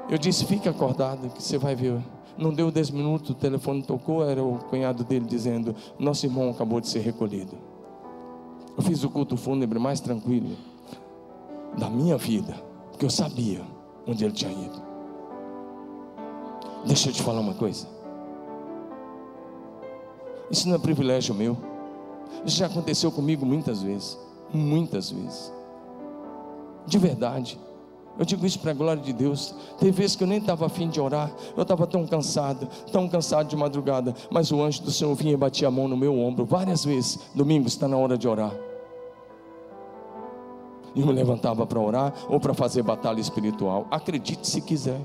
Eu 0.08 0.16
disse: 0.16 0.46
Fique 0.46 0.68
acordado, 0.68 1.28
que 1.30 1.42
você 1.42 1.58
vai 1.58 1.74
ver. 1.74 2.00
Não 2.38 2.54
deu 2.54 2.70
10 2.70 2.90
minutos, 2.90 3.30
o 3.30 3.34
telefone 3.34 3.82
tocou, 3.82 4.24
era 4.24 4.42
o 4.42 4.58
cunhado 4.70 5.04
dele 5.04 5.26
dizendo: 5.26 5.74
Nosso 5.98 6.24
irmão 6.24 6.50
acabou 6.50 6.80
de 6.80 6.88
ser 6.88 7.00
recolhido. 7.00 7.56
Eu 8.76 8.82
fiz 8.82 9.02
o 9.02 9.10
culto 9.10 9.36
fúnebre 9.36 9.78
mais 9.78 10.00
tranquilo 10.00 10.56
da 11.76 11.90
minha 11.90 12.16
vida, 12.16 12.54
porque 12.90 13.04
eu 13.04 13.10
sabia 13.10 13.60
onde 14.06 14.24
ele 14.24 14.32
tinha 14.32 14.52
ido. 14.52 14.87
Deixa 16.88 17.10
eu 17.10 17.12
te 17.12 17.22
falar 17.22 17.40
uma 17.40 17.52
coisa. 17.52 17.86
Isso 20.50 20.66
não 20.66 20.76
é 20.76 20.78
privilégio 20.78 21.34
meu. 21.34 21.54
Isso 22.46 22.56
já 22.56 22.66
aconteceu 22.66 23.12
comigo 23.12 23.44
muitas 23.44 23.82
vezes. 23.82 24.18
Muitas 24.50 25.10
vezes. 25.10 25.52
De 26.86 26.98
verdade. 26.98 27.60
Eu 28.18 28.24
digo 28.24 28.46
isso 28.46 28.58
para 28.58 28.70
a 28.70 28.74
glória 28.74 29.02
de 29.02 29.12
Deus. 29.12 29.54
Tem 29.78 29.90
vezes 29.90 30.16
que 30.16 30.24
eu 30.24 30.26
nem 30.26 30.38
estava 30.38 30.64
afim 30.64 30.88
de 30.88 30.98
orar. 30.98 31.30
Eu 31.54 31.62
estava 31.62 31.86
tão 31.86 32.06
cansado, 32.06 32.66
tão 32.90 33.06
cansado 33.06 33.48
de 33.48 33.54
madrugada. 33.54 34.14
Mas 34.30 34.50
o 34.50 34.62
anjo 34.62 34.82
do 34.82 34.90
Senhor 34.90 35.14
vinha 35.14 35.34
e 35.34 35.36
batia 35.36 35.68
a 35.68 35.70
mão 35.70 35.88
no 35.88 35.96
meu 35.96 36.18
ombro 36.18 36.46
várias 36.46 36.86
vezes. 36.86 37.18
Domingo 37.34 37.68
está 37.68 37.86
na 37.86 37.98
hora 37.98 38.16
de 38.16 38.26
orar. 38.26 38.54
E 40.94 41.02
me 41.04 41.12
levantava 41.12 41.66
para 41.66 41.78
orar 41.78 42.14
ou 42.30 42.40
para 42.40 42.54
fazer 42.54 42.82
batalha 42.82 43.20
espiritual. 43.20 43.86
Acredite 43.90 44.48
se 44.48 44.62
quiser. 44.62 45.00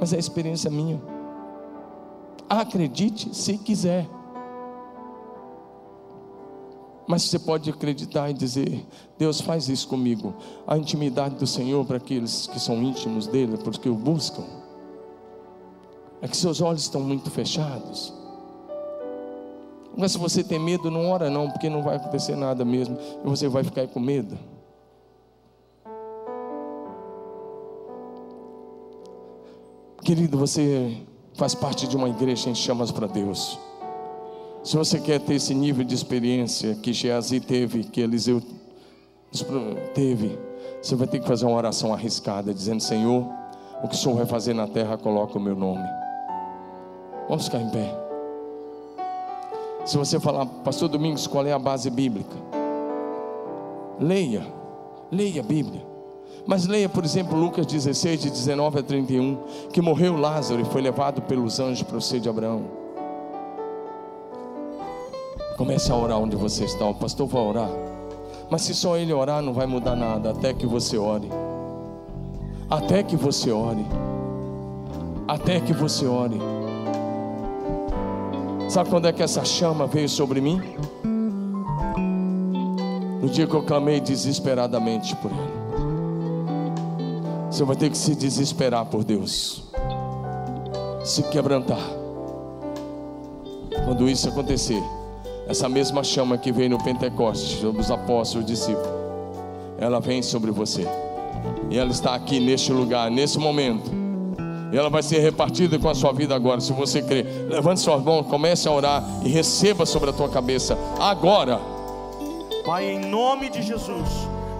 Mas 0.00 0.12
é 0.12 0.18
experiência 0.18 0.70
minha. 0.70 1.13
Acredite 2.48 3.34
se 3.34 3.56
quiser. 3.58 4.08
Mas 7.06 7.22
você 7.22 7.38
pode 7.38 7.68
acreditar 7.70 8.30
e 8.30 8.34
dizer: 8.34 8.86
Deus 9.18 9.40
faz 9.40 9.68
isso 9.68 9.88
comigo. 9.88 10.34
A 10.66 10.76
intimidade 10.76 11.36
do 11.36 11.46
Senhor 11.46 11.84
para 11.84 11.98
aqueles 11.98 12.46
que 12.46 12.58
são 12.58 12.82
íntimos 12.82 13.26
dele, 13.26 13.58
porque 13.58 13.88
o 13.88 13.94
buscam. 13.94 14.44
É 16.22 16.28
que 16.28 16.36
seus 16.36 16.60
olhos 16.60 16.82
estão 16.82 17.02
muito 17.02 17.30
fechados. 17.30 18.12
Mas 19.96 20.12
se 20.12 20.18
você 20.18 20.42
tem 20.42 20.58
medo, 20.58 20.90
não 20.90 21.10
ora 21.10 21.30
não, 21.30 21.50
porque 21.50 21.68
não 21.68 21.82
vai 21.82 21.96
acontecer 21.96 22.34
nada 22.34 22.64
mesmo. 22.64 22.96
E 23.24 23.28
você 23.28 23.48
vai 23.48 23.62
ficar 23.62 23.86
com 23.86 24.00
medo. 24.00 24.36
Querido, 30.02 30.36
você 30.36 31.06
faz 31.34 31.54
parte 31.54 31.86
de 31.86 31.96
uma 31.96 32.08
igreja 32.08 32.48
em 32.48 32.54
chamas 32.54 32.90
para 32.90 33.06
Deus. 33.06 33.58
Se 34.62 34.76
você 34.76 34.98
quer 34.98 35.20
ter 35.20 35.34
esse 35.34 35.54
nível 35.54 35.84
de 35.84 35.94
experiência 35.94 36.74
que 36.76 36.92
Geazi 36.92 37.38
teve, 37.40 37.84
que 37.84 38.00
Eliseu 38.00 38.42
teve, 39.92 40.38
você 40.80 40.94
vai 40.94 41.06
ter 41.06 41.20
que 41.20 41.26
fazer 41.26 41.44
uma 41.44 41.56
oração 41.56 41.92
arriscada, 41.92 42.54
dizendo: 42.54 42.80
Senhor, 42.80 43.26
o 43.82 43.88
que 43.88 43.94
o 43.94 43.98
Senhor 43.98 44.16
vai 44.16 44.26
fazer 44.26 44.54
na 44.54 44.66
terra, 44.66 44.96
coloca 44.96 45.36
o 45.36 45.40
meu 45.40 45.54
nome. 45.54 45.86
Vamos 47.28 47.44
ficar 47.46 47.60
em 47.60 47.68
pé. 47.70 47.94
Se 49.84 49.98
você 49.98 50.18
falar, 50.18 50.46
Pastor 50.46 50.88
Domingos, 50.88 51.26
qual 51.26 51.46
é 51.46 51.52
a 51.52 51.58
base 51.58 51.90
bíblica? 51.90 52.36
Leia, 54.00 54.46
leia 55.10 55.42
a 55.42 55.44
Bíblia. 55.44 55.93
Mas 56.46 56.66
leia, 56.66 56.88
por 56.88 57.04
exemplo, 57.04 57.38
Lucas 57.38 57.66
16, 57.66 58.20
de 58.20 58.30
19 58.30 58.78
a 58.78 58.82
31, 58.82 59.38
que 59.72 59.80
morreu 59.80 60.16
Lázaro 60.16 60.60
e 60.60 60.64
foi 60.64 60.82
levado 60.82 61.22
pelos 61.22 61.58
anjos 61.58 61.82
para 61.82 61.96
o 61.96 62.00
seio 62.02 62.20
de 62.20 62.28
Abraão. 62.28 62.62
Comece 65.56 65.90
a 65.90 65.96
orar 65.96 66.18
onde 66.18 66.36
você 66.36 66.64
está. 66.64 66.84
O 66.86 66.94
pastor 66.94 67.26
vai 67.28 67.42
orar. 67.42 67.70
Mas 68.50 68.62
se 68.62 68.74
só 68.74 68.96
ele 68.96 69.12
orar, 69.12 69.40
não 69.40 69.54
vai 69.54 69.66
mudar 69.66 69.96
nada. 69.96 70.30
Até 70.32 70.52
que 70.52 70.66
você 70.66 70.98
ore. 70.98 71.30
Até 72.68 73.02
que 73.02 73.16
você 73.16 73.50
ore. 73.50 73.86
Até 75.26 75.60
que 75.60 75.72
você 75.72 76.06
ore. 76.06 76.38
Sabe 78.68 78.90
quando 78.90 79.06
é 79.06 79.12
que 79.12 79.22
essa 79.22 79.44
chama 79.44 79.86
veio 79.86 80.08
sobre 80.08 80.40
mim? 80.40 80.60
No 83.22 83.28
dia 83.30 83.46
que 83.46 83.54
eu 83.54 83.62
clamei 83.62 84.00
desesperadamente 84.00 85.14
por 85.16 85.30
Ele. 85.30 85.53
Você 87.54 87.62
vai 87.62 87.76
ter 87.76 87.88
que 87.88 87.96
se 87.96 88.16
desesperar 88.16 88.84
por 88.86 89.04
Deus, 89.04 89.62
se 91.04 91.22
quebrantar. 91.22 91.78
Quando 93.84 94.08
isso 94.08 94.28
acontecer, 94.28 94.82
essa 95.46 95.68
mesma 95.68 96.02
chama 96.02 96.36
que 96.36 96.50
veio 96.50 96.70
no 96.70 96.82
Pentecostes 96.82 97.60
sobre 97.60 97.80
os 97.80 97.92
apóstolos 97.92 98.44
e 98.44 98.52
discípulos, 98.52 98.88
ela 99.78 100.00
vem 100.00 100.20
sobre 100.20 100.50
você. 100.50 100.84
E 101.70 101.78
ela 101.78 101.92
está 101.92 102.16
aqui 102.16 102.40
neste 102.40 102.72
lugar, 102.72 103.08
nesse 103.08 103.38
momento. 103.38 103.88
E 104.72 104.76
ela 104.76 104.90
vai 104.90 105.04
ser 105.04 105.20
repartida 105.20 105.78
com 105.78 105.88
a 105.88 105.94
sua 105.94 106.12
vida 106.12 106.34
agora, 106.34 106.60
se 106.60 106.72
você 106.72 107.02
crer. 107.02 107.46
Levante 107.48 107.78
suas 107.78 108.02
mãos, 108.02 108.26
comece 108.26 108.66
a 108.66 108.72
orar 108.72 109.04
e 109.24 109.28
receba 109.28 109.86
sobre 109.86 110.10
a 110.10 110.12
tua 110.12 110.28
cabeça 110.28 110.76
agora. 110.98 111.60
Pai, 112.66 112.90
em 112.90 112.98
nome 112.98 113.48
de 113.48 113.62
Jesus, 113.62 114.08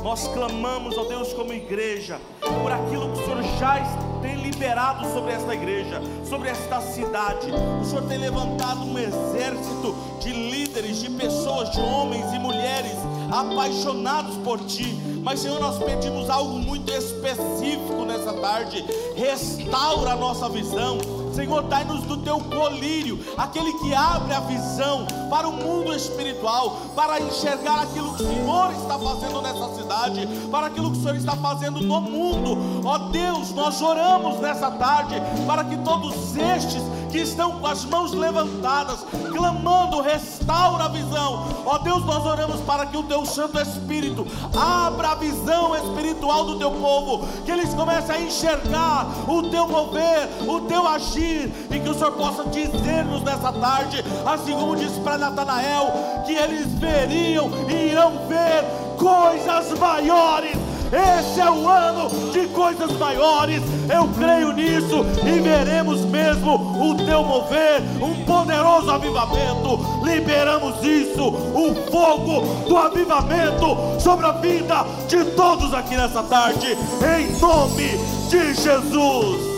nós 0.04 0.28
clamamos, 0.28 0.98
ó 0.98 1.04
Deus, 1.04 1.32
como 1.32 1.50
igreja, 1.50 2.20
por 2.38 2.70
aquilo 2.70 3.10
que 3.10 3.22
o 3.22 3.24
Senhor 3.24 3.42
já 3.58 3.80
tem 4.20 4.36
liberado 4.36 5.10
sobre 5.14 5.32
esta 5.32 5.54
igreja, 5.54 6.02
sobre 6.28 6.50
esta 6.50 6.78
cidade. 6.82 7.50
O 7.80 7.84
Senhor 7.86 8.02
tem 8.06 8.18
levantado 8.18 8.84
um 8.84 8.98
exército 8.98 9.96
de 10.20 10.30
líderes, 10.30 11.00
de 11.00 11.08
pessoas, 11.08 11.70
de 11.70 11.80
homens 11.80 12.30
e 12.34 12.38
mulheres 12.38 12.92
apaixonados 13.32 14.36
por 14.44 14.60
Ti. 14.66 14.94
Mas, 15.22 15.40
Senhor, 15.40 15.58
nós 15.58 15.82
pedimos 15.82 16.28
algo 16.28 16.58
muito 16.58 16.92
específico 16.92 18.04
nessa 18.04 18.34
tarde. 18.34 18.84
Restaura 19.16 20.12
a 20.12 20.16
nossa 20.16 20.50
visão 20.50 20.98
Senhor, 21.34 21.62
dai-nos 21.62 22.02
do 22.04 22.18
teu 22.18 22.38
colírio, 22.38 23.18
aquele 23.36 23.72
que 23.74 23.92
abre 23.92 24.32
a 24.32 24.40
visão 24.40 25.06
para 25.28 25.48
o 25.48 25.52
mundo 25.52 25.92
espiritual, 25.92 26.76
para 26.94 27.20
enxergar 27.20 27.82
aquilo 27.82 28.14
que 28.14 28.22
o 28.22 28.26
Senhor 28.26 28.70
está 28.72 28.98
fazendo 28.98 29.42
nessa 29.42 29.74
cidade, 29.74 30.28
para 30.50 30.68
aquilo 30.68 30.92
que 30.92 30.98
o 30.98 31.02
Senhor 31.02 31.16
está 31.16 31.36
fazendo 31.36 31.80
no 31.80 32.00
mundo. 32.00 32.86
Ó 32.86 32.98
Deus, 33.10 33.52
nós 33.52 33.82
oramos 33.82 34.38
nessa 34.40 34.70
tarde 34.70 35.16
para 35.46 35.64
que 35.64 35.76
todos 35.78 36.36
estes 36.36 36.82
que 37.14 37.20
estão 37.20 37.60
com 37.60 37.66
as 37.68 37.84
mãos 37.84 38.12
levantadas, 38.12 39.06
clamando, 39.30 40.00
restaura 40.00 40.86
a 40.86 40.88
visão. 40.88 41.46
Ó 41.64 41.78
Deus, 41.78 42.04
nós 42.04 42.26
oramos 42.26 42.60
para 42.62 42.86
que 42.86 42.96
o 42.96 43.04
teu 43.04 43.24
Santo 43.24 43.56
Espírito 43.60 44.26
abra 44.52 45.10
a 45.10 45.14
visão 45.14 45.76
espiritual 45.76 46.44
do 46.44 46.58
teu 46.58 46.72
povo, 46.72 47.24
que 47.44 47.52
eles 47.52 47.72
comecem 47.72 48.16
a 48.16 48.20
enxergar 48.20 49.06
o 49.28 49.44
teu 49.44 49.68
mover, 49.68 50.28
o 50.44 50.62
teu 50.62 50.88
agir, 50.88 51.52
e 51.70 51.78
que 51.78 51.88
o 51.88 51.94
Senhor 51.94 52.14
possa 52.14 52.42
dizer-nos 52.46 53.22
nessa 53.22 53.52
tarde, 53.52 54.04
assim 54.26 54.52
como 54.54 54.74
disse 54.74 54.98
para 54.98 55.16
Natanael, 55.16 55.92
que 56.26 56.32
eles 56.32 56.66
veriam 56.80 57.48
e 57.68 57.90
irão 57.90 58.26
ver 58.26 58.64
coisas 58.98 59.78
maiores 59.78 60.63
esse 60.94 61.40
é 61.40 61.50
o 61.50 61.68
ano 61.68 62.30
de 62.30 62.46
coisas 62.48 62.92
maiores. 62.92 63.62
Eu 63.92 64.08
creio 64.16 64.52
nisso 64.52 65.04
e 65.26 65.40
veremos 65.40 66.04
mesmo 66.06 66.54
o 66.54 66.94
teu 67.04 67.22
mover, 67.24 67.82
um 68.00 68.24
poderoso 68.24 68.90
avivamento. 68.90 70.04
Liberamos 70.04 70.82
isso, 70.84 71.28
o 71.28 71.74
fogo 71.90 72.66
do 72.68 72.76
avivamento 72.76 74.00
sobre 74.00 74.26
a 74.26 74.32
vida 74.32 74.84
de 75.08 75.24
todos 75.32 75.74
aqui 75.74 75.96
nessa 75.96 76.22
tarde, 76.22 76.76
em 77.18 77.38
nome 77.40 77.98
de 78.28 78.54
Jesus. 78.54 79.53